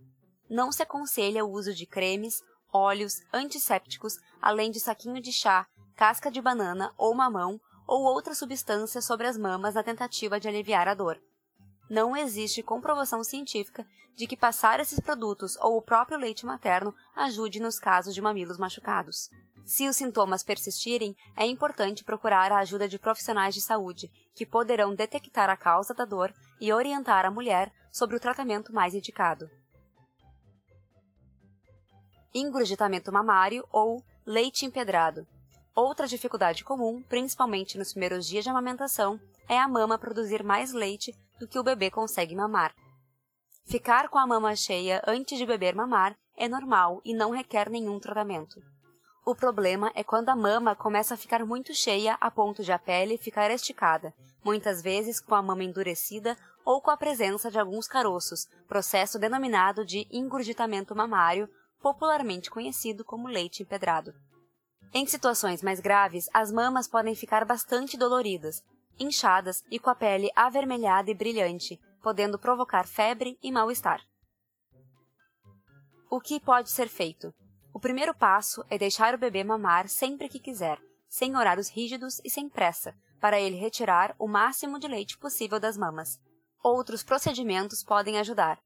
Não 0.50 0.70
se 0.70 0.82
aconselha 0.82 1.46
o 1.46 1.50
uso 1.50 1.72
de 1.72 1.86
cremes, 1.86 2.42
óleos, 2.70 3.22
antissépticos, 3.32 4.18
além 4.40 4.70
de 4.70 4.78
saquinho 4.78 5.18
de 5.20 5.32
chá, 5.32 5.66
casca 5.96 6.30
de 6.30 6.42
banana 6.42 6.92
ou 6.98 7.14
mamão 7.14 7.58
ou 7.86 8.02
outra 8.02 8.34
substância 8.34 9.00
sobre 9.00 9.26
as 9.26 9.38
mamas 9.38 9.74
na 9.74 9.82
tentativa 9.82 10.38
de 10.38 10.46
aliviar 10.46 10.86
a 10.86 10.92
dor. 10.92 11.18
Não 11.88 12.16
existe 12.16 12.62
comprovação 12.62 13.22
científica 13.22 13.86
de 14.16 14.26
que 14.26 14.36
passar 14.36 14.80
esses 14.80 14.98
produtos 14.98 15.56
ou 15.58 15.76
o 15.76 15.82
próprio 15.82 16.18
leite 16.18 16.44
materno 16.44 16.94
ajude 17.14 17.60
nos 17.60 17.78
casos 17.78 18.14
de 18.14 18.20
mamilos 18.20 18.58
machucados. 18.58 19.30
Se 19.64 19.88
os 19.88 19.96
sintomas 19.96 20.42
persistirem, 20.42 21.16
é 21.36 21.44
importante 21.44 22.04
procurar 22.04 22.50
a 22.52 22.58
ajuda 22.58 22.88
de 22.88 22.98
profissionais 22.98 23.54
de 23.54 23.60
saúde, 23.60 24.10
que 24.34 24.46
poderão 24.46 24.94
detectar 24.94 25.50
a 25.50 25.56
causa 25.56 25.92
da 25.92 26.04
dor 26.04 26.32
e 26.60 26.72
orientar 26.72 27.26
a 27.26 27.30
mulher 27.30 27.72
sobre 27.90 28.16
o 28.16 28.20
tratamento 28.20 28.72
mais 28.72 28.94
indicado. 28.94 29.50
Ingurgitamento 32.34 33.12
mamário 33.12 33.66
ou 33.72 34.02
leite 34.24 34.64
empedrado. 34.64 35.26
Outra 35.74 36.06
dificuldade 36.06 36.64
comum, 36.64 37.02
principalmente 37.02 37.76
nos 37.76 37.92
primeiros 37.92 38.26
dias 38.26 38.44
de 38.44 38.50
amamentação, 38.50 39.20
é 39.48 39.58
a 39.58 39.68
mama 39.68 39.98
produzir 39.98 40.42
mais 40.42 40.72
leite 40.72 41.14
do 41.38 41.46
que 41.48 41.58
o 41.58 41.62
bebê 41.62 41.90
consegue 41.90 42.34
mamar. 42.34 42.74
Ficar 43.66 44.08
com 44.08 44.18
a 44.18 44.26
mama 44.26 44.54
cheia 44.54 45.02
antes 45.06 45.38
de 45.38 45.44
beber 45.44 45.74
mamar 45.74 46.16
é 46.36 46.48
normal 46.48 47.00
e 47.04 47.12
não 47.12 47.30
requer 47.30 47.68
nenhum 47.68 47.98
tratamento. 47.98 48.60
O 49.24 49.34
problema 49.34 49.90
é 49.94 50.04
quando 50.04 50.28
a 50.28 50.36
mama 50.36 50.76
começa 50.76 51.14
a 51.14 51.16
ficar 51.16 51.44
muito 51.44 51.74
cheia 51.74 52.16
a 52.20 52.30
ponto 52.30 52.62
de 52.62 52.70
a 52.70 52.78
pele 52.78 53.18
ficar 53.18 53.50
esticada, 53.50 54.14
muitas 54.44 54.80
vezes 54.80 55.18
com 55.18 55.34
a 55.34 55.42
mama 55.42 55.64
endurecida 55.64 56.36
ou 56.64 56.80
com 56.80 56.92
a 56.92 56.96
presença 56.96 57.50
de 57.50 57.58
alguns 57.58 57.88
caroços, 57.88 58.46
processo 58.68 59.18
denominado 59.18 59.84
de 59.84 60.06
engurgitamento 60.12 60.94
mamário, 60.94 61.48
popularmente 61.82 62.50
conhecido 62.50 63.04
como 63.04 63.26
leite 63.26 63.64
empedrado. 63.64 64.14
Em 64.94 65.04
situações 65.04 65.60
mais 65.60 65.80
graves, 65.80 66.28
as 66.32 66.52
mamas 66.52 66.86
podem 66.86 67.14
ficar 67.16 67.44
bastante 67.44 67.96
doloridas, 67.96 68.62
inchadas 68.98 69.62
e 69.70 69.78
com 69.78 69.90
a 69.90 69.94
pele 69.94 70.30
avermelhada 70.34 71.10
e 71.10 71.14
brilhante, 71.14 71.80
podendo 72.02 72.38
provocar 72.38 72.86
febre 72.86 73.38
e 73.42 73.50
mal-estar. 73.50 74.00
O 76.10 76.20
que 76.20 76.38
pode 76.38 76.70
ser 76.70 76.88
feito? 76.88 77.34
O 77.74 77.80
primeiro 77.80 78.14
passo 78.14 78.64
é 78.70 78.78
deixar 78.78 79.14
o 79.14 79.18
bebê 79.18 79.44
mamar 79.44 79.88
sempre 79.88 80.28
que 80.28 80.40
quiser, 80.40 80.78
sem 81.08 81.36
horários 81.36 81.68
rígidos 81.68 82.20
e 82.24 82.30
sem 82.30 82.48
pressa, 82.48 82.94
para 83.20 83.40
ele 83.40 83.56
retirar 83.56 84.14
o 84.18 84.28
máximo 84.28 84.78
de 84.78 84.88
leite 84.88 85.18
possível 85.18 85.58
das 85.58 85.76
mamas. 85.76 86.20
Outros 86.62 87.02
procedimentos 87.02 87.82
podem 87.82 88.18
ajudar. 88.18 88.58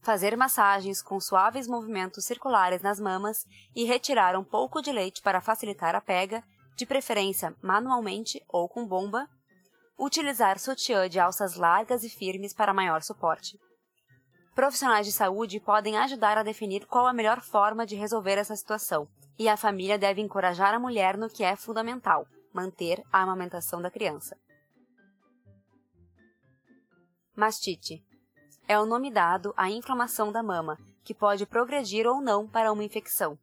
Fazer 0.00 0.36
massagens 0.36 1.02
com 1.02 1.18
suaves 1.18 1.66
movimentos 1.66 2.24
circulares 2.24 2.82
nas 2.82 3.00
mamas 3.00 3.44
e 3.74 3.84
retirar 3.84 4.36
um 4.36 4.44
pouco 4.44 4.80
de 4.80 4.92
leite 4.92 5.22
para 5.22 5.40
facilitar 5.40 5.94
a 5.94 6.00
pega, 6.00 6.42
de 6.76 6.86
preferência 6.86 7.54
manualmente 7.62 8.40
ou 8.48 8.68
com 8.68 8.86
bomba. 8.86 9.28
Utilizar 9.98 10.60
sutiã 10.60 11.08
de 11.08 11.18
alças 11.18 11.56
largas 11.56 12.04
e 12.04 12.08
firmes 12.08 12.54
para 12.54 12.72
maior 12.72 13.02
suporte. 13.02 13.58
Profissionais 14.54 15.04
de 15.04 15.12
saúde 15.12 15.58
podem 15.58 15.98
ajudar 15.98 16.38
a 16.38 16.44
definir 16.44 16.86
qual 16.86 17.06
a 17.06 17.12
melhor 17.12 17.40
forma 17.40 17.84
de 17.84 17.96
resolver 17.96 18.38
essa 18.38 18.54
situação, 18.54 19.08
e 19.36 19.48
a 19.48 19.56
família 19.56 19.98
deve 19.98 20.20
encorajar 20.20 20.72
a 20.72 20.78
mulher 20.78 21.16
no 21.16 21.28
que 21.28 21.42
é 21.42 21.56
fundamental: 21.56 22.26
manter 22.52 23.02
a 23.12 23.22
amamentação 23.22 23.82
da 23.82 23.90
criança. 23.90 24.36
Mastite 27.34 28.04
é 28.68 28.78
o 28.78 28.86
nome 28.86 29.10
dado 29.10 29.52
à 29.56 29.68
inflamação 29.68 30.30
da 30.30 30.42
mama, 30.42 30.78
que 31.02 31.14
pode 31.14 31.46
progredir 31.46 32.06
ou 32.06 32.20
não 32.20 32.46
para 32.46 32.70
uma 32.70 32.84
infecção. 32.84 33.38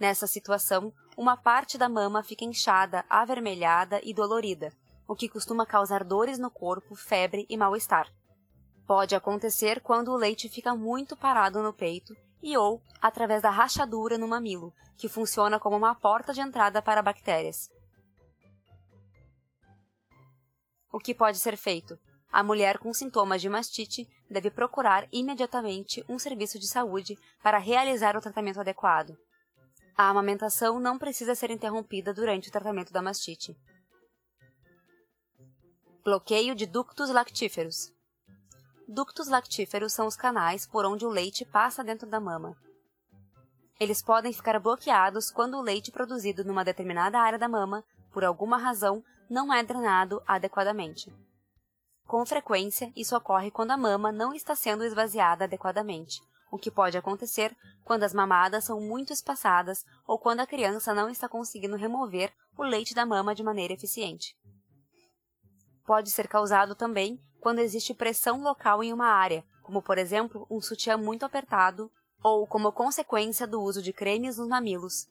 Nessa 0.00 0.26
situação, 0.26 0.92
uma 1.16 1.36
parte 1.36 1.76
da 1.76 1.88
mama 1.88 2.22
fica 2.22 2.44
inchada, 2.44 3.04
avermelhada 3.08 4.00
e 4.02 4.14
dolorida, 4.14 4.72
o 5.10 5.16
que 5.16 5.28
costuma 5.28 5.66
causar 5.66 6.04
dores 6.04 6.38
no 6.38 6.48
corpo, 6.48 6.94
febre 6.94 7.44
e 7.50 7.56
mal-estar. 7.56 8.08
Pode 8.86 9.16
acontecer 9.16 9.80
quando 9.80 10.12
o 10.12 10.16
leite 10.16 10.48
fica 10.48 10.72
muito 10.72 11.16
parado 11.16 11.60
no 11.64 11.72
peito 11.72 12.14
e 12.40 12.56
ou 12.56 12.80
através 13.02 13.42
da 13.42 13.50
rachadura 13.50 14.16
no 14.16 14.28
mamilo, 14.28 14.72
que 14.96 15.08
funciona 15.08 15.58
como 15.58 15.76
uma 15.76 15.96
porta 15.96 16.32
de 16.32 16.40
entrada 16.40 16.80
para 16.80 17.02
bactérias. 17.02 17.68
O 20.92 21.00
que 21.00 21.12
pode 21.12 21.38
ser 21.38 21.56
feito? 21.56 21.98
A 22.30 22.44
mulher 22.44 22.78
com 22.78 22.94
sintomas 22.94 23.42
de 23.42 23.48
mastite 23.48 24.08
deve 24.30 24.48
procurar 24.48 25.08
imediatamente 25.10 26.04
um 26.08 26.20
serviço 26.20 26.56
de 26.56 26.68
saúde 26.68 27.18
para 27.42 27.58
realizar 27.58 28.16
o 28.16 28.20
tratamento 28.20 28.60
adequado. 28.60 29.18
A 29.96 30.08
amamentação 30.08 30.78
não 30.78 30.96
precisa 30.96 31.34
ser 31.34 31.50
interrompida 31.50 32.14
durante 32.14 32.48
o 32.48 32.52
tratamento 32.52 32.92
da 32.92 33.02
mastite. 33.02 33.56
Bloqueio 36.02 36.54
de 36.54 36.64
ductos 36.64 37.10
lactíferos. 37.10 37.92
Ductos 38.88 39.28
lactíferos 39.28 39.92
são 39.92 40.06
os 40.06 40.16
canais 40.16 40.66
por 40.66 40.86
onde 40.86 41.04
o 41.04 41.10
leite 41.10 41.44
passa 41.44 41.84
dentro 41.84 42.08
da 42.08 42.18
mama. 42.18 42.56
Eles 43.78 44.00
podem 44.00 44.32
ficar 44.32 44.58
bloqueados 44.58 45.30
quando 45.30 45.58
o 45.58 45.60
leite 45.60 45.92
produzido 45.92 46.42
numa 46.42 46.64
determinada 46.64 47.20
área 47.20 47.38
da 47.38 47.50
mama, 47.50 47.84
por 48.10 48.24
alguma 48.24 48.56
razão, 48.56 49.04
não 49.28 49.52
é 49.52 49.62
drenado 49.62 50.22
adequadamente. 50.26 51.12
Com 52.06 52.24
frequência, 52.24 52.90
isso 52.96 53.14
ocorre 53.14 53.50
quando 53.50 53.72
a 53.72 53.76
mama 53.76 54.10
não 54.10 54.32
está 54.32 54.56
sendo 54.56 54.84
esvaziada 54.84 55.44
adequadamente, 55.44 56.18
o 56.50 56.56
que 56.56 56.70
pode 56.70 56.96
acontecer 56.96 57.54
quando 57.84 58.04
as 58.04 58.14
mamadas 58.14 58.64
são 58.64 58.80
muito 58.80 59.12
espaçadas 59.12 59.84
ou 60.06 60.18
quando 60.18 60.40
a 60.40 60.46
criança 60.46 60.94
não 60.94 61.10
está 61.10 61.28
conseguindo 61.28 61.76
remover 61.76 62.32
o 62.56 62.62
leite 62.62 62.94
da 62.94 63.04
mama 63.04 63.34
de 63.34 63.42
maneira 63.42 63.74
eficiente. 63.74 64.34
Pode 65.86 66.10
ser 66.10 66.28
causado 66.28 66.74
também 66.74 67.20
quando 67.40 67.60
existe 67.60 67.94
pressão 67.94 68.42
local 68.42 68.82
em 68.84 68.92
uma 68.92 69.06
área, 69.06 69.44
como 69.62 69.82
por 69.82 69.98
exemplo 69.98 70.46
um 70.50 70.60
sutiã 70.60 70.96
muito 70.96 71.24
apertado, 71.24 71.90
ou 72.22 72.46
como 72.46 72.72
consequência 72.72 73.46
do 73.46 73.60
uso 73.60 73.82
de 73.82 73.92
cremes 73.92 74.36
nos 74.36 74.48
mamilos, 74.48 75.08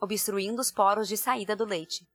obstruindo 0.00 0.60
os 0.60 0.70
poros 0.70 1.06
de 1.06 1.16
saída 1.16 1.54
do 1.54 1.64
leite. 1.64 2.06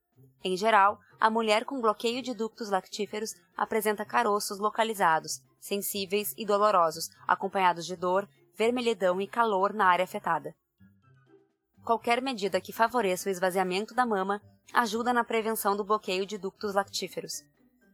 Em 0.43 0.57
geral, 0.57 0.99
a 1.19 1.29
mulher 1.29 1.65
com 1.65 1.79
bloqueio 1.79 2.21
de 2.21 2.33
ductos 2.33 2.69
lactíferos 2.69 3.33
apresenta 3.55 4.05
caroços 4.05 4.59
localizados, 4.59 5.41
sensíveis 5.59 6.33
e 6.37 6.45
dolorosos, 6.45 7.09
acompanhados 7.27 7.85
de 7.85 7.95
dor, 7.95 8.27
vermelhidão 8.55 9.19
e 9.19 9.27
calor 9.27 9.73
na 9.73 9.87
área 9.87 10.03
afetada. 10.03 10.53
Qualquer 11.83 12.21
medida 12.21 12.61
que 12.61 12.73
favoreça 12.73 13.29
o 13.29 13.31
esvaziamento 13.31 13.93
da 13.93 14.05
mama 14.05 14.41
ajuda 14.73 15.13
na 15.13 15.23
prevenção 15.23 15.75
do 15.75 15.83
bloqueio 15.83 16.25
de 16.25 16.37
ductos 16.37 16.73
lactíferos. 16.73 17.43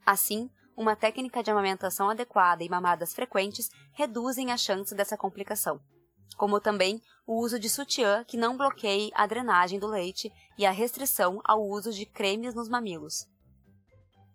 Assim, 0.05 0.49
uma 0.75 0.95
técnica 0.95 1.43
de 1.43 1.51
amamentação 1.51 2.09
adequada 2.09 2.63
e 2.63 2.69
mamadas 2.69 3.13
frequentes 3.13 3.69
reduzem 3.93 4.51
a 4.51 4.57
chance 4.57 4.95
dessa 4.95 5.17
complicação, 5.17 5.79
como 6.35 6.59
também 6.59 7.01
o 7.25 7.39
uso 7.39 7.59
de 7.59 7.69
sutiã 7.69 8.23
que 8.23 8.37
não 8.37 8.57
bloqueie 8.57 9.11
a 9.13 9.27
drenagem 9.27 9.79
do 9.79 9.87
leite 9.87 10.31
e 10.57 10.65
a 10.65 10.71
restrição 10.71 11.39
ao 11.43 11.61
uso 11.63 11.91
de 11.91 12.05
cremes 12.05 12.55
nos 12.55 12.67
mamilos. 12.67 13.27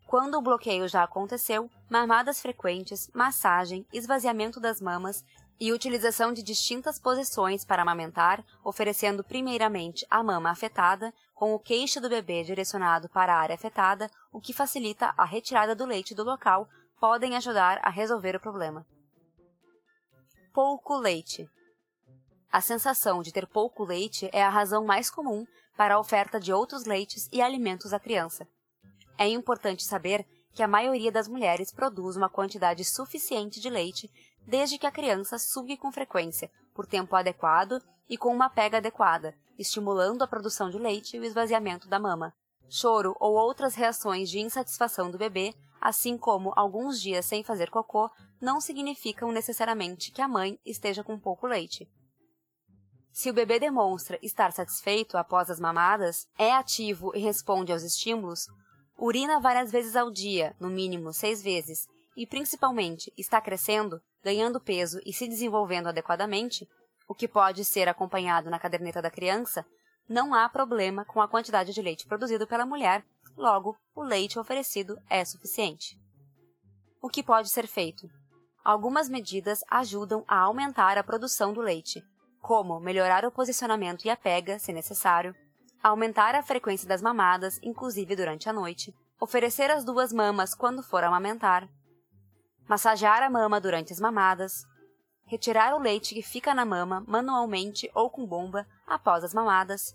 Quando 0.06 0.36
o 0.36 0.42
bloqueio 0.42 0.86
já 0.86 1.02
aconteceu, 1.02 1.68
mamadas 1.90 2.40
frequentes, 2.40 3.10
massagem, 3.12 3.84
esvaziamento 3.92 4.60
das 4.60 4.80
mamas 4.80 5.24
e 5.58 5.72
utilização 5.72 6.32
de 6.32 6.42
distintas 6.42 6.98
posições 6.98 7.64
para 7.64 7.82
amamentar, 7.82 8.44
oferecendo 8.62 9.24
primeiramente 9.24 10.06
a 10.08 10.22
mama 10.22 10.50
afetada, 10.50 11.12
com 11.34 11.54
o 11.54 11.58
queixo 11.58 12.00
do 12.00 12.08
bebê 12.08 12.44
direcionado 12.44 13.08
para 13.08 13.34
a 13.34 13.38
área 13.38 13.54
afetada, 13.54 14.08
o 14.37 14.41
que 14.41 14.53
facilita 14.53 15.14
a 15.16 15.24
retirada 15.24 15.74
do 15.74 15.87
leite 15.87 16.14
do 16.14 16.22
local, 16.22 16.68
podem 17.01 17.34
ajudar 17.37 17.80
a 17.82 17.89
resolver 17.89 18.37
o 18.37 18.41
problema. 18.41 18.87
Pouco 20.53 20.95
leite. 20.99 21.49
A 22.53 22.61
sensação 22.61 23.22
de 23.22 23.32
ter 23.32 23.47
pouco 23.47 23.82
leite 23.82 24.28
é 24.34 24.43
a 24.43 24.51
razão 24.51 24.84
mais 24.84 25.11
comum 25.11 25.47
para 25.74 25.95
a 25.95 25.99
oferta 25.99 26.39
de 26.39 26.53
outros 26.53 26.84
leites 26.84 27.30
e 27.32 27.41
alimentos 27.41 27.95
à 27.95 27.99
criança. 27.99 28.47
É 29.16 29.26
importante 29.26 29.82
saber 29.82 30.26
que 30.53 30.62
a 30.62 30.68
maioria 30.68 31.11
das 31.11 31.28
mulheres 31.28 31.72
produz 31.72 32.14
uma 32.14 32.28
quantidade 32.28 32.84
suficiente 32.84 33.59
de 33.59 33.70
leite 33.70 34.11
desde 34.47 34.76
que 34.76 34.87
a 34.87 34.93
criança 34.93 35.39
sugue 35.39 35.78
com 35.78 35.91
frequência, 35.91 36.51
por 36.74 36.87
tempo 36.87 37.16
adequado 37.16 37.82
e 38.07 38.18
com 38.18 38.34
uma 38.34 38.51
pega 38.51 38.76
adequada, 38.76 39.34
estimulando 39.59 40.20
a 40.20 40.28
produção 40.28 40.68
de 40.68 40.76
leite 40.76 41.16
e 41.16 41.20
o 41.20 41.24
esvaziamento 41.24 41.89
da 41.89 41.99
mama. 41.99 42.34
Choro 42.68 43.16
ou 43.20 43.34
outras 43.34 43.74
reações 43.74 44.28
de 44.28 44.40
insatisfação 44.40 45.10
do 45.10 45.18
bebê, 45.18 45.54
assim 45.80 46.18
como 46.18 46.52
alguns 46.56 47.00
dias 47.00 47.24
sem 47.24 47.44
fazer 47.44 47.70
cocô, 47.70 48.10
não 48.40 48.60
significam 48.60 49.30
necessariamente 49.30 50.10
que 50.10 50.20
a 50.20 50.28
mãe 50.28 50.58
esteja 50.64 51.04
com 51.04 51.18
pouco 51.18 51.46
leite. 51.46 51.88
Se 53.12 53.30
o 53.30 53.32
bebê 53.32 53.58
demonstra 53.58 54.18
estar 54.20 54.52
satisfeito 54.52 55.16
após 55.16 55.48
as 55.48 55.58
mamadas, 55.58 56.26
é 56.38 56.52
ativo 56.52 57.12
e 57.14 57.18
responde 57.18 57.72
aos 57.72 57.82
estímulos, 57.82 58.46
urina 58.98 59.40
várias 59.40 59.72
vezes 59.72 59.96
ao 59.96 60.10
dia, 60.10 60.54
no 60.60 60.68
mínimo 60.68 61.12
seis 61.12 61.42
vezes, 61.42 61.86
e 62.14 62.26
principalmente 62.26 63.12
está 63.16 63.40
crescendo, 63.40 64.00
ganhando 64.22 64.60
peso 64.60 65.00
e 65.06 65.12
se 65.12 65.28
desenvolvendo 65.28 65.88
adequadamente, 65.88 66.68
o 67.08 67.14
que 67.14 67.28
pode 67.28 67.64
ser 67.64 67.88
acompanhado 67.88 68.50
na 68.50 68.58
caderneta 68.58 69.00
da 69.00 69.10
criança, 69.10 69.64
não 70.09 70.34
há 70.34 70.48
problema 70.48 71.04
com 71.04 71.20
a 71.20 71.28
quantidade 71.28 71.72
de 71.72 71.82
leite 71.82 72.07
produzido 72.07 72.46
pela 72.46 72.66
mulher, 72.66 73.04
logo, 73.36 73.76
o 73.94 74.02
leite 74.02 74.38
oferecido 74.38 74.98
é 75.11 75.24
suficiente. 75.24 75.98
O 77.02 77.09
que 77.09 77.22
pode 77.22 77.48
ser 77.50 77.66
feito? 77.66 78.09
Algumas 78.64 79.09
medidas 79.09 79.61
ajudam 79.70 80.24
a 80.26 80.38
aumentar 80.38 80.98
a 80.98 81.04
produção 81.04 81.52
do 81.52 81.61
leite, 81.61 82.02
como 82.40 82.80
melhorar 82.80 83.24
o 83.24 83.30
posicionamento 83.30 84.04
e 84.04 84.11
a 84.11 84.16
pega, 84.16 84.59
se 84.59 84.72
necessário, 84.72 85.34
aumentar 85.82 86.34
a 86.34 86.42
frequência 86.42 86.88
das 86.88 87.02
mamadas, 87.02 87.61
inclusive 87.62 88.16
durante 88.16 88.48
a 88.48 88.52
noite, 88.52 88.94
oferecer 89.20 89.70
as 89.70 89.84
duas 89.84 90.12
mamas 90.12 90.54
quando 90.54 90.82
for 90.82 91.04
amamentar, 91.04 91.68
massagear 92.68 93.22
a 93.22 93.30
mama 93.30 93.61
durante 93.61 93.92
as 93.92 94.00
mamadas, 94.00 94.64
retirar 95.27 95.74
o 95.74 95.79
leite 95.79 96.14
que 96.14 96.22
fica 96.22 96.55
na 96.55 96.64
mama 96.64 97.05
manualmente 97.07 97.91
ou 97.95 98.09
com 98.09 98.24
bomba 98.24 98.66
após 98.87 99.24
as 99.24 99.35
mamadas, 99.35 99.95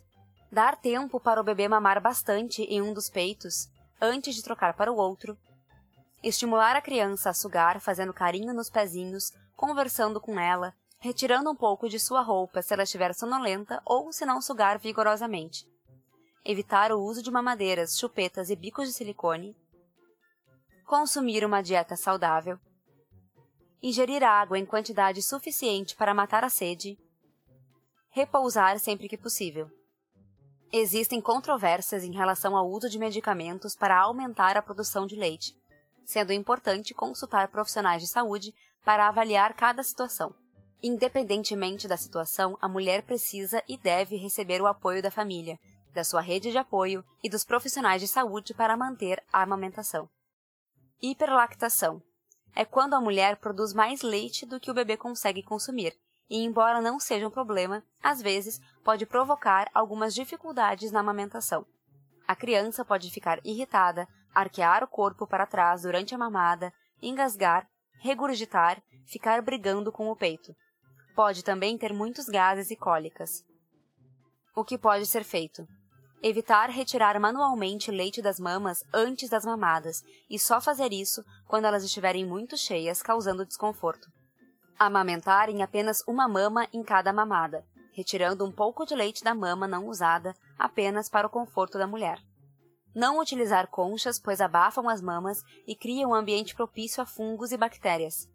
dar 0.51 0.75
tempo 0.75 1.19
para 1.19 1.39
o 1.39 1.43
bebê 1.43 1.67
mamar 1.67 2.01
bastante 2.01 2.63
em 2.63 2.81
um 2.81 2.93
dos 2.93 3.09
peitos 3.09 3.69
antes 4.01 4.35
de 4.35 4.43
trocar 4.43 4.73
para 4.75 4.91
o 4.91 4.97
outro, 4.97 5.37
estimular 6.21 6.75
a 6.75 6.81
criança 6.81 7.29
a 7.29 7.33
sugar 7.33 7.79
fazendo 7.79 8.13
carinho 8.13 8.53
nos 8.53 8.69
pezinhos, 8.69 9.31
conversando 9.55 10.19
com 10.19 10.39
ela, 10.39 10.73
retirando 10.99 11.49
um 11.49 11.55
pouco 11.55 11.87
de 11.87 11.99
sua 11.99 12.21
roupa 12.21 12.61
se 12.61 12.73
ela 12.73 12.83
estiver 12.83 13.13
sonolenta 13.13 13.81
ou 13.85 14.11
se 14.11 14.25
não 14.25 14.41
sugar 14.41 14.77
vigorosamente, 14.77 15.65
evitar 16.43 16.91
o 16.91 16.99
uso 16.99 17.23
de 17.23 17.31
mamadeiras, 17.31 17.97
chupetas 17.97 18.49
e 18.49 18.55
bicos 18.55 18.87
de 18.87 18.93
silicone, 18.93 19.55
consumir 20.85 21.45
uma 21.45 21.61
dieta 21.61 21.95
saudável, 21.95 22.59
ingerir 23.81 24.23
água 24.23 24.59
em 24.59 24.65
quantidade 24.65 25.21
suficiente 25.21 25.95
para 25.95 26.13
matar 26.13 26.43
a 26.43 26.49
sede, 26.49 26.99
repousar 28.09 28.77
sempre 28.79 29.09
que 29.09 29.17
possível. 29.17 29.69
Existem 30.71 31.19
controvérsias 31.19 32.03
em 32.03 32.11
relação 32.11 32.55
ao 32.55 32.69
uso 32.69 32.89
de 32.89 32.99
medicamentos 32.99 33.75
para 33.75 33.99
aumentar 33.99 34.55
a 34.55 34.61
produção 34.61 35.05
de 35.05 35.15
leite, 35.15 35.55
sendo 36.05 36.31
importante 36.31 36.93
consultar 36.93 37.47
profissionais 37.49 38.01
de 38.01 38.07
saúde 38.07 38.53
para 38.85 39.07
avaliar 39.07 39.53
cada 39.53 39.83
situação. 39.83 40.33
Independentemente 40.83 41.87
da 41.87 41.97
situação, 41.97 42.57
a 42.61 42.67
mulher 42.67 43.03
precisa 43.03 43.63
e 43.67 43.77
deve 43.77 44.15
receber 44.15 44.61
o 44.61 44.67
apoio 44.67 45.01
da 45.01 45.11
família, 45.11 45.59
da 45.93 46.03
sua 46.03 46.21
rede 46.21 46.51
de 46.51 46.57
apoio 46.57 47.03
e 47.23 47.29
dos 47.29 47.43
profissionais 47.43 48.01
de 48.01 48.07
saúde 48.07 48.53
para 48.53 48.77
manter 48.77 49.21
a 49.31 49.43
amamentação. 49.43 50.09
Hiperlactação 51.01 52.01
é 52.55 52.65
quando 52.65 52.93
a 52.93 53.01
mulher 53.01 53.37
produz 53.37 53.73
mais 53.73 54.01
leite 54.01 54.45
do 54.45 54.59
que 54.59 54.69
o 54.69 54.73
bebê 54.73 54.97
consegue 54.97 55.41
consumir, 55.41 55.97
e 56.29 56.43
embora 56.43 56.81
não 56.81 56.99
seja 56.99 57.27
um 57.27 57.31
problema, 57.31 57.83
às 58.01 58.21
vezes 58.21 58.59
pode 58.83 59.05
provocar 59.05 59.69
algumas 59.73 60.13
dificuldades 60.13 60.91
na 60.91 61.01
amamentação. 61.01 61.65
A 62.27 62.35
criança 62.35 62.85
pode 62.85 63.11
ficar 63.11 63.39
irritada, 63.43 64.07
arquear 64.33 64.83
o 64.83 64.87
corpo 64.87 65.27
para 65.27 65.45
trás 65.45 65.81
durante 65.81 66.15
a 66.15 66.17
mamada, 66.17 66.73
engasgar, 67.01 67.67
regurgitar, 67.99 68.81
ficar 69.05 69.41
brigando 69.41 69.91
com 69.91 70.09
o 70.09 70.15
peito. 70.15 70.55
Pode 71.15 71.43
também 71.43 71.77
ter 71.77 71.93
muitos 71.93 72.27
gases 72.27 72.71
e 72.71 72.75
cólicas. 72.75 73.43
O 74.55 74.63
que 74.63 74.77
pode 74.77 75.05
ser 75.05 75.23
feito? 75.23 75.67
Evitar 76.23 76.69
retirar 76.69 77.19
manualmente 77.19 77.89
leite 77.89 78.21
das 78.21 78.39
mamas 78.39 78.83
antes 78.93 79.27
das 79.27 79.43
mamadas 79.43 80.03
e 80.29 80.37
só 80.37 80.61
fazer 80.61 80.93
isso 80.93 81.23
quando 81.47 81.65
elas 81.65 81.83
estiverem 81.83 82.23
muito 82.23 82.55
cheias, 82.55 83.01
causando 83.01 83.45
desconforto. 83.45 84.07
Amamentar 84.77 85.49
em 85.49 85.63
apenas 85.63 86.03
uma 86.07 86.27
mama 86.27 86.67
em 86.71 86.83
cada 86.83 87.11
mamada, 87.11 87.65
retirando 87.91 88.45
um 88.45 88.51
pouco 88.51 88.85
de 88.85 88.93
leite 88.93 89.23
da 89.23 89.33
mama 89.33 89.67
não 89.67 89.87
usada 89.87 90.35
apenas 90.59 91.09
para 91.09 91.25
o 91.25 91.29
conforto 91.29 91.79
da 91.79 91.87
mulher. 91.87 92.19
Não 92.93 93.19
utilizar 93.19 93.67
conchas, 93.67 94.19
pois 94.19 94.41
abafam 94.41 94.89
as 94.89 95.01
mamas 95.01 95.41
e 95.65 95.75
criam 95.75 96.11
um 96.11 96.15
ambiente 96.15 96.53
propício 96.53 97.01
a 97.01 97.05
fungos 97.05 97.51
e 97.51 97.57
bactérias. 97.57 98.27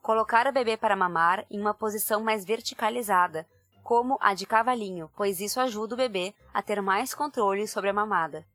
Colocar 0.00 0.46
o 0.46 0.52
bebê 0.52 0.76
para 0.76 0.94
mamar 0.94 1.44
em 1.50 1.60
uma 1.60 1.74
posição 1.74 2.22
mais 2.22 2.44
verticalizada, 2.44 3.44
como 3.88 4.18
a 4.20 4.34
de 4.34 4.44
cavalinho, 4.44 5.10
pois 5.16 5.40
isso 5.40 5.58
ajuda 5.58 5.94
o 5.94 5.96
bebê 5.96 6.34
a 6.52 6.60
ter 6.60 6.82
mais 6.82 7.14
controle 7.14 7.66
sobre 7.66 7.88
a 7.88 7.92
mamada. 7.94 8.46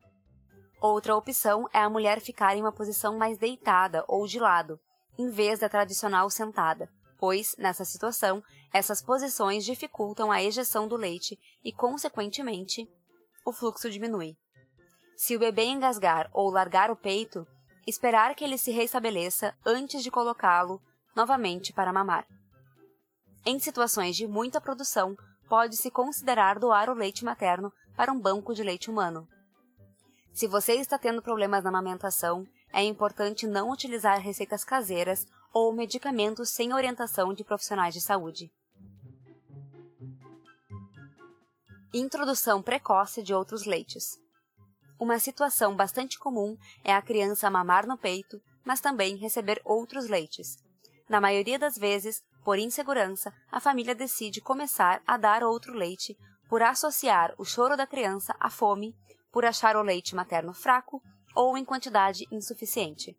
Outra 0.79 1.15
opção 1.15 1.67
é 1.73 1.79
a 1.79 1.89
mulher 1.89 2.21
ficar 2.21 2.55
em 2.55 2.61
uma 2.61 2.71
posição 2.71 3.17
mais 3.17 3.39
deitada 3.39 4.05
ou 4.07 4.27
de 4.27 4.37
lado, 4.37 4.79
em 5.17 5.31
vez 5.31 5.57
da 5.57 5.67
tradicional 5.67 6.29
sentada, 6.29 6.87
pois, 7.17 7.55
nessa 7.57 7.83
situação, 7.83 8.43
essas 8.71 9.01
posições 9.01 9.65
dificultam 9.65 10.31
a 10.31 10.43
ejeção 10.43 10.87
do 10.87 10.95
leite 10.95 11.35
e, 11.65 11.73
consequentemente, 11.73 12.87
o 13.43 13.51
fluxo 13.51 13.89
diminui. 13.89 14.37
Se 15.17 15.35
o 15.35 15.39
bebê 15.39 15.63
engasgar 15.63 16.29
ou 16.31 16.51
largar 16.51 16.91
o 16.91 16.95
peito, 16.95 17.47
esperar 17.87 18.35
que 18.35 18.43
ele 18.43 18.59
se 18.59 18.69
restabeleça 18.69 19.57
antes 19.65 20.03
de 20.03 20.11
colocá-lo 20.11 20.79
novamente 21.15 21.73
para 21.73 21.91
mamar. 21.91 22.27
Em 23.45 23.59
situações 23.59 24.15
de 24.15 24.25
muita 24.25 24.61
produção, 24.61 25.17
pode-se 25.49 25.91
considerar 25.91 26.59
doar 26.59 26.89
o 26.89 26.93
leite 26.93 27.25
materno 27.25 27.73
para 27.95 28.11
um 28.11 28.19
banco 28.19 28.53
de 28.53 28.63
leite 28.63 28.89
humano. 28.89 29.27
Se 30.33 30.47
você 30.47 30.73
está 30.73 30.97
tendo 30.97 31.21
problemas 31.21 31.63
na 31.63 31.69
amamentação, 31.69 32.47
é 32.71 32.81
importante 32.83 33.45
não 33.45 33.69
utilizar 33.69 34.19
receitas 34.19 34.63
caseiras 34.63 35.27
ou 35.53 35.73
medicamentos 35.73 36.49
sem 36.49 36.73
orientação 36.73 37.33
de 37.33 37.43
profissionais 37.43 37.93
de 37.93 38.01
saúde. 38.01 38.49
Introdução 41.93 42.63
precoce 42.63 43.21
de 43.21 43.33
outros 43.33 43.65
leites. 43.65 44.17
Uma 44.99 45.19
situação 45.19 45.75
bastante 45.75 46.17
comum 46.17 46.57
é 46.83 46.93
a 46.93 47.01
criança 47.01 47.51
mamar 47.51 47.85
no 47.85 47.97
peito, 47.97 48.41
mas 48.65 48.81
também 48.81 49.17
receber 49.17 49.61
outros 49.63 50.07
leites. 50.07 50.55
Na 51.07 51.21
maioria 51.21 51.59
das 51.59 51.77
vezes, 51.77 52.23
por 52.43 52.59
insegurança, 52.59 53.33
a 53.51 53.59
família 53.59 53.95
decide 53.95 54.41
começar 54.41 55.01
a 55.07 55.17
dar 55.17 55.43
outro 55.43 55.73
leite 55.73 56.17
por 56.49 56.61
associar 56.61 57.33
o 57.37 57.45
choro 57.45 57.77
da 57.77 57.87
criança 57.87 58.35
à 58.39 58.49
fome, 58.49 58.95
por 59.31 59.45
achar 59.45 59.75
o 59.75 59.81
leite 59.81 60.13
materno 60.13 60.53
fraco 60.53 61.01
ou 61.35 61.57
em 61.57 61.65
quantidade 61.65 62.27
insuficiente. 62.31 63.17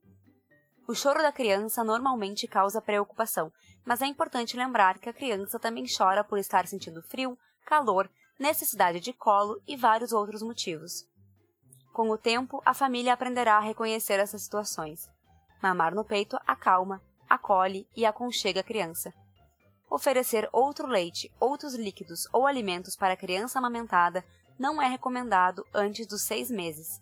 O 0.87 0.95
choro 0.95 1.22
da 1.22 1.33
criança 1.33 1.83
normalmente 1.83 2.47
causa 2.47 2.81
preocupação, 2.81 3.51
mas 3.85 4.03
é 4.03 4.07
importante 4.07 4.57
lembrar 4.57 4.99
que 4.99 5.09
a 5.09 5.14
criança 5.14 5.59
também 5.59 5.85
chora 5.87 6.22
por 6.22 6.39
estar 6.39 6.66
sentindo 6.66 7.03
frio, 7.03 7.39
calor, 7.64 8.11
necessidade 8.39 9.01
de 9.01 9.12
colo 9.12 9.61
e 9.66 9.77
vários 9.77 10.12
outros 10.12 10.43
motivos. 10.43 11.07
Com 11.93 12.11
o 12.11 12.18
tempo, 12.18 12.61
a 12.66 12.75
família 12.75 13.14
aprenderá 13.14 13.57
a 13.57 13.61
reconhecer 13.61 14.20
essas 14.20 14.43
situações. 14.43 15.09
Mamar 15.62 15.95
no 15.95 16.05
peito 16.05 16.39
acalma, 16.47 17.01
acolhe 17.29 17.87
e 17.97 18.05
aconchega 18.05 18.61
a 18.61 18.64
criança. 18.64 19.12
Oferecer 19.91 20.49
outro 20.53 20.87
leite, 20.87 21.31
outros 21.39 21.75
líquidos 21.75 22.27
ou 22.33 22.47
alimentos 22.47 22.97
para 22.97 23.14
a 23.14 23.16
criança 23.16 23.59
amamentada 23.59 24.25
não 24.59 24.81
é 24.81 24.89
recomendado 24.89 25.66
antes 25.72 26.07
dos 26.07 26.22
seis 26.22 26.51
meses. 26.51 27.01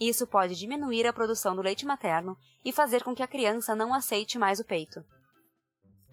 Isso 0.00 0.26
pode 0.26 0.54
diminuir 0.56 1.06
a 1.06 1.12
produção 1.12 1.54
do 1.54 1.62
leite 1.62 1.86
materno 1.86 2.36
e 2.64 2.72
fazer 2.72 3.04
com 3.04 3.14
que 3.14 3.22
a 3.22 3.28
criança 3.28 3.74
não 3.74 3.94
aceite 3.94 4.38
mais 4.38 4.58
o 4.58 4.64
peito. 4.64 5.04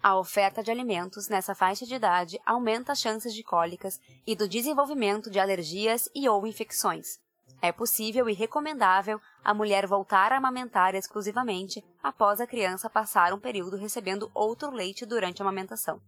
A 0.02 0.16
oferta 0.16 0.62
de 0.62 0.70
alimentos 0.70 1.28
nessa 1.28 1.54
faixa 1.54 1.84
de 1.84 1.94
idade 1.94 2.40
aumenta 2.46 2.92
as 2.92 3.00
chances 3.00 3.34
de 3.34 3.42
cólicas 3.42 4.00
e 4.26 4.34
do 4.34 4.48
desenvolvimento 4.48 5.30
de 5.30 5.38
alergias 5.38 6.08
e 6.14 6.28
ou 6.28 6.46
infecções. 6.46 7.18
É 7.62 7.70
possível 7.70 8.28
e 8.28 8.32
recomendável 8.32 9.20
a 9.44 9.52
mulher 9.52 9.86
voltar 9.86 10.32
a 10.32 10.36
amamentar 10.36 10.94
exclusivamente 10.94 11.84
após 12.02 12.40
a 12.40 12.46
criança 12.46 12.88
passar 12.88 13.32
um 13.34 13.38
período 13.38 13.76
recebendo 13.76 14.30
outro 14.32 14.70
leite 14.70 15.04
durante 15.04 15.42
a 15.42 15.44
amamentação. 15.44 16.00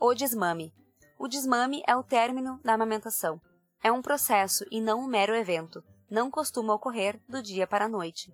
O 0.00 0.14
desmame. 0.14 0.74
O 1.18 1.28
desmame 1.28 1.82
é 1.86 1.96
o 1.96 2.02
término 2.02 2.60
da 2.62 2.74
amamentação. 2.74 3.40
É 3.82 3.90
um 3.90 4.02
processo 4.02 4.64
e 4.70 4.80
não 4.80 5.00
um 5.00 5.06
mero 5.06 5.34
evento. 5.34 5.82
Não 6.10 6.30
costuma 6.30 6.74
ocorrer 6.74 7.20
do 7.28 7.42
dia 7.42 7.66
para 7.66 7.86
a 7.86 7.88
noite. 7.88 8.32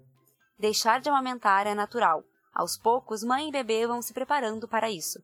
Deixar 0.59 1.01
de 1.01 1.09
amamentar 1.09 1.67
é 1.67 1.75
natural. 1.75 2.25
Aos 2.55 2.77
poucos, 2.77 3.23
mãe 3.23 3.49
e 3.49 3.53
bebê 3.53 3.87
vão 3.87 4.03
se 4.03 4.13
preparando 4.13 4.67
para 4.69 4.91
isso. 4.91 5.23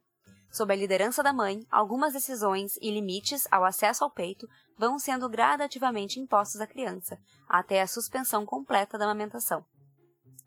Sob 0.50 0.72
a 0.72 0.76
liderança 0.76 1.22
da 1.22 1.32
mãe, 1.32 1.66
algumas 1.70 2.12
decisões 2.12 2.76
e 2.80 2.90
limites 2.90 3.46
ao 3.50 3.64
acesso 3.64 4.02
ao 4.02 4.10
peito 4.10 4.48
vão 4.76 4.98
sendo 4.98 5.28
gradativamente 5.28 6.18
impostos 6.18 6.60
à 6.60 6.66
criança, 6.66 7.18
até 7.48 7.82
a 7.82 7.86
suspensão 7.86 8.46
completa 8.46 8.96
da 8.96 9.04
amamentação. 9.04 9.64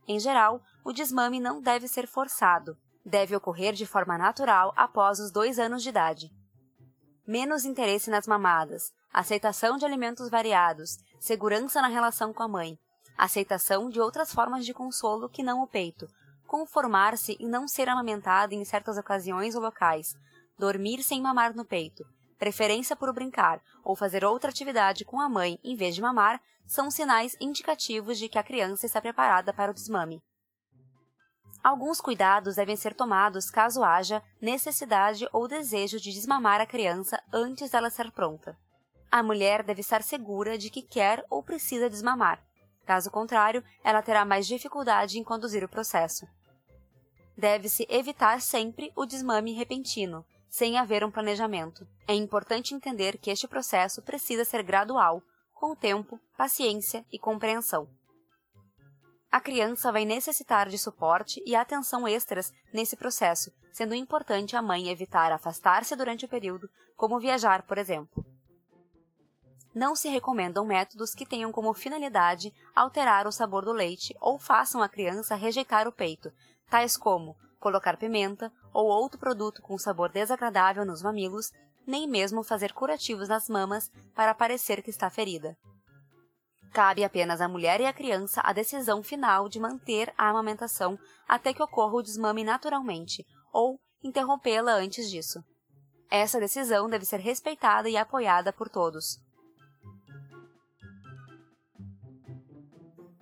Em 0.08 0.20
geral, 0.20 0.62
o 0.84 0.92
desmame 0.92 1.40
não 1.40 1.62
deve 1.62 1.88
ser 1.88 2.08
forçado, 2.08 2.76
deve 3.06 3.36
ocorrer 3.36 3.74
de 3.74 3.86
forma 3.86 4.18
natural 4.18 4.74
após 4.76 5.20
os 5.20 5.32
dois 5.32 5.60
anos 5.60 5.84
de 5.84 5.90
idade. 5.90 6.32
Menos 7.26 7.66
interesse 7.66 8.10
nas 8.10 8.26
mamadas, 8.26 8.92
aceitação 9.14 9.78
de 9.78 9.86
alimentos 9.86 10.30
variados, 10.30 10.98
segurança 11.20 11.82
na 11.82 11.88
relação 11.88 12.34
com 12.34 12.42
a 12.42 12.48
mãe, 12.48 12.80
aceitação 13.18 13.90
de 13.90 14.00
outras 14.02 14.34
formas 14.34 14.66
de 14.66 14.74
consolo 14.74 15.30
que 15.30 15.44
não 15.44 15.62
o 15.62 15.68
peito, 15.68 16.08
conformar-se 16.52 17.38
e 17.40 17.48
não 17.48 17.66
ser 17.66 17.88
amamentado 17.88 18.54
em 18.54 18.66
certas 18.66 18.98
ocasiões 18.98 19.56
ou 19.56 19.62
locais, 19.62 20.18
dormir 20.60 21.02
sem 21.02 21.22
mamar 21.22 21.56
no 21.56 21.64
peito, 21.64 22.04
preferência 22.38 22.94
por 22.94 23.14
brincar 23.14 23.62
ou 23.86 23.96
fazer 23.96 24.26
outra 24.26 24.50
atividade 24.50 25.06
com 25.06 25.22
a 25.22 25.30
mãe 25.30 25.58
em 25.64 25.78
vez 25.78 25.96
de 25.96 26.02
mamar 26.02 26.42
são 26.68 26.92
sinais 26.92 27.38
indicativos 27.40 28.18
de 28.18 28.28
que 28.28 28.38
a 28.38 28.44
criança 28.44 28.86
está 28.86 29.00
preparada 29.00 29.54
para 29.54 29.72
o 29.72 29.74
desmame. 29.74 30.22
Alguns 31.64 32.02
cuidados 32.02 32.58
devem 32.58 32.76
ser 32.76 32.94
tomados 32.96 33.50
caso 33.50 33.82
haja 33.82 34.22
necessidade 34.42 35.26
ou 35.32 35.48
desejo 35.48 36.02
de 36.02 36.12
desmamar 36.12 36.60
a 36.60 36.66
criança 36.66 37.18
antes 37.32 37.72
dela 37.72 37.90
ser 37.90 38.12
pronta. 38.12 38.58
A 39.10 39.24
mulher 39.24 39.64
deve 39.64 39.80
estar 39.80 40.04
segura 40.04 40.58
de 40.58 40.70
que 40.70 40.82
quer 40.82 41.24
ou 41.30 41.42
precisa 41.42 41.90
desmamar. 41.90 42.44
Caso 42.86 43.10
contrário, 43.10 43.64
ela 43.86 44.02
terá 44.02 44.26
mais 44.26 44.46
dificuldade 44.46 45.18
em 45.18 45.24
conduzir 45.24 45.64
o 45.64 45.70
processo. 45.70 46.28
Deve-se 47.38 47.88
evitar 47.90 48.42
sempre 48.42 48.92
o 48.96 49.06
desmame 49.06 49.54
repentino, 49.54 50.26
sem 50.50 50.78
haver 50.78 51.04
um 51.04 51.12
planejamento. 51.12 51.88
É 52.08 52.14
importante 52.14 52.74
entender 52.74 53.18
que 53.18 53.32
este 53.32 53.48
processo 53.48 54.02
precisa 54.02 54.46
ser 54.46 54.64
gradual, 54.64 55.24
com 55.54 55.76
tempo, 55.76 56.20
paciência 56.38 57.06
e 57.12 57.18
compreensão 57.18 57.88
a 59.32 59.40
criança 59.40 59.92
vai 59.94 60.04
necessitar 60.04 60.68
de 60.68 60.78
suporte 60.78 61.42
e 61.46 61.56
atenção 61.56 62.06
extras 62.06 62.52
nesse 62.74 62.98
processo, 62.98 63.50
sendo 63.72 63.96
importante 63.96 64.58
a 64.58 64.62
mãe 64.62 64.90
evitar 64.90 65.32
afastar-se 65.32 65.96
durante 65.96 66.26
o 66.26 66.28
período, 66.28 66.70
como 66.98 67.20
viajar, 67.20 67.64
por 67.64 67.78
exemplo. 67.78 68.26
Não 69.74 69.96
se 69.96 70.10
recomendam 70.10 70.66
métodos 70.66 71.16
que 71.16 71.26
tenham 71.26 71.50
como 71.50 71.74
finalidade 71.74 72.54
alterar 72.76 73.26
o 73.26 73.32
sabor 73.32 73.64
do 73.64 73.72
leite 73.72 74.14
ou 74.20 74.38
façam 74.38 74.84
a 74.84 74.90
criança 74.90 75.34
rejeitar 75.34 75.88
o 75.88 75.94
peito, 75.94 76.30
tais 76.72 76.96
como 76.96 77.36
colocar 77.60 77.98
pimenta 77.98 78.52
ou 78.74 78.88
outro 78.88 79.20
produto 79.20 79.62
com 79.62 79.78
sabor 79.78 80.10
desagradável 80.10 80.86
nos 80.86 81.04
mamilos, 81.04 81.52
nem 81.86 82.08
mesmo 82.08 82.44
fazer 82.44 82.74
curativos 82.74 83.28
nas 83.28 83.50
mamas 83.50 83.92
para 84.16 84.34
parecer 84.34 84.82
que 84.82 84.90
está 84.90 85.10
ferida. 85.10 85.56
Cabe 86.74 87.04
apenas 87.04 87.42
à 87.42 87.50
mulher 87.50 87.82
e 87.82 87.86
à 87.86 87.92
criança 87.92 88.40
a 88.44 88.54
decisão 88.54 89.04
final 89.04 89.50
de 89.50 89.60
manter 89.60 90.14
a 90.18 90.30
amamentação 90.30 90.98
até 91.28 91.54
que 91.54 91.62
ocorra 91.62 91.96
o 91.96 92.02
desmame 92.02 92.46
naturalmente, 92.46 93.26
ou 93.52 93.78
interrompê-la 94.02 94.74
antes 94.76 95.10
disso. 95.10 95.44
Essa 96.10 96.40
decisão 96.40 96.90
deve 96.90 97.06
ser 97.06 97.20
respeitada 97.20 97.90
e 97.90 97.98
apoiada 97.98 98.54
por 98.54 98.70
todos. 98.70 99.20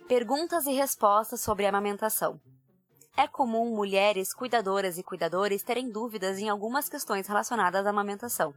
Perguntas 0.08 0.68
e 0.68 0.74
respostas 0.74 1.42
sobre 1.42 1.66
amamentação. 1.66 2.40
É 3.20 3.28
comum 3.28 3.76
mulheres 3.76 4.34
cuidadoras 4.34 4.98
e 4.98 5.04
cuidadores 5.04 5.62
terem 5.62 5.92
dúvidas 5.92 6.40
em 6.40 6.48
algumas 6.48 6.88
questões 6.88 7.28
relacionadas 7.28 7.86
à 7.86 7.90
amamentação. 7.90 8.54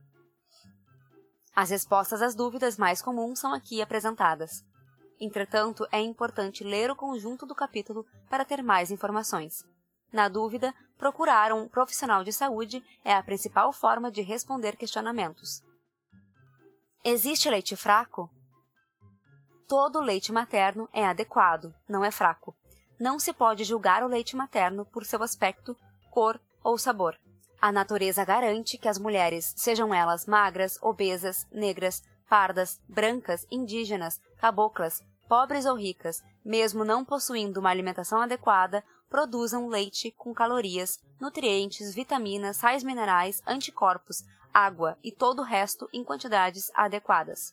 As 1.53 1.71
respostas 1.71 2.23
às 2.23 2.37
dúvidas 2.37 2.79
mais 2.79 3.03
comuns 3.03 3.41
são 3.41 3.53
aqui 3.53 3.83
apresentadas. 3.83 4.65
Entretanto, 5.21 5.85
é 5.91 6.01
importante 6.01 6.63
ler 6.63 6.93
o 6.93 6.95
conjunto 6.95 7.45
do 7.45 7.57
capítulo 7.57 8.07
para 8.31 8.45
ter 8.45 8.63
mais 8.63 8.93
informações. 8.93 9.65
Na 10.13 10.29
dúvida, 10.29 10.73
procurar 10.97 11.53
um 11.53 11.69
profissional 11.69 12.23
de 12.23 12.33
saúde 12.33 12.85
é 13.05 13.13
a 13.17 13.23
principal 13.25 13.73
forma 13.73 14.13
de 14.13 14.23
responder 14.23 14.77
questionamentos. 14.77 15.61
Existe 17.05 17.51
leite 17.51 17.75
fraco? 17.75 18.31
Todo 19.67 20.01
leite 20.01 20.31
materno 20.31 20.89
é 20.93 21.05
adequado, 21.05 21.75
não 21.89 22.05
é 22.05 22.13
fraco. 22.13 22.55
Não 23.03 23.19
se 23.19 23.33
pode 23.33 23.65
julgar 23.65 24.05
o 24.05 24.07
leite 24.07 24.37
materno 24.37 24.85
por 24.85 25.05
seu 25.05 25.25
aspecto, 25.25 25.77
cor 26.09 26.41
ou 26.63 26.79
sabor. 26.79 27.19
A 27.61 27.73
natureza 27.73 28.25
garante 28.25 28.79
que 28.79 28.87
as 28.87 28.97
mulheres, 28.97 29.53
sejam 29.57 29.93
elas 29.93 30.25
magras, 30.25 30.79
obesas, 30.81 31.45
negras, 31.51 32.01
pardas, 32.29 32.81
brancas, 32.89 33.45
indígenas, 33.51 34.21
caboclas, 34.39 35.03
pobres 35.29 35.67
ou 35.67 35.75
ricas, 35.75 36.23
mesmo 36.45 36.85
não 36.85 37.05
possuindo 37.05 37.59
uma 37.59 37.71
alimentação 37.71 38.21
adequada, 38.21 38.85
produzam 39.11 39.67
leite 39.67 40.13
com 40.13 40.33
calorias, 40.33 41.01
nutrientes, 41.21 41.93
vitaminas, 41.93 42.59
sais 42.59 42.85
minerais, 42.85 43.43
anticorpos, 43.45 44.23
água 44.55 44.97
e 45.03 45.11
todo 45.11 45.41
o 45.41 45.45
resto 45.45 45.89
em 45.93 46.05
quantidades 46.05 46.71
adequadas. 46.73 47.53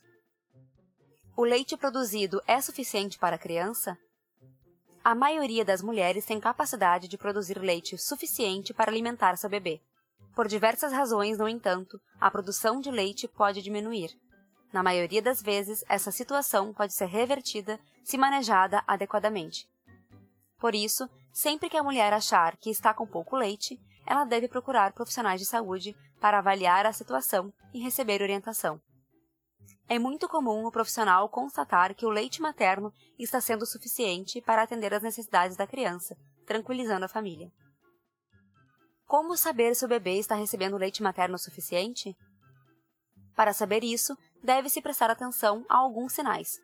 O 1.36 1.44
leite 1.44 1.76
produzido 1.76 2.40
é 2.46 2.62
suficiente 2.62 3.18
para 3.18 3.36
a 3.36 3.40
criança? 3.40 3.98
A 5.04 5.16
maioria 5.16 5.64
das 5.64 5.82
mulheres 5.82 6.26
tem 6.26 6.40
capacidade 6.40 7.08
de 7.08 7.18
produzir 7.18 7.60
leite 7.60 7.98
suficiente 7.98 8.74
para 8.74 8.92
alimentar 8.92 9.38
seu 9.38 9.50
bebê. 9.50 9.82
Por 10.36 10.48
diversas 10.48 10.92
razões, 10.92 11.38
no 11.38 11.48
entanto, 11.48 12.00
a 12.20 12.30
produção 12.30 12.80
de 12.80 12.92
leite 12.92 13.28
pode 13.28 13.62
diminuir, 13.62 14.12
na 14.72 14.84
maioria 14.84 15.22
das 15.22 15.42
vezes, 15.42 15.84
essa 15.90 16.12
situação 16.12 16.74
pode 16.74 16.94
ser 16.94 17.08
revertida 17.08 17.80
se 18.04 18.18
manejada 18.18 18.84
adequadamente. 18.88 19.68
Por 20.60 20.76
isso, 20.76 21.10
sempre 21.34 21.70
que 21.70 21.78
a 21.78 21.84
mulher 21.84 22.14
achar 22.14 22.56
que 22.58 22.70
está 22.70 22.94
com 22.94 23.08
pouco 23.08 23.36
leite, 23.36 23.80
ela 24.06 24.26
deve 24.26 24.48
procurar 24.48 24.94
profissionais 24.94 25.40
de 25.40 25.48
saúde 25.48 25.96
para 26.20 26.38
avaliar 26.38 26.86
a 26.86 26.94
situação 26.94 27.52
e 27.74 27.80
receber 27.80 28.22
orientação. 28.22 28.80
É 29.92 29.98
muito 29.98 30.30
comum 30.30 30.68
o 30.68 30.72
profissional 30.72 31.28
constatar 31.28 31.96
que 31.96 32.06
o 32.06 32.12
leite 32.12 32.44
materno 32.44 32.94
está 33.18 33.42
sendo 33.42 33.66
suficiente 33.66 34.40
para 34.40 34.62
atender 34.62 34.94
às 34.94 35.02
necessidades 35.02 35.58
da 35.58 35.66
criança, 35.66 36.16
tranquilizando 36.46 37.06
a 37.06 37.10
família. 37.10 37.52
Como 39.08 39.36
saber 39.36 39.76
se 39.76 39.84
o 39.84 39.88
bebê 39.88 40.20
está 40.20 40.36
recebendo 40.36 40.78
leite 40.78 41.02
materno 41.02 41.40
suficiente? 41.40 42.16
Para 43.36 43.52
saber 43.52 43.84
isso, 43.84 44.16
deve-se 44.44 44.80
prestar 44.80 45.10
atenção 45.10 45.66
a 45.68 45.78
alguns 45.78 46.14
sinais. 46.14 46.60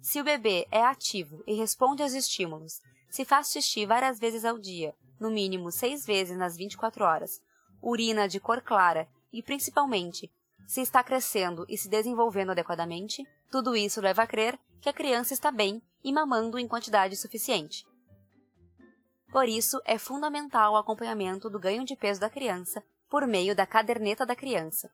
Se 0.00 0.18
o 0.18 0.24
bebê 0.24 0.66
é 0.70 0.82
ativo 0.82 1.44
e 1.46 1.52
responde 1.52 2.02
aos 2.02 2.14
estímulos, 2.14 2.80
se 3.10 3.26
faz 3.26 3.50
xixi 3.50 3.84
várias 3.84 4.18
vezes 4.18 4.42
ao 4.42 4.58
dia, 4.58 4.94
no 5.20 5.30
mínimo 5.30 5.70
seis 5.70 6.06
vezes 6.06 6.38
nas 6.38 6.56
24 6.56 7.04
horas, 7.04 7.42
urina 7.82 8.26
de 8.26 8.40
cor 8.40 8.62
clara 8.62 9.06
e, 9.30 9.42
principalmente, 9.42 10.32
se 10.66 10.80
está 10.80 11.02
crescendo 11.02 11.64
e 11.68 11.76
se 11.76 11.88
desenvolvendo 11.88 12.50
adequadamente, 12.50 13.26
tudo 13.50 13.76
isso 13.76 14.00
leva 14.00 14.22
a 14.22 14.26
crer 14.26 14.58
que 14.80 14.88
a 14.88 14.92
criança 14.92 15.34
está 15.34 15.50
bem 15.50 15.82
e 16.02 16.12
mamando 16.12 16.58
em 16.58 16.68
quantidade 16.68 17.16
suficiente. 17.16 17.86
Por 19.30 19.48
isso, 19.48 19.80
é 19.84 19.98
fundamental 19.98 20.72
o 20.72 20.76
acompanhamento 20.76 21.50
do 21.50 21.60
ganho 21.60 21.84
de 21.84 21.96
peso 21.96 22.20
da 22.20 22.30
criança 22.30 22.82
por 23.08 23.26
meio 23.26 23.54
da 23.54 23.66
caderneta 23.66 24.24
da 24.24 24.36
criança, 24.36 24.90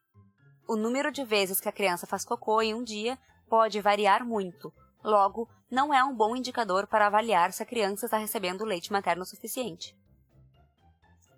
o 0.69 0.75
número 0.75 1.13
de 1.13 1.25
vezes 1.25 1.61
que 1.61 1.69
a 1.69 1.73
criança 1.73 2.09
faz 2.09 2.25
cocô 2.25 2.61
em 2.61 2.75
um 2.75 2.83
dia 2.83 3.17
pode 3.49 3.81
variar 3.81 4.25
muito. 4.27 4.73
Logo, 5.03 5.49
não 5.71 5.95
é 5.95 6.03
um 6.03 6.15
bom 6.15 6.35
indicador 6.35 6.89
para 6.89 7.07
avaliar 7.07 7.53
se 7.53 7.63
a 7.63 7.67
criança 7.67 8.07
está 8.07 8.19
recebendo 8.19 8.65
leite 8.65 8.91
materno 8.91 9.25
suficiente. 9.25 9.97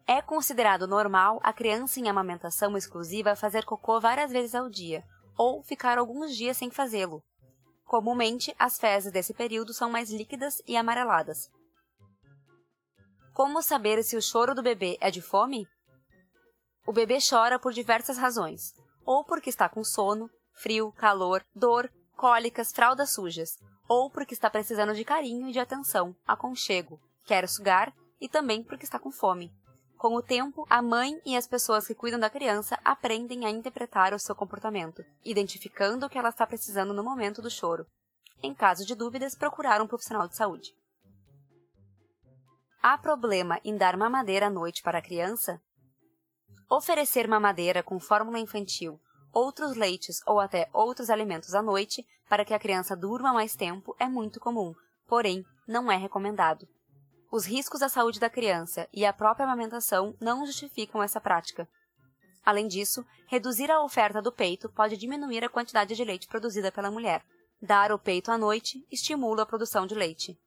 É 0.09 0.23
considerado 0.23 0.89
normal 0.89 1.39
a 1.43 1.53
criança 1.53 2.01
em 2.01 2.09
amamentação 2.09 2.75
exclusiva 2.79 3.37
fazer 3.37 3.67
cocô 3.67 4.01
várias 4.01 4.33
vezes 4.33 4.55
ao 4.55 4.71
dia, 4.71 5.05
ou 5.37 5.63
ficar 5.63 5.99
alguns 5.99 6.35
dias 6.35 6.57
sem 6.57 6.71
fazê-lo. 6.71 7.23
Comumente, 7.85 8.55
as 8.59 8.79
fezes 8.79 9.13
desse 9.13 9.35
período 9.35 9.75
são 9.75 9.91
mais 9.91 10.11
líquidas 10.11 10.63
e 10.67 10.79
amareladas. 10.79 11.51
Como 13.35 13.61
saber 13.61 14.03
se 14.03 14.17
o 14.17 14.23
choro 14.23 14.55
do 14.55 14.63
bebê 14.63 14.97
é 14.99 15.11
de 15.11 15.21
fome? 15.21 15.69
O 16.87 16.93
bebê 16.93 17.19
chora 17.21 17.59
por 17.59 17.75
diversas 17.75 18.17
razões 18.17 18.73
ou 19.09 19.25
porque 19.25 19.49
está 19.49 19.71
com 19.71 19.83
sono, 19.83 20.29
frio, 20.53 20.93
calor, 20.93 21.43
dor, 21.55 21.91
cólicas, 22.15 22.71
fraldas 22.71 23.15
sujas, 23.15 23.57
ou 23.89 24.11
porque 24.11 24.35
está 24.35 24.51
precisando 24.51 24.95
de 24.95 25.03
carinho 25.03 25.49
e 25.49 25.53
de 25.53 25.59
atenção, 25.59 26.15
aconchego, 26.27 27.01
quer 27.25 27.49
sugar 27.49 27.91
e 28.21 28.29
também 28.29 28.63
porque 28.63 28.85
está 28.85 28.99
com 28.99 29.11
fome. 29.11 29.51
Com 29.99 30.15
o 30.15 30.23
tempo, 30.23 30.65
a 30.71 30.81
mãe 30.81 31.21
e 31.27 31.37
as 31.37 31.49
pessoas 31.49 31.85
que 31.85 31.95
cuidam 31.95 32.21
da 32.21 32.31
criança 32.31 32.79
aprendem 32.85 33.45
a 33.45 33.51
interpretar 33.51 34.15
o 34.15 34.19
seu 34.19 34.33
comportamento, 34.33 35.05
identificando 35.25 36.07
o 36.07 36.09
que 36.09 36.17
ela 36.17 36.29
está 36.29 36.47
precisando 36.47 36.95
no 36.95 37.03
momento 37.03 37.43
do 37.43 37.51
choro. 37.51 37.85
Em 38.41 38.55
caso 38.55 38.87
de 38.87 38.95
dúvidas, 38.95 39.35
procurar 39.35 39.83
um 39.83 39.89
profissional 39.89 40.29
de 40.29 40.37
saúde. 40.37 40.73
Há 42.81 42.97
problema 42.97 43.61
em 43.65 43.77
dar 43.77 43.97
mamadeira 43.97 44.47
à 44.47 44.51
noite 44.51 44.85
para 44.85 44.99
a 44.99 45.03
criança? 45.03 45.61
Oferecer 46.71 47.27
mamadeira 47.27 47.83
com 47.83 47.99
fórmula 47.99 48.39
infantil, 48.39 49.01
outros 49.33 49.75
leites 49.75 50.21
ou 50.29 50.39
até 50.39 50.71
outros 50.73 51.11
alimentos 51.11 51.57
à 51.57 51.63
noite 51.63 52.07
para 52.29 52.45
que 52.45 52.55
a 52.55 52.59
criança 52.61 52.95
durma 52.95 53.33
mais 53.33 53.57
tempo 53.57 53.97
é 53.99 54.07
muito 54.07 54.39
comum, 54.39 54.73
porém 55.09 55.45
não 55.67 55.91
é 55.91 55.97
recomendado. 55.97 56.69
Os 57.31 57.45
riscos 57.45 57.83
à 57.83 57.91
saúde 57.91 58.19
da 58.19 58.31
criança 58.31 58.89
e 58.93 59.05
a 59.05 59.13
própria 59.13 59.45
amamentação 59.45 60.15
não 60.19 60.47
justificam 60.47 61.03
essa 61.03 61.21
prática. 61.21 61.69
Além 62.45 62.67
disso, 62.67 63.05
reduzir 63.27 63.71
a 63.71 63.83
oferta 63.83 64.23
do 64.23 64.33
peito 64.33 64.71
pode 64.71 64.97
diminuir 64.97 65.45
a 65.45 65.49
quantidade 65.49 65.95
de 65.95 66.03
leite 66.05 66.27
produzida 66.27 66.73
pela 66.73 66.91
mulher. 66.91 67.23
Dar 67.61 67.93
o 67.93 67.99
peito 67.99 68.31
à 68.31 68.39
noite 68.39 68.87
estimula 68.91 69.43
a 69.43 69.47
produção 69.47 69.87
de 69.87 69.95
leite. 69.95 70.41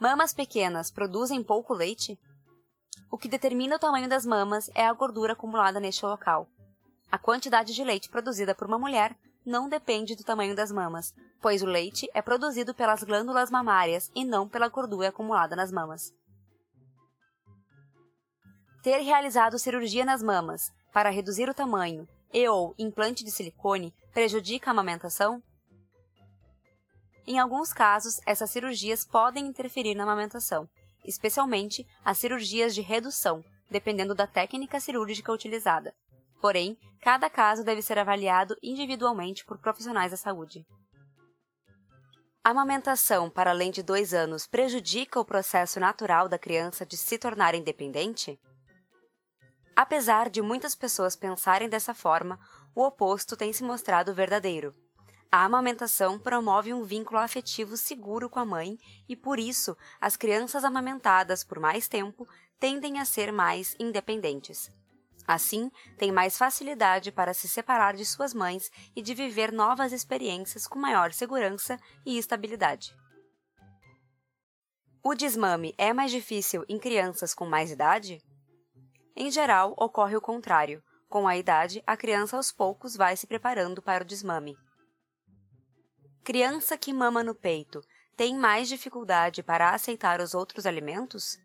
Mamas 0.00 0.32
pequenas 0.32 0.90
produzem 0.90 1.42
pouco 1.42 1.74
leite? 1.74 2.18
O 3.10 3.18
que 3.18 3.28
determina 3.28 3.76
o 3.76 3.78
tamanho 3.78 4.08
das 4.08 4.24
mamas 4.24 4.70
é 4.74 4.86
a 4.86 4.92
gordura 4.92 5.34
acumulada 5.34 5.78
neste 5.78 6.06
local. 6.06 6.48
A 7.12 7.18
quantidade 7.18 7.74
de 7.74 7.84
leite 7.84 8.08
produzida 8.08 8.54
por 8.54 8.66
uma 8.66 8.78
mulher 8.78 9.14
não 9.48 9.68
depende 9.68 10.14
do 10.14 10.22
tamanho 10.22 10.54
das 10.54 10.70
mamas, 10.70 11.14
pois 11.40 11.62
o 11.62 11.66
leite 11.66 12.08
é 12.12 12.20
produzido 12.20 12.74
pelas 12.74 13.02
glândulas 13.02 13.50
mamárias 13.50 14.10
e 14.14 14.24
não 14.24 14.46
pela 14.46 14.68
gordura 14.68 15.08
acumulada 15.08 15.56
nas 15.56 15.72
mamas. 15.72 16.12
Ter 18.82 18.98
realizado 18.98 19.58
cirurgia 19.58 20.04
nas 20.04 20.22
mamas 20.22 20.70
para 20.92 21.10
reduzir 21.10 21.48
o 21.48 21.54
tamanho 21.54 22.06
e 22.32 22.46
ou 22.46 22.74
implante 22.78 23.24
de 23.24 23.30
silicone 23.30 23.92
prejudica 24.12 24.70
a 24.70 24.72
amamentação? 24.72 25.42
Em 27.26 27.38
alguns 27.38 27.72
casos, 27.72 28.20
essas 28.26 28.50
cirurgias 28.50 29.04
podem 29.04 29.46
interferir 29.46 29.94
na 29.94 30.04
amamentação, 30.04 30.68
especialmente 31.04 31.86
as 32.04 32.18
cirurgias 32.18 32.74
de 32.74 32.80
redução, 32.80 33.42
dependendo 33.70 34.14
da 34.14 34.26
técnica 34.26 34.78
cirúrgica 34.78 35.32
utilizada. 35.32 35.94
Porém, 36.40 36.78
cada 37.00 37.28
caso 37.28 37.64
deve 37.64 37.82
ser 37.82 37.98
avaliado 37.98 38.56
individualmente 38.62 39.44
por 39.44 39.58
profissionais 39.58 40.10
da 40.10 40.16
saúde. 40.16 40.66
A 42.44 42.50
amamentação 42.50 43.28
para 43.28 43.50
além 43.50 43.70
de 43.70 43.82
dois 43.82 44.14
anos 44.14 44.46
prejudica 44.46 45.20
o 45.20 45.24
processo 45.24 45.78
natural 45.78 46.28
da 46.28 46.38
criança 46.38 46.86
de 46.86 46.96
se 46.96 47.18
tornar 47.18 47.54
independente? 47.54 48.40
Apesar 49.76 50.30
de 50.30 50.40
muitas 50.40 50.74
pessoas 50.74 51.14
pensarem 51.14 51.68
dessa 51.68 51.94
forma, 51.94 52.38
o 52.74 52.82
oposto 52.82 53.36
tem 53.36 53.52
se 53.52 53.62
mostrado 53.62 54.14
verdadeiro. 54.14 54.74
A 55.30 55.44
amamentação 55.44 56.18
promove 56.18 56.72
um 56.72 56.84
vínculo 56.84 57.20
afetivo 57.20 57.76
seguro 57.76 58.30
com 58.30 58.38
a 58.38 58.46
mãe 58.46 58.78
e, 59.06 59.14
por 59.14 59.38
isso, 59.38 59.76
as 60.00 60.16
crianças 60.16 60.64
amamentadas 60.64 61.44
por 61.44 61.60
mais 61.60 61.86
tempo 61.86 62.26
tendem 62.58 62.98
a 62.98 63.04
ser 63.04 63.30
mais 63.30 63.76
independentes. 63.78 64.70
Assim, 65.28 65.70
têm 65.98 66.10
mais 66.10 66.38
facilidade 66.38 67.12
para 67.12 67.34
se 67.34 67.46
separar 67.46 67.94
de 67.94 68.06
suas 68.06 68.32
mães 68.32 68.70
e 68.96 69.02
de 69.02 69.12
viver 69.12 69.52
novas 69.52 69.92
experiências 69.92 70.66
com 70.66 70.78
maior 70.78 71.12
segurança 71.12 71.78
e 72.06 72.16
estabilidade. 72.16 72.96
O 75.04 75.14
desmame 75.14 75.74
é 75.76 75.92
mais 75.92 76.10
difícil 76.10 76.64
em 76.66 76.78
crianças 76.78 77.34
com 77.34 77.44
mais 77.44 77.70
idade? 77.70 78.22
Em 79.14 79.30
geral, 79.30 79.74
ocorre 79.76 80.16
o 80.16 80.20
contrário. 80.20 80.82
Com 81.10 81.28
a 81.28 81.36
idade, 81.36 81.82
a 81.86 81.94
criança 81.94 82.38
aos 82.38 82.50
poucos 82.50 82.96
vai 82.96 83.14
se 83.14 83.26
preparando 83.26 83.82
para 83.82 84.04
o 84.04 84.06
desmame. 84.06 84.56
Criança 86.24 86.78
que 86.78 86.90
mama 86.90 87.22
no 87.22 87.34
peito 87.34 87.82
tem 88.16 88.34
mais 88.34 88.66
dificuldade 88.66 89.42
para 89.42 89.74
aceitar 89.74 90.22
os 90.22 90.32
outros 90.32 90.64
alimentos? 90.64 91.38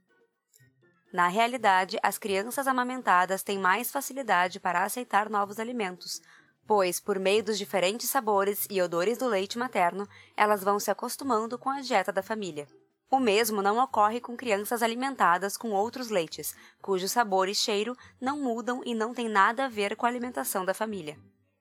Na 1.13 1.27
realidade, 1.27 1.99
as 2.01 2.17
crianças 2.17 2.67
amamentadas 2.67 3.43
têm 3.43 3.59
mais 3.59 3.91
facilidade 3.91 4.59
para 4.59 4.83
aceitar 4.83 5.29
novos 5.29 5.59
alimentos, 5.59 6.19
pois, 6.65 6.99
por 6.99 7.19
meio 7.19 7.43
dos 7.43 7.59
diferentes 7.59 8.09
sabores 8.09 8.65
e 8.67 8.81
odores 8.81 9.19
do 9.19 9.27
leite 9.27 9.59
materno, 9.59 10.09
elas 10.35 10.63
vão 10.63 10.79
se 10.79 10.89
acostumando 10.89 11.55
com 11.59 11.69
a 11.69 11.81
dieta 11.81 12.11
da 12.11 12.23
família. 12.23 12.67
O 13.11 13.19
mesmo 13.19 13.61
não 13.61 13.77
ocorre 13.77 14.19
com 14.19 14.35
crianças 14.35 14.81
alimentadas 14.81 15.55
com 15.55 15.69
outros 15.69 16.09
leites, 16.09 16.55
cujo 16.81 17.07
sabor 17.07 17.47
e 17.47 17.53
cheiro 17.53 17.95
não 18.19 18.39
mudam 18.39 18.81
e 18.83 18.95
não 18.95 19.13
têm 19.13 19.29
nada 19.29 19.65
a 19.65 19.69
ver 19.69 19.95
com 19.95 20.07
a 20.07 20.09
alimentação 20.09 20.65
da 20.65 20.73
família. 20.73 21.15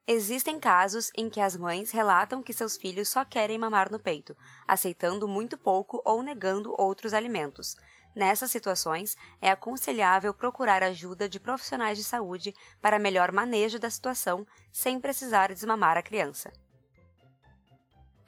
Existem 0.06 0.58
casos 0.58 1.10
em 1.14 1.28
que 1.28 1.40
as 1.40 1.58
mães 1.58 1.90
relatam 1.90 2.42
que 2.42 2.54
seus 2.54 2.78
filhos 2.78 3.10
só 3.10 3.22
querem 3.22 3.58
mamar 3.58 3.92
no 3.92 4.00
peito, 4.00 4.34
aceitando 4.66 5.28
muito 5.28 5.58
pouco 5.58 6.00
ou 6.06 6.22
negando 6.22 6.74
outros 6.78 7.12
alimentos. 7.12 7.76
Nessas 8.14 8.50
situações, 8.50 9.16
é 9.40 9.50
aconselhável 9.50 10.34
procurar 10.34 10.82
ajuda 10.82 11.28
de 11.28 11.40
profissionais 11.40 11.96
de 11.96 12.04
saúde 12.04 12.54
para 12.80 12.98
melhor 12.98 13.32
manejo 13.32 13.78
da 13.78 13.88
situação 13.88 14.46
sem 14.70 15.00
precisar 15.00 15.48
desmamar 15.48 15.96
a 15.96 16.02
criança. 16.02 16.52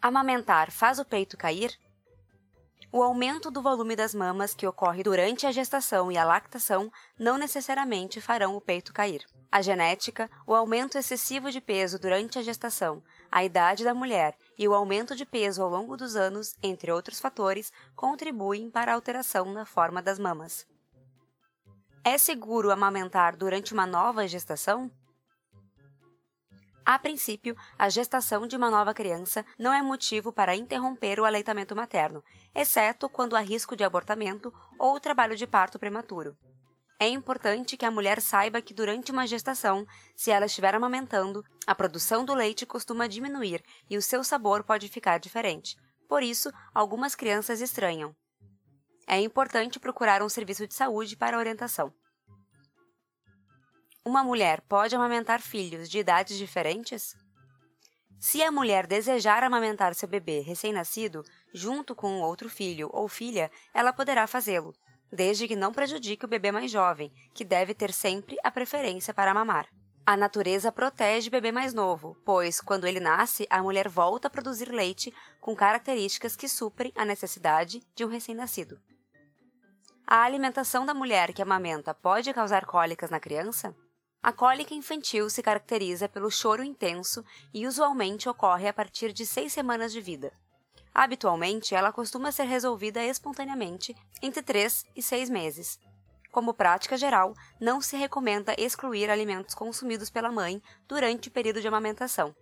Amamentar 0.01 0.71
faz 0.71 0.99
o 0.99 1.05
peito 1.05 1.37
cair? 1.37 1.79
O 2.97 3.03
aumento 3.03 3.51
do 3.51 3.61
volume 3.61 3.97
das 3.97 4.15
mamas 4.15 4.55
que 4.55 4.69
ocorre 4.69 5.03
durante 5.03 5.49
a 5.49 5.51
gestação 5.51 6.13
e 6.13 6.17
a 6.17 6.25
lactação 6.25 6.93
não 7.19 7.37
necessariamente 7.37 8.21
farão 8.21 8.55
o 8.55 8.61
peito 8.61 8.93
cair. 8.93 9.27
A 9.51 9.61
genética, 9.61 10.31
o 10.47 10.55
aumento 10.55 10.97
excessivo 10.97 11.51
de 11.51 11.61
peso 11.61 11.99
durante 11.99 12.39
a 12.39 12.43
gestação, 12.43 13.03
a 13.33 13.43
idade 13.43 13.83
da 13.83 13.93
mulher 13.93 14.37
e 14.57 14.69
o 14.69 14.75
aumento 14.75 15.17
de 15.17 15.27
peso 15.27 15.61
ao 15.61 15.69
longo 15.69 15.97
dos 15.97 16.15
anos, 16.15 16.55
entre 16.63 16.93
outros 16.93 17.19
fatores, 17.19 17.73
contribuem 17.97 18.71
para 18.71 18.93
a 18.93 18.95
alteração 18.95 19.53
na 19.53 19.67
forma 19.67 20.01
das 20.01 20.21
mamas. 20.21 20.65
É 22.05 22.17
seguro 22.17 22.71
amamentar 22.71 23.37
durante 23.37 23.73
uma 23.73 23.87
nova 23.87 24.29
gestação? 24.29 24.89
A 26.87 26.99
princípio, 26.99 27.57
a 27.79 27.89
gestação 27.89 28.47
de 28.47 28.57
uma 28.57 28.71
nova 28.71 28.93
criança 28.93 29.45
não 29.59 29.73
é 29.73 29.81
motivo 29.81 30.31
para 30.31 30.55
interromper 30.55 31.19
o 31.19 31.25
aleitamento 31.25 31.75
materno, 31.75 32.23
exceto 32.55 33.09
quando 33.09 33.35
há 33.35 33.41
risco 33.41 33.75
de 33.75 33.83
abortamento 33.83 34.53
ou 34.79 35.01
trabalho 35.01 35.35
de 35.35 35.47
parto 35.47 35.79
prematuro. 35.79 36.37
É 37.01 37.09
importante 37.09 37.77
que 37.77 37.87
a 37.87 37.91
mulher 37.91 38.21
saiba 38.21 38.61
que 38.61 38.75
durante 38.75 39.11
uma 39.11 39.27
gestação, 39.27 39.87
se 40.15 40.31
ela 40.31 40.45
estiver 40.45 40.75
amamentando, 40.75 41.43
a 41.67 41.75
produção 41.75 42.23
do 42.23 42.35
leite 42.35 42.67
costuma 42.67 43.07
diminuir 43.07 43.65
e 43.89 43.97
o 43.97 44.03
seu 44.03 44.23
sabor 44.23 44.63
pode 44.63 44.89
ficar 44.89 45.19
diferente. 45.19 45.77
Por 46.07 46.23
isso, 46.23 46.53
algumas 46.75 47.15
crianças 47.15 47.63
estranham. 47.63 48.15
É 49.07 49.19
importante 49.19 49.81
procurar 49.81 50.23
um 50.23 50.29
serviço 50.29 50.67
de 50.67 50.75
saúde 50.75 51.17
para 51.17 51.39
orientação. 51.39 51.93
Uma 54.07 54.23
mulher 54.23 54.61
pode 54.69 54.95
amamentar 54.95 55.41
filhos 55.41 55.89
de 55.89 55.99
idades 55.99 56.37
diferentes? 56.37 57.17
Se 58.21 58.43
a 58.43 58.53
mulher 58.53 58.87
desejar 58.87 59.43
amamentar 59.43 59.95
seu 59.95 60.07
bebê 60.07 60.41
recém-nascido, 60.41 61.23
junto 61.55 61.95
com 61.95 62.21
outro 62.21 62.51
filho 62.51 62.91
ou 62.93 63.09
filha, 63.09 63.51
ela 63.73 63.95
poderá 63.95 64.27
fazê-lo, 64.27 64.75
desde 65.11 65.49
que 65.49 65.57
não 65.57 65.73
prejudique 65.73 66.25
o 66.27 66.29
bebê 66.29 66.53
mais 66.53 66.71
jovem, 66.71 67.11
que 67.33 67.47
deve 67.47 67.73
ter 67.73 67.95
sempre 67.95 68.37
a 68.45 68.51
preferência 68.51 69.15
para 69.15 69.33
mamar. 69.33 69.67
A 70.05 70.19
natureza 70.19 70.71
protege 70.71 71.29
o 71.29 71.31
bebê 71.31 71.51
mais 71.51 71.73
novo, 71.73 72.15
pois, 72.27 72.61
quando 72.61 72.87
ele 72.87 73.01
nasce, 73.01 73.47
a 73.49 73.63
mulher 73.63 73.89
volta 73.89 74.29
a 74.29 74.31
produzir 74.31 74.71
leite 74.71 75.15
com 75.41 75.57
características 75.57 76.37
que 76.37 76.47
suprem 76.47 76.93
a 76.95 77.07
necessidade 77.07 77.83
de 77.95 78.05
um 78.05 78.09
recém-nascido. 78.09 78.79
A 80.07 80.23
alimentação 80.23 80.85
da 80.85 80.93
mulher 80.93 81.33
que 81.33 81.41
amamenta 81.41 81.95
pode 81.95 82.31
causar 82.35 82.67
cólicas 82.67 83.09
na 83.09 83.19
criança? 83.19 83.75
A 84.25 84.33
cólica 84.33 84.73
infantil 84.73 85.29
se 85.29 85.43
caracteriza 85.43 86.09
pelo 86.09 86.31
choro 86.31 86.65
intenso 86.65 87.23
e 87.53 87.67
usualmente 87.67 88.27
ocorre 88.27 88.67
a 88.67 88.73
partir 88.73 89.13
de 89.13 89.27
seis 89.27 89.53
semanas 89.53 89.93
de 89.93 90.01
vida. 90.01 90.33
Habitualmente, 90.95 91.75
ela 91.75 91.93
costuma 91.93 92.33
ser 92.33 92.45
resolvida 92.45 93.05
espontaneamente 93.05 93.95
entre 94.23 94.43
3 94.43 94.87
e 94.97 95.03
6 95.03 95.29
meses. 95.29 95.79
Como 96.33 96.55
prática 96.55 96.97
geral, 96.97 97.35
não 97.61 97.83
se 97.83 97.99
recomenda 97.99 98.55
excluir 98.57 99.11
alimentos 99.11 99.55
consumidos 99.55 100.09
pela 100.09 100.33
mãe 100.33 100.63
durante 100.89 101.29
o 101.29 101.31
período 101.31 101.61
de 101.61 101.69
amamentação. 101.69 102.35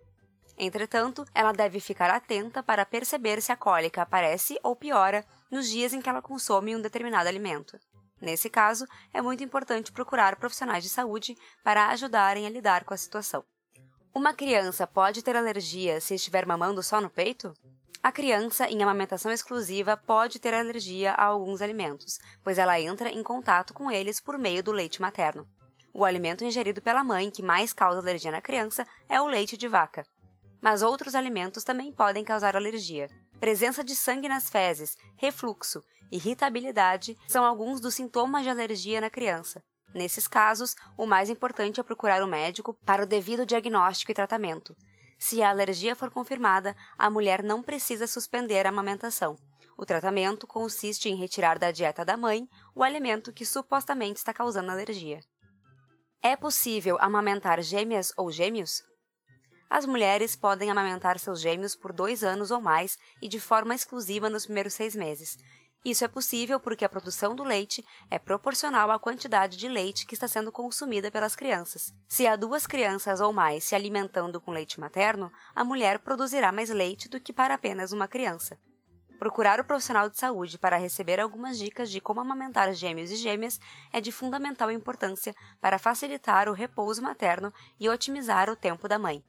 Entretanto, 0.57 1.25
ela 1.35 1.51
deve 1.51 1.81
ficar 1.81 2.09
atenta 2.09 2.63
para 2.63 2.85
perceber 2.85 3.41
se 3.41 3.51
a 3.51 3.57
cólica 3.57 4.03
aparece 4.03 4.57
ou 4.63 4.73
piora 4.73 5.25
nos 5.51 5.67
dias 5.67 5.91
em 5.91 5.99
que 5.99 6.07
ela 6.07 6.21
consome 6.21 6.77
um 6.77 6.81
determinado 6.81 7.27
alimento. 7.27 7.77
Nesse 8.23 8.49
caso, 8.49 8.87
é 9.13 9.21
muito 9.21 9.43
importante 9.43 9.91
procurar 9.91 10.37
profissionais 10.37 10.81
de 10.81 10.89
saúde 10.89 11.37
para 11.61 11.89
ajudarem 11.89 12.47
a 12.47 12.49
lidar 12.49 12.85
com 12.85 12.93
a 12.93 12.97
situação. 12.97 13.43
Uma 14.15 14.33
criança 14.33 14.87
pode 14.87 15.21
ter 15.21 15.35
alergia 15.35 15.99
se 15.99 16.15
estiver 16.15 16.45
mamando 16.45 16.81
só 16.81 17.01
no 17.01 17.09
peito? 17.09 17.53
A 18.01 18.13
criança 18.13 18.69
em 18.69 18.81
amamentação 18.81 19.29
exclusiva 19.29 19.97
pode 19.97 20.39
ter 20.39 20.53
alergia 20.53 21.11
a 21.11 21.25
alguns 21.25 21.61
alimentos, 21.61 22.17
pois 22.41 22.57
ela 22.57 22.79
entra 22.79 23.09
em 23.09 23.21
contato 23.21 23.73
com 23.73 23.91
eles 23.91 24.21
por 24.21 24.37
meio 24.37 24.63
do 24.63 24.71
leite 24.71 25.01
materno. 25.01 25.45
O 25.93 26.05
alimento 26.05 26.45
ingerido 26.45 26.81
pela 26.81 27.03
mãe 27.03 27.29
que 27.29 27.43
mais 27.43 27.73
causa 27.73 27.99
alergia 27.99 28.31
na 28.31 28.41
criança 28.41 28.87
é 29.09 29.19
o 29.19 29.27
leite 29.27 29.57
de 29.57 29.67
vaca. 29.67 30.05
Mas 30.61 30.81
outros 30.81 31.13
alimentos 31.13 31.65
também 31.65 31.91
podem 31.91 32.23
causar 32.23 32.55
alergia. 32.55 33.09
Presença 33.37 33.83
de 33.83 33.93
sangue 33.93 34.29
nas 34.29 34.49
fezes, 34.49 34.95
refluxo, 35.17 35.83
irritabilidade 36.11 37.17
são 37.27 37.45
alguns 37.45 37.79
dos 37.79 37.95
sintomas 37.95 38.43
de 38.43 38.49
alergia 38.49 39.01
na 39.01 39.09
criança. 39.09 39.63
Nesses 39.93 40.27
casos, 40.27 40.75
o 40.97 41.05
mais 41.05 41.29
importante 41.29 41.79
é 41.79 41.83
procurar 41.83 42.23
o 42.23 42.27
médico 42.27 42.73
para 42.85 43.03
o 43.03 43.07
devido 43.07 43.45
diagnóstico 43.45 44.11
e 44.11 44.15
tratamento. 44.15 44.75
Se 45.19 45.41
a 45.41 45.49
alergia 45.49 45.95
for 45.95 46.09
confirmada, 46.09 46.75
a 46.97 47.09
mulher 47.09 47.43
não 47.43 47.61
precisa 47.61 48.07
suspender 48.07 48.65
a 48.65 48.69
amamentação. 48.69 49.37
O 49.77 49.85
tratamento 49.85 50.45
consiste 50.45 51.09
em 51.09 51.15
retirar 51.15 51.57
da 51.57 51.71
dieta 51.71 52.03
da 52.03 52.17
mãe 52.17 52.47
o 52.75 52.83
alimento 52.83 53.31
que 53.31 53.45
supostamente 53.45 54.17
está 54.17 54.33
causando 54.33 54.71
alergia. 54.71 55.19
É 56.21 56.35
possível 56.35 56.97
amamentar 56.99 57.61
gêmeas 57.61 58.13
ou 58.17 58.31
gêmeos? 58.31 58.81
As 59.69 59.85
mulheres 59.85 60.35
podem 60.35 60.69
amamentar 60.69 61.17
seus 61.17 61.41
gêmeos 61.41 61.75
por 61.75 61.91
dois 61.91 62.23
anos 62.23 62.51
ou 62.51 62.61
mais 62.61 62.97
e 63.21 63.27
de 63.27 63.39
forma 63.39 63.73
exclusiva 63.73 64.29
nos 64.29 64.45
primeiros 64.45 64.73
seis 64.73 64.95
meses, 64.95 65.35
isso 65.83 66.05
é 66.05 66.07
possível 66.07 66.59
porque 66.61 66.85
a 66.85 66.89
produção 66.89 67.35
do 67.35 67.43
leite 67.43 67.85
é 68.09 68.17
proporcional 68.17 68.89
à 68.89 68.97
quantidade 68.97 69.57
de 69.57 69.67
leite 69.67 70.05
que 70.05 70.13
está 70.13 70.29
sendo 70.29 70.51
consumida 70.51 71.11
pelas 71.11 71.35
crianças. 71.35 71.93
Se 72.07 72.25
há 72.25 72.37
duas 72.37 72.65
crianças 72.65 73.19
ou 73.19 73.33
mais 73.33 73.65
se 73.65 73.75
alimentando 73.75 74.39
com 74.39 74.51
leite 74.51 74.79
materno, 74.79 75.29
a 75.53 75.63
mulher 75.63 75.99
produzirá 75.99 76.53
mais 76.53 76.69
leite 76.69 77.09
do 77.09 77.19
que 77.19 77.33
para 77.33 77.55
apenas 77.55 77.91
uma 77.91 78.07
criança. 78.07 78.57
Procurar 79.19 79.59
o 79.59 79.65
profissional 79.65 80.09
de 80.09 80.17
saúde 80.17 80.57
para 80.57 80.77
receber 80.77 81.19
algumas 81.19 81.57
dicas 81.57 81.91
de 81.91 81.99
como 81.99 82.21
amamentar 82.21 82.73
gêmeos 82.73 83.11
e 83.11 83.15
gêmeas 83.15 83.59
é 83.91 83.99
de 83.99 84.11
fundamental 84.11 84.71
importância 84.71 85.35
para 85.59 85.77
facilitar 85.77 86.47
o 86.47 86.53
repouso 86.53 87.01
materno 87.01 87.53
e 87.79 87.89
otimizar 87.89 88.49
o 88.49 88.55
tempo 88.55 88.87
da 88.87 88.97
mãe. 88.97 89.23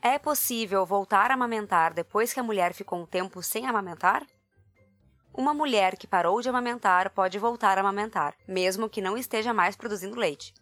É 0.00 0.18
possível 0.18 0.84
voltar 0.84 1.30
a 1.30 1.34
amamentar 1.34 1.94
depois 1.94 2.32
que 2.32 2.40
a 2.40 2.42
mulher 2.42 2.74
ficou 2.74 3.00
um 3.00 3.06
tempo 3.06 3.42
sem 3.42 3.66
amamentar? 3.66 4.26
Uma 5.34 5.54
mulher 5.54 5.96
que 5.96 6.06
parou 6.06 6.42
de 6.42 6.48
amamentar 6.50 7.08
pode 7.10 7.38
voltar 7.38 7.78
a 7.78 7.80
amamentar, 7.80 8.34
mesmo 8.46 8.88
que 8.88 9.00
não 9.00 9.16
esteja 9.16 9.54
mais 9.54 9.74
produzindo 9.74 10.18
leite. 10.18 10.52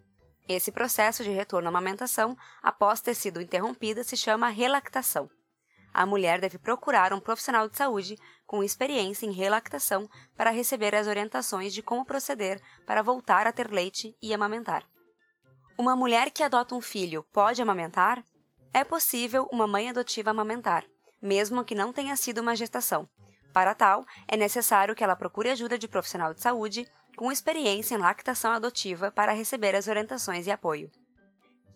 Esse 0.48 0.70
processo 0.70 1.24
de 1.24 1.30
retorno 1.30 1.66
à 1.66 1.70
amamentação, 1.70 2.36
após 2.62 3.00
ter 3.00 3.14
sido 3.14 3.40
interrompida, 3.40 4.04
se 4.04 4.16
chama 4.16 4.48
relactação. 4.48 5.28
A 5.92 6.06
mulher 6.06 6.40
deve 6.40 6.56
procurar 6.56 7.12
um 7.12 7.18
profissional 7.18 7.68
de 7.68 7.76
saúde 7.76 8.16
com 8.46 8.62
experiência 8.62 9.26
em 9.26 9.32
relactação 9.32 10.08
para 10.36 10.50
receber 10.50 10.94
as 10.94 11.08
orientações 11.08 11.74
de 11.74 11.82
como 11.82 12.04
proceder 12.04 12.62
para 12.86 13.02
voltar 13.02 13.48
a 13.48 13.52
ter 13.52 13.72
leite 13.72 14.16
e 14.22 14.32
amamentar. 14.32 14.84
Uma 15.76 15.96
mulher 15.96 16.30
que 16.30 16.44
adota 16.44 16.76
um 16.76 16.80
filho 16.80 17.24
pode 17.32 17.60
amamentar? 17.60 18.24
É 18.72 18.84
possível 18.84 19.48
uma 19.50 19.66
mãe 19.66 19.90
adotiva 19.90 20.30
amamentar, 20.30 20.84
mesmo 21.20 21.64
que 21.64 21.74
não 21.74 21.92
tenha 21.92 22.14
sido 22.14 22.40
uma 22.40 22.54
gestação, 22.54 23.08
para 23.52 23.74
tal, 23.74 24.04
é 24.26 24.36
necessário 24.36 24.94
que 24.94 25.04
ela 25.04 25.16
procure 25.16 25.50
ajuda 25.50 25.78
de 25.78 25.88
profissional 25.88 26.32
de 26.32 26.40
saúde 26.40 26.86
com 27.16 27.30
experiência 27.30 27.94
em 27.94 27.98
lactação 27.98 28.52
adotiva 28.52 29.10
para 29.10 29.32
receber 29.32 29.74
as 29.74 29.88
orientações 29.88 30.46
e 30.46 30.50
apoio. 30.50 30.90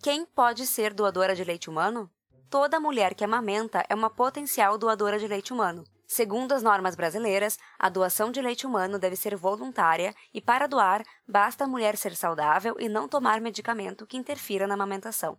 Quem 0.03 0.25
pode 0.25 0.67
ser 0.67 0.93
doadora 0.93 1.35
de 1.35 1.45
leite 1.45 1.69
humano? 1.69 2.11
Toda 2.51 2.81
mulher 2.81 3.15
que 3.15 3.25
amamenta 3.25 3.85
é 3.89 3.95
uma 3.95 4.11
potencial 4.11 4.79
doadora 4.79 5.19
de 5.19 5.27
leite 5.27 5.53
humano. 5.53 5.85
Segundo 6.07 6.53
as 6.53 6.63
normas 6.63 6.95
brasileiras, 6.95 7.59
a 7.79 7.89
doação 7.89 8.31
de 8.31 8.41
leite 8.41 8.67
humano 8.67 8.99
deve 8.99 9.17
ser 9.17 9.35
voluntária 9.35 10.15
e, 10.33 10.41
para 10.41 10.67
doar, 10.67 11.03
basta 11.27 11.65
a 11.65 11.67
mulher 11.67 11.97
ser 11.97 12.15
saudável 12.15 12.77
e 12.79 12.89
não 12.89 13.09
tomar 13.09 13.41
medicamento 13.41 14.07
que 14.07 14.17
interfira 14.17 14.67
na 14.67 14.75
amamentação. 14.75 15.39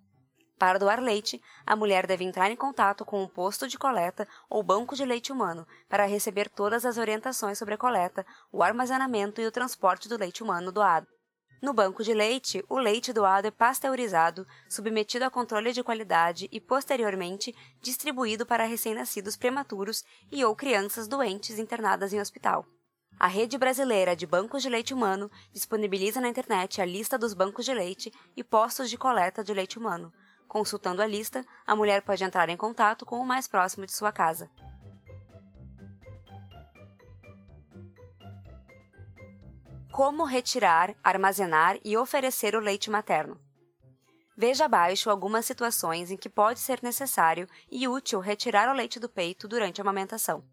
Para 0.57 0.79
doar 0.79 1.01
leite, 1.01 1.41
a 1.65 1.75
mulher 1.75 2.07
deve 2.07 2.23
entrar 2.23 2.49
em 2.49 2.55
contato 2.55 3.03
com 3.03 3.21
um 3.21 3.27
posto 3.27 3.67
de 3.67 3.77
coleta 3.77 4.27
ou 4.49 4.63
banco 4.63 4.95
de 4.95 5.03
leite 5.03 5.31
humano 5.31 5.67
para 5.89 6.05
receber 6.05 6.49
todas 6.49 6.85
as 6.85 6.97
orientações 6.97 7.57
sobre 7.57 7.73
a 7.73 7.77
coleta, 7.77 8.25
o 8.51 8.63
armazenamento 8.63 9.41
e 9.41 9.45
o 9.45 9.51
transporte 9.51 10.07
do 10.07 10.17
leite 10.17 10.41
humano 10.41 10.71
doado. 10.71 11.07
No 11.61 11.73
banco 11.73 12.03
de 12.03 12.13
leite, 12.13 12.63
o 12.69 12.77
leite 12.77 13.11
doado 13.11 13.47
é 13.47 13.51
pasteurizado, 13.51 14.45
submetido 14.69 15.25
a 15.25 15.29
controle 15.29 15.73
de 15.73 15.83
qualidade 15.83 16.47
e, 16.51 16.61
posteriormente, 16.61 17.55
distribuído 17.81 18.45
para 18.45 18.65
recém-nascidos 18.65 19.35
prematuros 19.35 20.03
e 20.31 20.45
ou 20.45 20.55
crianças 20.55 21.07
doentes 21.07 21.57
internadas 21.57 22.13
em 22.13 22.19
hospital. 22.19 22.65
A 23.17 23.27
Rede 23.27 23.57
Brasileira 23.57 24.15
de 24.15 24.27
Bancos 24.27 24.61
de 24.61 24.69
Leite 24.69 24.93
Humano 24.93 25.31
disponibiliza 25.53 26.19
na 26.21 26.27
internet 26.27 26.81
a 26.81 26.85
lista 26.85 27.17
dos 27.17 27.33
bancos 27.33 27.65
de 27.65 27.73
leite 27.73 28.11
e 28.35 28.43
postos 28.43 28.89
de 28.89 28.97
coleta 28.97 29.43
de 29.43 29.53
leite 29.53 29.79
humano, 29.79 30.13
Consultando 30.47 31.01
a 31.01 31.07
lista, 31.07 31.45
a 31.65 31.75
mulher 31.75 32.01
pode 32.01 32.23
entrar 32.23 32.49
em 32.49 32.57
contato 32.57 33.05
com 33.05 33.19
o 33.19 33.25
mais 33.25 33.47
próximo 33.47 33.85
de 33.85 33.91
sua 33.91 34.11
casa. 34.11 34.49
Como 39.91 40.25
retirar, 40.25 40.93
armazenar 41.03 41.79
e 41.83 41.95
oferecer 41.95 42.55
o 42.55 42.59
leite 42.59 42.89
materno? 42.89 43.39
Veja 44.37 44.65
abaixo 44.65 45.09
algumas 45.09 45.45
situações 45.45 46.11
em 46.11 46.17
que 46.17 46.29
pode 46.29 46.59
ser 46.59 46.83
necessário 46.83 47.47
e 47.71 47.87
útil 47.87 48.19
retirar 48.19 48.69
o 48.69 48.73
leite 48.73 48.99
do 48.99 49.07
peito 49.07 49.47
durante 49.47 49.79
a 49.79 49.83
amamentação. 49.83 50.43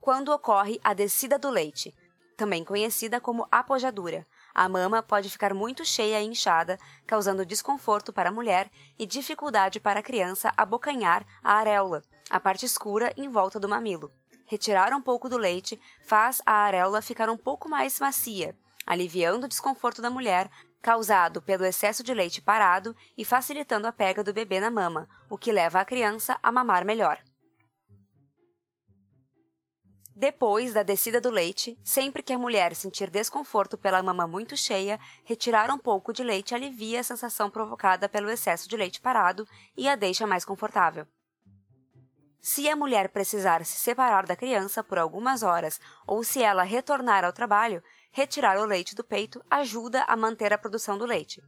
Quando 0.00 0.32
ocorre 0.32 0.80
a 0.82 0.92
descida 0.92 1.38
do 1.38 1.48
leite, 1.48 1.94
também 2.36 2.64
conhecida 2.64 3.20
como 3.20 3.46
apojadura, 3.52 4.26
a 4.54 4.68
mama 4.68 5.02
pode 5.02 5.30
ficar 5.30 5.54
muito 5.54 5.84
cheia 5.84 6.20
e 6.20 6.26
inchada, 6.26 6.78
causando 7.06 7.46
desconforto 7.46 8.12
para 8.12 8.28
a 8.28 8.32
mulher 8.32 8.70
e 8.98 9.06
dificuldade 9.06 9.80
para 9.80 10.00
a 10.00 10.02
criança 10.02 10.52
abocanhar 10.56 11.26
a 11.42 11.54
areola, 11.54 12.02
a 12.30 12.38
parte 12.38 12.66
escura 12.66 13.12
em 13.16 13.28
volta 13.28 13.58
do 13.58 13.68
mamilo. 13.68 14.12
Retirar 14.46 14.92
um 14.92 15.00
pouco 15.00 15.28
do 15.28 15.38
leite 15.38 15.80
faz 16.04 16.42
a 16.44 16.52
areola 16.52 17.00
ficar 17.00 17.30
um 17.30 17.36
pouco 17.36 17.68
mais 17.68 17.98
macia, 17.98 18.56
aliviando 18.86 19.46
o 19.46 19.48
desconforto 19.48 20.02
da 20.02 20.10
mulher 20.10 20.50
causado 20.82 21.40
pelo 21.40 21.64
excesso 21.64 22.02
de 22.02 22.12
leite 22.12 22.42
parado 22.42 22.94
e 23.16 23.24
facilitando 23.24 23.86
a 23.86 23.92
pega 23.92 24.24
do 24.24 24.32
bebê 24.32 24.58
na 24.58 24.70
mama, 24.70 25.08
o 25.30 25.38
que 25.38 25.52
leva 25.52 25.80
a 25.80 25.84
criança 25.84 26.36
a 26.42 26.50
mamar 26.50 26.84
melhor. 26.84 27.22
Depois 30.14 30.74
da 30.74 30.82
descida 30.82 31.20
do 31.20 31.30
leite, 31.30 31.78
sempre 31.82 32.22
que 32.22 32.32
a 32.32 32.38
mulher 32.38 32.74
sentir 32.74 33.08
desconforto 33.08 33.78
pela 33.78 34.02
mama 34.02 34.26
muito 34.26 34.56
cheia, 34.56 35.00
retirar 35.24 35.70
um 35.70 35.78
pouco 35.78 36.12
de 36.12 36.22
leite 36.22 36.54
alivia 36.54 37.00
a 37.00 37.04
sensação 37.04 37.50
provocada 37.50 38.08
pelo 38.08 38.30
excesso 38.30 38.68
de 38.68 38.76
leite 38.76 39.00
parado 39.00 39.46
e 39.76 39.88
a 39.88 39.96
deixa 39.96 40.26
mais 40.26 40.44
confortável. 40.44 41.06
Se 42.42 42.68
a 42.68 42.76
mulher 42.76 43.08
precisar 43.08 43.64
se 43.64 43.78
separar 43.78 44.26
da 44.26 44.36
criança 44.36 44.82
por 44.82 44.98
algumas 44.98 45.42
horas 45.42 45.80
ou 46.06 46.22
se 46.22 46.42
ela 46.42 46.64
retornar 46.64 47.24
ao 47.24 47.32
trabalho, 47.32 47.82
retirar 48.10 48.58
o 48.58 48.66
leite 48.66 48.94
do 48.94 49.04
peito 49.04 49.42
ajuda 49.48 50.02
a 50.02 50.16
manter 50.16 50.52
a 50.52 50.58
produção 50.58 50.98
do 50.98 51.06
leite. 51.06 51.40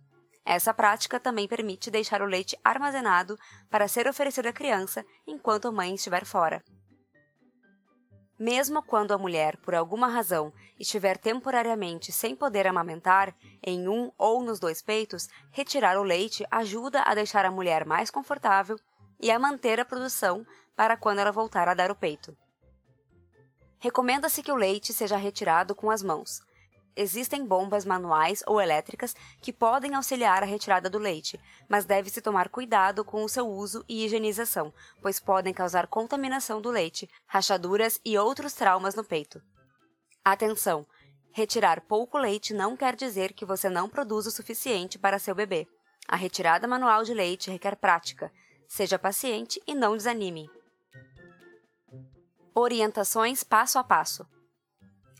Essa 0.44 0.72
prática 0.72 1.18
também 1.18 1.48
permite 1.48 1.90
deixar 1.90 2.22
o 2.22 2.26
leite 2.26 2.56
armazenado 2.62 3.36
para 3.68 3.88
ser 3.88 4.06
oferecido 4.06 4.46
à 4.46 4.52
criança 4.52 5.04
enquanto 5.26 5.68
a 5.68 5.72
mãe 5.72 5.94
estiver 5.94 6.24
fora. 6.24 6.62
Mesmo 8.38 8.82
quando 8.82 9.12
a 9.12 9.18
mulher, 9.18 9.56
por 9.58 9.74
alguma 9.74 10.08
razão, 10.08 10.52
estiver 10.78 11.16
temporariamente 11.16 12.10
sem 12.10 12.34
poder 12.34 12.66
amamentar, 12.66 13.34
em 13.62 13.88
um 13.88 14.10
ou 14.18 14.42
nos 14.42 14.58
dois 14.58 14.82
peitos, 14.82 15.28
retirar 15.52 15.96
o 15.98 16.02
leite 16.02 16.44
ajuda 16.50 17.02
a 17.02 17.14
deixar 17.14 17.44
a 17.44 17.50
mulher 17.50 17.84
mais 17.84 18.10
confortável 18.10 18.76
e 19.20 19.30
a 19.30 19.38
manter 19.38 19.78
a 19.78 19.84
produção 19.84 20.44
para 20.74 20.96
quando 20.96 21.20
ela 21.20 21.30
voltar 21.30 21.68
a 21.68 21.74
dar 21.74 21.90
o 21.90 21.94
peito. 21.94 22.36
Recomenda-se 23.78 24.42
que 24.42 24.50
o 24.50 24.56
leite 24.56 24.92
seja 24.92 25.16
retirado 25.16 25.74
com 25.74 25.90
as 25.90 26.02
mãos, 26.02 26.40
Existem 26.96 27.44
bombas 27.44 27.84
manuais 27.84 28.42
ou 28.46 28.60
elétricas 28.60 29.16
que 29.40 29.52
podem 29.52 29.94
auxiliar 29.94 30.42
a 30.42 30.46
retirada 30.46 30.88
do 30.88 30.98
leite, 30.98 31.40
mas 31.68 31.84
deve-se 31.84 32.20
tomar 32.20 32.48
cuidado 32.48 33.04
com 33.04 33.24
o 33.24 33.28
seu 33.28 33.48
uso 33.48 33.84
e 33.88 34.04
higienização, 34.04 34.72
pois 35.02 35.18
podem 35.18 35.52
causar 35.52 35.88
contaminação 35.88 36.60
do 36.60 36.70
leite, 36.70 37.10
rachaduras 37.26 38.00
e 38.04 38.16
outros 38.16 38.52
traumas 38.52 38.94
no 38.94 39.02
peito. 39.02 39.42
Atenção! 40.24 40.86
Retirar 41.32 41.80
pouco 41.80 42.16
leite 42.16 42.54
não 42.54 42.76
quer 42.76 42.94
dizer 42.94 43.32
que 43.32 43.44
você 43.44 43.68
não 43.68 43.88
produz 43.88 44.24
o 44.26 44.30
suficiente 44.30 44.96
para 44.96 45.18
seu 45.18 45.34
bebê. 45.34 45.66
A 46.06 46.14
retirada 46.14 46.68
manual 46.68 47.02
de 47.02 47.12
leite 47.12 47.50
requer 47.50 47.74
prática. 47.74 48.30
Seja 48.68 49.00
paciente 49.00 49.60
e 49.66 49.74
não 49.74 49.96
desanime. 49.96 50.48
Orientações 52.54 53.42
passo 53.42 53.80
a 53.80 53.84
passo. 53.84 54.24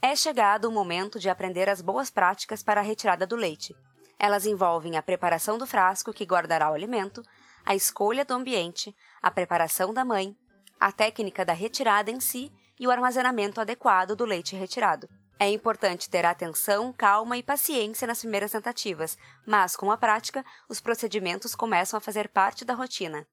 É 0.06 0.14
chegado 0.14 0.66
o 0.66 0.70
momento 0.70 1.18
de 1.18 1.30
aprender 1.30 1.66
as 1.66 1.80
boas 1.80 2.10
práticas 2.10 2.62
para 2.62 2.82
a 2.82 2.84
retirada 2.84 3.26
do 3.26 3.34
leite. 3.34 3.74
Elas 4.18 4.44
envolvem 4.44 4.98
a 4.98 5.02
preparação 5.02 5.56
do 5.56 5.66
frasco 5.66 6.12
que 6.12 6.26
guardará 6.26 6.70
o 6.70 6.74
alimento, 6.74 7.22
a 7.64 7.74
escolha 7.74 8.22
do 8.22 8.34
ambiente, 8.34 8.94
a 9.22 9.30
preparação 9.30 9.94
da 9.94 10.04
mãe, 10.04 10.36
a 10.78 10.92
técnica 10.92 11.42
da 11.42 11.54
retirada 11.54 12.10
em 12.10 12.20
si 12.20 12.52
e 12.78 12.86
o 12.86 12.90
armazenamento 12.90 13.62
adequado 13.62 14.14
do 14.14 14.26
leite 14.26 14.54
retirado. 14.54 15.08
É 15.40 15.48
importante 15.48 16.10
ter 16.10 16.26
atenção, 16.26 16.92
calma 16.92 17.38
e 17.38 17.42
paciência 17.42 18.06
nas 18.06 18.20
primeiras 18.20 18.52
tentativas, 18.52 19.16
mas 19.46 19.74
com 19.74 19.90
a 19.90 19.96
prática, 19.96 20.44
os 20.68 20.82
procedimentos 20.82 21.54
começam 21.54 21.96
a 21.96 22.00
fazer 22.02 22.28
parte 22.28 22.62
da 22.62 22.74
rotina. 22.74 23.26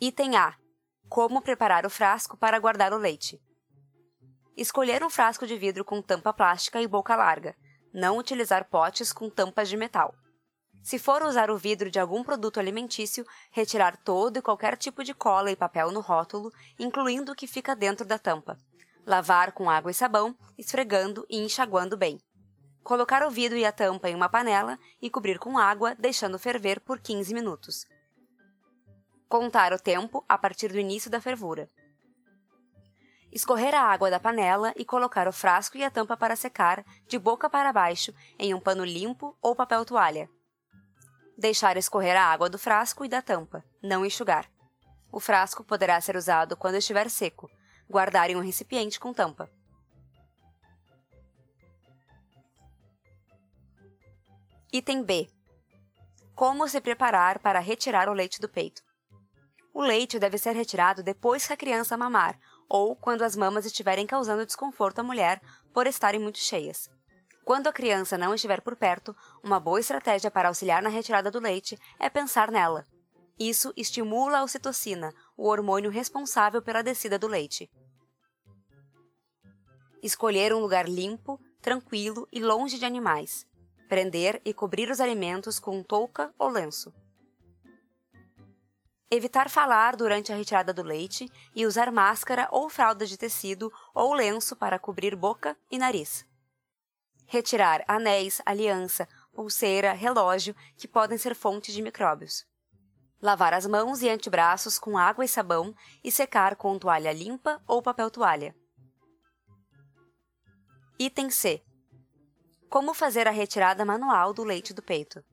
Item 0.00 0.34
A: 0.34 0.52
Como 1.08 1.40
preparar 1.40 1.86
o 1.86 1.90
frasco 1.90 2.36
para 2.36 2.58
guardar 2.58 2.92
o 2.92 2.98
leite. 2.98 3.40
Escolher 4.56 5.02
um 5.02 5.10
frasco 5.10 5.46
de 5.46 5.56
vidro 5.56 5.84
com 5.84 6.02
tampa 6.02 6.32
plástica 6.32 6.80
e 6.80 6.86
boca 6.86 7.16
larga. 7.16 7.54
Não 7.92 8.18
utilizar 8.18 8.68
potes 8.68 9.12
com 9.12 9.30
tampas 9.30 9.68
de 9.68 9.76
metal. 9.76 10.14
Se 10.82 10.98
for 10.98 11.22
usar 11.22 11.50
o 11.50 11.56
vidro 11.56 11.90
de 11.90 11.98
algum 11.98 12.24
produto 12.24 12.58
alimentício, 12.58 13.26
retirar 13.50 13.96
todo 13.98 14.38
e 14.38 14.42
qualquer 14.42 14.76
tipo 14.76 15.04
de 15.04 15.12
cola 15.12 15.50
e 15.50 15.56
papel 15.56 15.90
no 15.90 16.00
rótulo, 16.00 16.50
incluindo 16.78 17.32
o 17.32 17.34
que 17.34 17.46
fica 17.46 17.76
dentro 17.76 18.06
da 18.06 18.18
tampa. 18.18 18.58
Lavar 19.06 19.52
com 19.52 19.68
água 19.68 19.90
e 19.90 19.94
sabão, 19.94 20.36
esfregando 20.56 21.26
e 21.28 21.38
enxaguando 21.38 21.96
bem. 21.96 22.18
Colocar 22.82 23.26
o 23.26 23.30
vidro 23.30 23.58
e 23.58 23.64
a 23.64 23.72
tampa 23.72 24.08
em 24.08 24.14
uma 24.14 24.28
panela 24.28 24.78
e 25.02 25.10
cobrir 25.10 25.38
com 25.38 25.58
água, 25.58 25.94
deixando 25.98 26.38
ferver 26.38 26.80
por 26.80 26.98
15 26.98 27.34
minutos. 27.34 27.86
Contar 29.28 29.72
o 29.72 29.78
tempo 29.78 30.24
a 30.28 30.38
partir 30.38 30.72
do 30.72 30.78
início 30.78 31.10
da 31.10 31.20
fervura. 31.20 31.70
Escorrer 33.32 33.74
a 33.74 33.82
água 33.82 34.10
da 34.10 34.18
panela 34.18 34.72
e 34.76 34.84
colocar 34.84 35.28
o 35.28 35.32
frasco 35.32 35.76
e 35.76 35.84
a 35.84 35.90
tampa 35.90 36.16
para 36.16 36.36
secar, 36.36 36.84
de 37.06 37.18
boca 37.18 37.48
para 37.48 37.72
baixo, 37.72 38.12
em 38.38 38.52
um 38.54 38.60
pano 38.60 38.84
limpo 38.84 39.36
ou 39.40 39.54
papel 39.54 39.84
toalha 39.84 40.28
deixar 41.40 41.76
escorrer 41.78 42.16
a 42.16 42.24
água 42.24 42.50
do 42.50 42.58
frasco 42.58 43.04
e 43.04 43.08
da 43.08 43.22
tampa, 43.22 43.64
não 43.82 44.04
enxugar. 44.04 44.48
O 45.10 45.18
frasco 45.18 45.64
poderá 45.64 45.98
ser 46.00 46.14
usado 46.14 46.56
quando 46.56 46.76
estiver 46.76 47.08
seco. 47.08 47.50
Guardar 47.88 48.30
em 48.30 48.36
um 48.36 48.42
recipiente 48.42 49.00
com 49.00 49.12
tampa. 49.12 49.50
Item 54.72 55.02
B. 55.02 55.28
Como 56.36 56.68
se 56.68 56.80
preparar 56.80 57.40
para 57.40 57.58
retirar 57.58 58.08
o 58.08 58.12
leite 58.12 58.40
do 58.40 58.48
peito? 58.48 58.82
O 59.74 59.82
leite 59.82 60.18
deve 60.18 60.38
ser 60.38 60.54
retirado 60.54 61.02
depois 61.02 61.46
que 61.46 61.52
a 61.52 61.56
criança 61.56 61.96
mamar 61.96 62.38
ou 62.70 62.94
quando 62.94 63.22
as 63.22 63.34
mamas 63.34 63.66
estiverem 63.66 64.06
causando 64.06 64.46
desconforto 64.46 65.00
à 65.00 65.02
mulher 65.02 65.42
por 65.74 65.88
estarem 65.88 66.20
muito 66.20 66.38
cheias. 66.38 66.88
Quando 67.44 67.66
a 67.66 67.72
criança 67.72 68.16
não 68.16 68.32
estiver 68.32 68.60
por 68.60 68.76
perto, 68.76 69.14
uma 69.42 69.58
boa 69.58 69.80
estratégia 69.80 70.30
para 70.30 70.48
auxiliar 70.48 70.80
na 70.80 70.88
retirada 70.88 71.32
do 71.32 71.40
leite 71.40 71.76
é 71.98 72.08
pensar 72.08 72.52
nela. 72.52 72.86
Isso 73.36 73.72
estimula 73.76 74.38
a 74.38 74.44
ocitocina, 74.44 75.12
o 75.36 75.48
hormônio 75.48 75.90
responsável 75.90 76.62
pela 76.62 76.82
descida 76.82 77.18
do 77.18 77.26
leite. 77.26 77.68
Escolher 80.00 80.54
um 80.54 80.60
lugar 80.60 80.88
limpo, 80.88 81.40
tranquilo 81.60 82.28
e 82.30 82.40
longe 82.40 82.78
de 82.78 82.84
animais. 82.84 83.44
Prender 83.88 84.40
e 84.44 84.54
cobrir 84.54 84.88
os 84.90 85.00
alimentos 85.00 85.58
com 85.58 85.82
touca 85.82 86.32
ou 86.38 86.48
lenço. 86.48 86.94
Evitar 89.10 89.50
falar 89.50 89.96
durante 89.96 90.32
a 90.32 90.36
retirada 90.36 90.72
do 90.72 90.82
leite 90.82 91.30
e 91.54 91.66
usar 91.66 91.90
máscara 91.90 92.48
ou 92.50 92.70
fralda 92.70 93.04
de 93.04 93.16
tecido 93.18 93.72
ou 93.92 94.14
lenço 94.14 94.54
para 94.54 94.78
cobrir 94.78 95.16
boca 95.16 95.56
e 95.70 95.78
nariz 95.78 96.28
retirar 97.30 97.84
anéis, 97.86 98.42
aliança, 98.44 99.08
pulseira, 99.32 99.92
relógio, 99.92 100.52
que 100.76 100.88
podem 100.88 101.16
ser 101.16 101.36
fontes 101.36 101.72
de 101.72 101.80
micróbios. 101.80 102.44
Lavar 103.22 103.54
as 103.54 103.66
mãos 103.66 104.02
e 104.02 104.08
antebraços 104.08 104.80
com 104.80 104.98
água 104.98 105.24
e 105.24 105.28
sabão 105.28 105.72
e 106.02 106.10
secar 106.10 106.56
com 106.56 106.76
toalha 106.76 107.12
limpa 107.12 107.62
ou 107.68 107.80
papel 107.80 108.10
toalha. 108.10 108.52
Item 110.98 111.30
C. 111.30 111.62
Como 112.68 112.92
fazer 112.92 113.28
a 113.28 113.30
retirada 113.30 113.84
manual 113.84 114.34
do 114.34 114.42
leite 114.42 114.74
do 114.74 114.82
peito. 114.82 115.24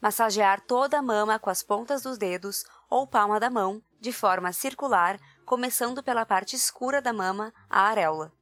Massagear 0.00 0.60
toda 0.60 1.00
a 1.00 1.02
mama 1.02 1.40
com 1.40 1.50
as 1.50 1.60
pontas 1.60 2.02
dos 2.02 2.18
dedos 2.18 2.64
ou 2.90 3.06
palma 3.06 3.38
da 3.38 3.48
mão, 3.48 3.80
de 4.00 4.12
forma 4.12 4.52
circular, 4.52 5.18
começando 5.46 6.02
pela 6.02 6.26
parte 6.26 6.56
escura 6.56 7.00
da 7.00 7.12
mama, 7.12 7.54
a 7.70 7.82
areola. 7.82 8.32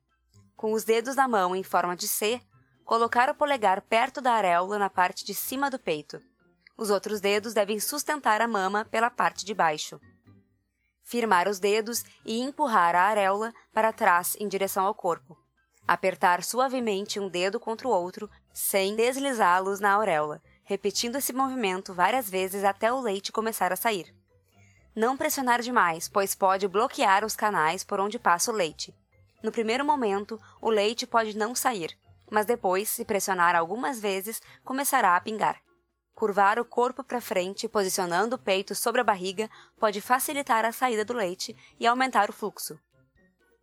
Com 0.57 0.73
os 0.73 0.83
dedos 0.83 1.15
da 1.15 1.29
mão 1.29 1.55
em 1.55 1.63
forma 1.63 1.95
de 1.95 2.09
C, 2.09 2.41
Colocar 2.89 3.29
o 3.29 3.35
polegar 3.35 3.83
perto 3.83 4.19
da 4.19 4.33
areola 4.33 4.79
na 4.79 4.89
parte 4.89 5.23
de 5.23 5.35
cima 5.35 5.71
do 5.71 5.79
peito. 5.79 6.23
Os 6.75 6.89
outros 6.89 7.21
dedos 7.21 7.53
devem 7.53 7.79
sustentar 7.79 8.41
a 8.41 8.49
mama 8.49 8.83
pela 8.83 9.11
parte 9.11 9.45
de 9.45 9.53
baixo. 9.53 10.01
Firmar 11.05 11.47
os 11.49 11.59
dedos 11.59 12.03
e 12.25 12.41
empurrar 12.41 12.95
a 12.95 13.03
areola 13.03 13.53
para 13.75 13.93
trás 13.93 14.39
em 14.41 14.49
direção 14.49 14.87
ao 14.87 14.95
corpo. 14.95 15.37
Apertar 15.87 16.43
suavemente 16.43 17.21
um 17.21 17.29
dedo 17.29 17.61
contra 17.61 17.87
o 17.87 17.91
outro, 17.91 18.27
sem 18.55 18.97
deslizá-los 18.97 19.81
na 19.81 19.93
auréola, 19.93 20.41
repetindo 20.65 21.17
esse 21.17 21.35
movimento 21.35 21.93
várias 21.93 22.31
vezes 22.31 22.65
até 22.65 22.91
o 22.91 23.01
leite 23.01 23.31
começar 23.31 23.71
a 23.71 23.77
sair. 23.77 24.18
Não 24.99 25.17
pressionar 25.17 25.63
demais, 25.63 26.09
pois 26.09 26.35
pode 26.35 26.67
bloquear 26.67 27.25
os 27.25 27.37
canais 27.37 27.85
por 27.85 28.01
onde 28.01 28.19
passa 28.19 28.51
o 28.51 28.55
leite. 28.55 28.93
No 29.45 29.53
primeiro 29.53 29.85
momento, 29.85 30.41
o 30.61 30.69
leite 30.69 31.07
pode 31.07 31.37
não 31.37 31.55
sair, 31.55 31.97
mas 32.29 32.45
depois, 32.45 32.89
se 32.89 33.05
pressionar 33.05 33.55
algumas 33.55 34.01
vezes, 34.01 34.43
começará 34.65 35.15
a 35.15 35.21
pingar. 35.21 35.63
Curvar 36.17 36.59
o 36.59 36.65
corpo 36.65 37.05
para 37.05 37.21
frente, 37.21 37.69
posicionando 37.69 38.35
o 38.35 38.39
peito 38.41 38.75
sobre 38.75 39.01
a 39.01 39.05
barriga, 39.05 39.49
pode 39.79 40.01
facilitar 40.01 40.65
a 40.65 40.73
saída 40.73 41.05
do 41.05 41.13
leite 41.13 41.57
e 41.79 41.87
aumentar 41.87 42.29
o 42.29 42.33
fluxo. 42.33 42.77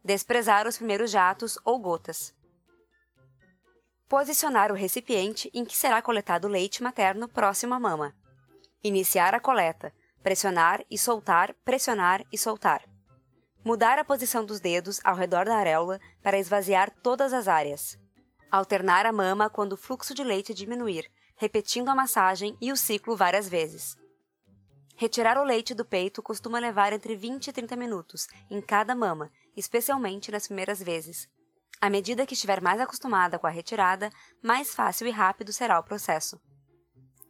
Desprezar 0.05 0.65
os 0.65 0.77
primeiros 0.77 1.11
jatos 1.11 1.59
ou 1.65 1.77
gotas. 1.77 2.33
Posicionar 4.07 4.71
o 4.71 4.75
recipiente 4.75 5.51
em 5.53 5.65
que 5.65 5.75
será 5.75 6.01
coletado 6.01 6.45
o 6.45 6.49
leite 6.49 6.81
materno 6.81 7.27
próximo 7.27 7.73
à 7.73 7.79
mama. 7.79 8.15
Iniciar 8.81 9.35
a 9.35 9.39
coleta. 9.41 9.91
Pressionar 10.25 10.83
e 10.89 10.97
soltar, 10.97 11.53
pressionar 11.63 12.25
e 12.31 12.35
soltar. 12.35 12.83
Mudar 13.63 13.99
a 13.99 14.03
posição 14.03 14.43
dos 14.43 14.59
dedos 14.59 14.99
ao 15.03 15.15
redor 15.15 15.45
da 15.45 15.55
areola 15.55 15.99
para 16.23 16.39
esvaziar 16.39 16.89
todas 17.03 17.31
as 17.31 17.47
áreas. 17.47 17.95
Alternar 18.49 19.05
a 19.05 19.11
mama 19.11 19.51
quando 19.51 19.73
o 19.73 19.77
fluxo 19.77 20.15
de 20.15 20.23
leite 20.23 20.51
diminuir, 20.51 21.07
repetindo 21.35 21.89
a 21.89 21.95
massagem 21.95 22.57
e 22.59 22.71
o 22.71 22.75
ciclo 22.75 23.15
várias 23.15 23.47
vezes. 23.47 23.95
Retirar 24.95 25.37
o 25.37 25.43
leite 25.43 25.75
do 25.75 25.85
peito 25.85 26.23
costuma 26.23 26.57
levar 26.57 26.91
entre 26.91 27.15
20 27.15 27.49
e 27.49 27.53
30 27.53 27.75
minutos 27.75 28.27
em 28.49 28.59
cada 28.59 28.95
mama, 28.95 29.29
especialmente 29.55 30.31
nas 30.31 30.47
primeiras 30.47 30.81
vezes. 30.81 31.29
À 31.79 31.87
medida 31.87 32.25
que 32.25 32.33
estiver 32.33 32.61
mais 32.61 32.81
acostumada 32.81 33.37
com 33.37 33.45
a 33.45 33.51
retirada, 33.51 34.09
mais 34.41 34.73
fácil 34.73 35.05
e 35.05 35.11
rápido 35.11 35.53
será 35.53 35.79
o 35.79 35.83
processo. 35.83 36.41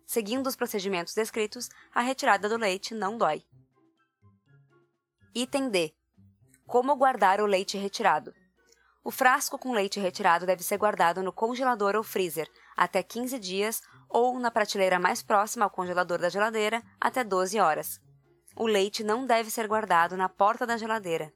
Seguindo 0.05 0.47
os 0.47 0.55
procedimentos 0.55 1.13
descritos, 1.13 1.69
a 1.93 2.01
retirada 2.01 2.47
do 2.47 2.57
leite 2.57 2.93
não 2.93 3.17
dói. 3.17 3.43
Item 5.33 5.69
D. 5.69 5.93
Como 6.67 6.95
guardar 6.95 7.41
o 7.41 7.45
leite 7.45 7.77
retirado? 7.77 8.33
O 9.03 9.11
frasco 9.11 9.59
com 9.59 9.73
leite 9.73 9.99
retirado 9.99 10.45
deve 10.45 10.63
ser 10.63 10.77
guardado 10.77 11.21
no 11.21 11.31
congelador 11.31 11.95
ou 11.95 12.03
freezer 12.03 12.49
até 12.75 13.03
15 13.03 13.37
dias 13.37 13.81
ou 14.09 14.39
na 14.39 14.49
prateleira 14.49 14.97
mais 14.97 15.21
próxima 15.21 15.65
ao 15.65 15.69
congelador 15.69 16.19
da 16.19 16.29
geladeira 16.29 16.81
até 16.99 17.23
12 17.23 17.59
horas. 17.59 17.99
O 18.55 18.65
leite 18.65 19.03
não 19.03 19.25
deve 19.25 19.51
ser 19.51 19.67
guardado 19.67 20.15
na 20.15 20.29
porta 20.29 20.65
da 20.65 20.77
geladeira. 20.77 21.33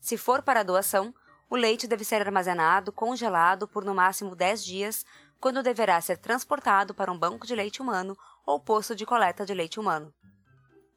Se 0.00 0.16
for 0.16 0.42
para 0.42 0.62
doação, 0.62 1.14
o 1.50 1.56
leite 1.56 1.86
deve 1.86 2.04
ser 2.04 2.20
armazenado 2.20 2.92
congelado 2.92 3.68
por 3.68 3.84
no 3.84 3.94
máximo 3.94 4.34
10 4.34 4.64
dias, 4.64 5.04
quando 5.40 5.62
deverá 5.62 6.00
ser 6.00 6.18
transportado 6.18 6.94
para 6.94 7.12
um 7.12 7.18
banco 7.18 7.46
de 7.46 7.54
leite 7.54 7.80
humano 7.80 8.16
ou 8.44 8.58
posto 8.58 8.94
de 8.94 9.06
coleta 9.06 9.46
de 9.46 9.54
leite 9.54 9.78
humano. 9.78 10.12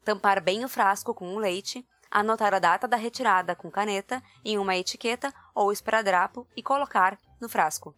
Tampar 0.04 0.42
bem 0.42 0.64
o 0.64 0.68
frasco 0.68 1.14
com 1.14 1.34
o 1.34 1.38
leite 1.38 1.86
anotar 2.12 2.52
a 2.52 2.58
data 2.58 2.86
da 2.86 2.96
retirada 2.96 3.56
com 3.56 3.70
caneta 3.70 4.22
em 4.44 4.58
uma 4.58 4.76
etiqueta 4.76 5.32
ou 5.54 5.72
esparadrapo 5.72 6.46
e 6.54 6.62
colocar 6.62 7.18
no 7.40 7.48
frasco. 7.48 7.94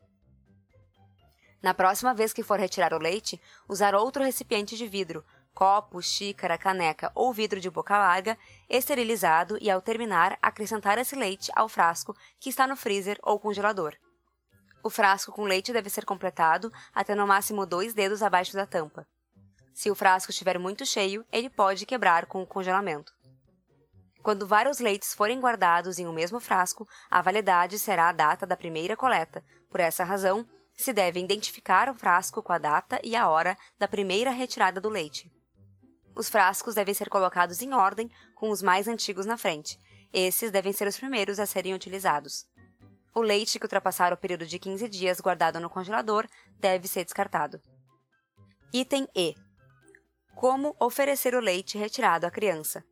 Na 1.61 1.75
próxima 1.75 2.15
vez 2.15 2.33
que 2.33 2.43
for 2.43 2.61
retirar 2.61 2.95
o 2.95 2.99
leite, 2.99 3.41
usar 3.69 3.95
outro 3.95 4.23
recipiente 4.23 4.77
de 4.77 4.87
vidro, 4.87 5.25
copo, 5.53 6.01
xícara, 6.01 6.59
caneca 6.59 7.11
ou 7.15 7.33
vidro 7.33 7.59
de 7.59 7.71
boca 7.71 7.99
larga, 7.99 8.39
esterilizado 8.69 9.59
e 9.61 9.71
ao 9.71 9.81
terminar 9.81 10.39
acrescentar 10.41 10.99
esse 10.99 11.17
leite 11.17 11.51
ao 11.57 11.69
frasco 11.69 12.15
que 12.39 12.51
está 12.51 12.67
no 12.67 12.77
freezer 12.77 13.19
ou 13.23 13.41
congelador. 13.41 13.97
O 14.85 14.91
frasco 14.91 15.33
com 15.33 15.45
leite 15.45 15.73
deve 15.73 15.89
ser 15.89 16.05
completado 16.05 16.71
até 16.95 17.15
no 17.15 17.27
máximo 17.27 17.65
dois 17.65 17.95
dedos 17.95 18.23
abaixo 18.23 18.53
da 18.53 18.67
tampa. 18.67 19.09
Se 19.73 19.91
o 19.91 19.95
frasco 19.95 20.31
estiver 20.31 20.59
muito 20.59 20.85
cheio, 20.85 21.25
ele 21.33 21.49
pode 21.49 21.87
quebrar 21.87 22.27
com 22.27 22.43
o 22.43 22.47
congelamento. 22.47 23.11
Quando 24.23 24.47
vários 24.47 24.81
leites 24.81 25.15
forem 25.15 25.41
guardados 25.41 25.99
em 25.99 26.07
um 26.07 26.13
mesmo 26.13 26.39
frasco, 26.39 26.87
a 27.11 27.23
validade 27.23 27.79
será 27.79 28.11
a 28.11 28.13
data 28.13 28.47
da 28.47 28.59
primeira 28.59 28.95
coleta. 28.95 29.43
Por 29.71 29.81
essa 29.81 30.05
razão, 30.05 30.47
se 30.77 30.93
deve 30.93 31.19
identificar 31.19 31.89
o 31.89 31.95
frasco 31.95 32.43
com 32.43 32.53
a 32.53 32.59
data 32.59 33.01
e 33.03 33.17
a 33.17 33.27
hora 33.27 33.57
da 33.79 33.89
primeira 33.89 34.31
retirada 34.31 34.83
do 34.83 34.91
leite. 34.91 35.33
Os 36.15 36.29
frascos 36.29 36.75
devem 36.75 36.93
ser 36.93 37.09
colocados 37.09 37.63
em 37.63 37.73
ordem, 37.73 38.11
com 38.35 38.51
os 38.51 38.61
mais 38.61 38.87
antigos 38.87 39.25
na 39.25 39.39
frente, 39.39 39.79
Esses 40.13 40.53
devem 40.53 40.73
ser 40.73 40.87
os 40.87 40.97
primeiros 40.97 41.41
a 41.41 41.47
serem 41.47 41.75
utilizados. 41.75 42.47
O 43.15 43.23
leite 43.23 43.61
que 43.61 43.65
ultrapassar 43.65 44.13
o 44.13 44.17
período 44.17 44.45
de 44.45 44.59
15 44.59 44.89
dias 44.89 45.21
guardado 45.21 45.61
no 45.61 45.71
congelador 45.71 46.27
deve 46.59 46.89
ser 46.89 47.05
descartado. 47.05 47.63
Item 48.73 49.07
E. 49.15 49.37
Como 50.35 50.75
oferecer 50.81 51.33
o 51.33 51.41
leite 51.41 51.79
retirado 51.79 52.27
à 52.27 52.31
criança. 52.31 52.85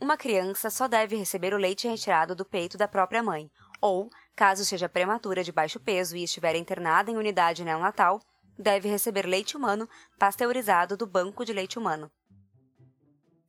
Uma 0.00 0.16
criança 0.16 0.70
só 0.70 0.86
deve 0.86 1.16
receber 1.16 1.52
o 1.52 1.58
leite 1.58 1.88
retirado 1.88 2.36
do 2.36 2.44
peito 2.44 2.78
da 2.78 2.86
própria 2.86 3.20
mãe, 3.20 3.50
ou, 3.80 4.08
caso 4.36 4.64
seja 4.64 4.88
prematura 4.88 5.42
de 5.42 5.50
baixo 5.50 5.80
peso 5.80 6.16
e 6.16 6.22
estiver 6.22 6.54
internada 6.54 7.10
em 7.10 7.16
unidade 7.16 7.64
neonatal, 7.64 8.20
deve 8.56 8.88
receber 8.88 9.26
leite 9.26 9.56
humano 9.56 9.88
pasteurizado 10.16 10.96
do 10.96 11.04
banco 11.04 11.44
de 11.44 11.52
leite 11.52 11.80
humano. 11.80 12.08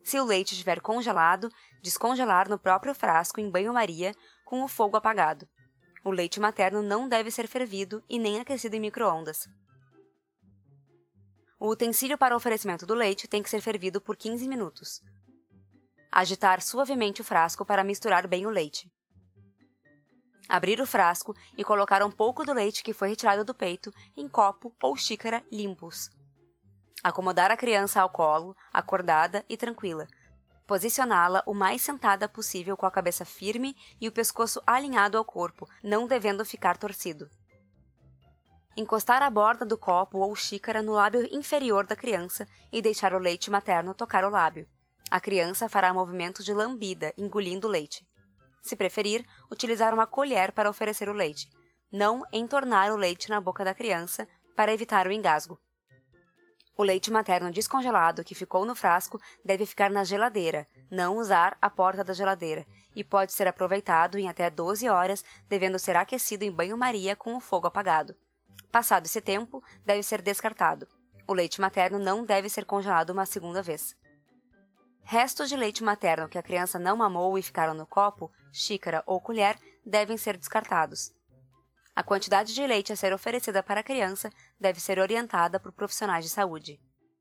Se 0.03 0.19
o 0.19 0.25
leite 0.25 0.53
estiver 0.53 0.81
congelado, 0.81 1.51
descongelar 1.83 2.49
no 2.49 2.57
próprio 2.57 2.95
frasco 2.95 3.39
em 3.39 3.47
banho-maria 3.51 4.15
com 4.43 4.63
o 4.63 4.67
fogo 4.67 4.97
apagado. 4.97 5.47
O 6.09 6.11
leite 6.11 6.39
materno 6.39 6.81
não 6.81 7.07
deve 7.07 7.29
ser 7.29 7.47
fervido 7.47 8.03
e 8.09 8.17
nem 8.17 8.39
aquecido 8.39 8.75
em 8.75 8.79
micro-ondas. 8.79 9.47
O 11.59 11.69
utensílio 11.69 12.17
para 12.17 12.33
o 12.33 12.37
oferecimento 12.37 12.83
do 12.83 12.95
leite 12.95 13.27
tem 13.27 13.43
que 13.43 13.49
ser 13.49 13.61
fervido 13.61 14.01
por 14.01 14.17
15 14.17 14.47
minutos. 14.47 15.03
Agitar 16.11 16.63
suavemente 16.63 17.21
o 17.21 17.23
frasco 17.23 17.63
para 17.63 17.83
misturar 17.83 18.27
bem 18.27 18.47
o 18.47 18.49
leite. 18.49 18.91
Abrir 20.49 20.81
o 20.81 20.87
frasco 20.87 21.35
e 21.55 21.63
colocar 21.63 22.01
um 22.01 22.09
pouco 22.09 22.43
do 22.43 22.53
leite 22.53 22.81
que 22.81 22.91
foi 22.91 23.09
retirado 23.09 23.45
do 23.45 23.53
peito 23.53 23.93
em 24.17 24.27
copo 24.27 24.75
ou 24.81 24.97
xícara 24.97 25.45
limpos. 25.51 26.09
Acomodar 27.03 27.51
a 27.51 27.57
criança 27.57 28.01
ao 28.01 28.09
colo, 28.09 28.57
acordada 28.73 29.45
e 29.47 29.55
tranquila. 29.55 30.07
Posicioná-la 30.69 31.41
o 31.47 31.53
mais 31.55 31.81
sentada 31.81 32.29
possível 32.29 32.77
com 32.77 32.85
a 32.85 32.91
cabeça 32.91 33.25
firme 33.25 33.75
e 33.99 34.07
o 34.07 34.11
pescoço 34.11 34.61
alinhado 34.67 35.17
ao 35.17 35.25
corpo, 35.25 35.67
não 35.83 36.05
devendo 36.05 36.45
ficar 36.45 36.77
torcido. 36.77 37.27
Encostar 38.77 39.23
a 39.23 39.31
borda 39.31 39.65
do 39.65 39.75
copo 39.75 40.19
ou 40.19 40.35
xícara 40.35 40.83
no 40.83 40.91
lábio 40.91 41.27
inferior 41.35 41.87
da 41.87 41.95
criança 41.95 42.47
e 42.71 42.83
deixar 42.83 43.15
o 43.15 43.17
leite 43.17 43.49
materno 43.49 43.95
tocar 43.95 44.23
o 44.23 44.29
lábio. 44.29 44.69
A 45.09 45.19
criança 45.19 45.67
fará 45.67 45.91
movimento 45.91 46.43
de 46.43 46.53
lambida, 46.53 47.15
engolindo 47.17 47.67
o 47.67 47.71
leite. 47.71 48.07
Se 48.61 48.75
preferir, 48.75 49.25
utilizar 49.51 49.91
uma 49.91 50.05
colher 50.05 50.51
para 50.51 50.69
oferecer 50.69 51.09
o 51.09 51.13
leite. 51.13 51.49
Não 51.91 52.21
entornar 52.31 52.93
o 52.93 52.95
leite 52.95 53.27
na 53.27 53.41
boca 53.41 53.65
da 53.65 53.73
criança 53.73 54.27
para 54.55 54.71
evitar 54.71 55.07
o 55.07 55.11
engasgo. 55.11 55.59
O 56.79 56.83
leite 56.83 57.11
materno 57.11 57.51
descongelado 57.51 58.23
que 58.23 58.33
ficou 58.33 58.65
no 58.65 58.73
frasco 58.73 59.19
deve 59.43 59.65
ficar 59.65 59.91
na 59.91 60.05
geladeira, 60.05 60.65
não 60.89 61.17
usar 61.17 61.57
a 61.61 61.69
porta 61.69 62.05
da 62.05 62.13
geladeira, 62.13 62.65
e 62.95 63.03
pode 63.03 63.33
ser 63.33 63.49
aproveitado 63.49 64.17
em 64.17 64.29
até 64.29 64.49
12 64.49 64.87
horas, 64.87 65.21
devendo 65.49 65.77
ser 65.77 65.97
aquecido 65.97 66.45
em 66.45 66.51
banho-maria 66.51 67.17
com 67.17 67.35
o 67.35 67.41
fogo 67.41 67.67
apagado. 67.67 68.15
Passado 68.71 69.07
esse 69.07 69.19
tempo, 69.19 69.61
deve 69.85 70.03
ser 70.03 70.21
descartado. 70.21 70.87
O 71.27 71.33
leite 71.33 71.59
materno 71.59 71.99
não 71.99 72.23
deve 72.23 72.47
ser 72.47 72.63
congelado 72.63 73.09
uma 73.09 73.25
segunda 73.25 73.61
vez. 73.61 73.93
Restos 75.03 75.49
de 75.49 75.57
leite 75.57 75.83
materno 75.83 76.29
que 76.29 76.37
a 76.37 76.43
criança 76.43 76.79
não 76.79 76.95
mamou 76.95 77.37
e 77.37 77.41
ficaram 77.41 77.73
no 77.73 77.85
copo, 77.85 78.31
xícara 78.53 79.03
ou 79.05 79.19
colher 79.19 79.59
devem 79.85 80.15
ser 80.15 80.37
descartados. 80.37 81.11
A 81.99 82.03
quantidade 82.03 82.53
de 82.53 82.65
leite 82.65 82.93
a 82.93 82.95
ser 82.95 83.11
oferecida 83.11 83.61
para 83.61 83.81
a 83.81 83.83
criança 83.83 84.31
deve 84.57 84.79
ser 84.79 84.99
orientada 84.99 85.59
por 85.59 85.73
profissionais 85.73 86.23
de 86.23 86.31
saúde. 86.31 86.79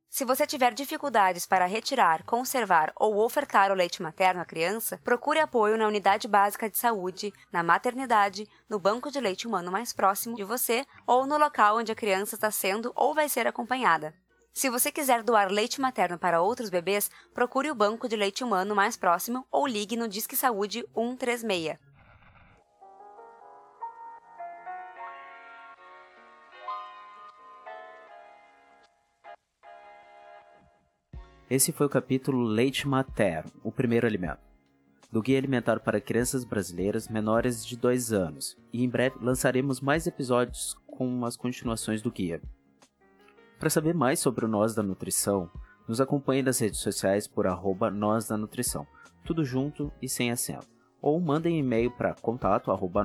Se 0.08 0.24
você 0.24 0.46
tiver 0.46 0.72
dificuldades 0.72 1.44
para 1.44 1.66
retirar, 1.66 2.22
conservar 2.22 2.92
ou 2.94 3.16
ofertar 3.16 3.72
o 3.72 3.74
leite 3.74 4.00
materno 4.00 4.40
à 4.40 4.44
criança, 4.44 5.00
procure 5.02 5.40
apoio 5.40 5.76
na 5.76 5.88
unidade 5.88 6.28
básica 6.28 6.70
de 6.70 6.78
saúde, 6.78 7.32
na 7.52 7.60
maternidade, 7.60 8.46
no 8.70 8.78
banco 8.78 9.10
de 9.10 9.18
leite 9.18 9.48
humano 9.48 9.72
mais 9.72 9.92
próximo 9.92 10.36
de 10.36 10.44
você 10.44 10.86
ou 11.04 11.26
no 11.26 11.36
local 11.36 11.78
onde 11.78 11.90
a 11.90 11.96
criança 11.96 12.36
está 12.36 12.52
sendo 12.52 12.92
ou 12.94 13.16
vai 13.16 13.28
ser 13.28 13.48
acompanhada. 13.48 14.14
Se 14.54 14.70
você 14.70 14.92
quiser 14.92 15.24
doar 15.24 15.50
leite 15.50 15.80
materno 15.80 16.16
para 16.16 16.40
outros 16.40 16.70
bebês, 16.70 17.10
procure 17.34 17.68
o 17.68 17.74
banco 17.74 18.08
de 18.08 18.14
leite 18.14 18.44
humano 18.44 18.76
mais 18.76 18.96
próximo 18.96 19.44
ou 19.50 19.66
ligue 19.66 19.96
no 19.96 20.06
Disque 20.06 20.36
Saúde 20.36 20.86
136. 20.94 21.87
Esse 31.50 31.72
foi 31.72 31.86
o 31.86 31.90
capítulo 31.90 32.42
Leite 32.42 32.86
Materno, 32.86 33.50
o 33.64 33.72
primeiro 33.72 34.06
alimento, 34.06 34.42
do 35.10 35.22
Guia 35.22 35.38
Alimentar 35.38 35.80
para 35.80 35.98
Crianças 35.98 36.44
Brasileiras 36.44 37.08
Menores 37.08 37.64
de 37.64 37.74
2 37.74 38.12
anos, 38.12 38.54
e 38.70 38.84
em 38.84 38.88
breve 38.88 39.16
lançaremos 39.18 39.80
mais 39.80 40.06
episódios 40.06 40.76
com 40.86 41.24
as 41.24 41.38
continuações 41.38 42.02
do 42.02 42.12
guia. 42.12 42.42
Para 43.58 43.70
saber 43.70 43.94
mais 43.94 44.20
sobre 44.20 44.44
o 44.44 44.48
Nós 44.48 44.74
da 44.74 44.82
Nutrição, 44.82 45.50
nos 45.88 46.02
acompanhe 46.02 46.42
nas 46.42 46.58
redes 46.58 46.80
sociais 46.80 47.26
por 47.26 47.46
arroba 47.46 47.90
Nós 47.90 48.28
da 48.28 48.36
Nutrição, 48.36 48.86
tudo 49.24 49.42
junto 49.42 49.90
e 50.02 50.08
sem 50.08 50.30
acento, 50.30 50.68
ou 51.00 51.18
mandem 51.18 51.58
e-mail 51.58 51.90
para 51.90 52.12
contato 52.12 52.70
arroba 52.70 53.02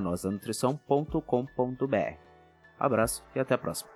Abraço 2.78 3.24
e 3.34 3.40
até 3.40 3.54
a 3.54 3.58
próxima. 3.58 3.93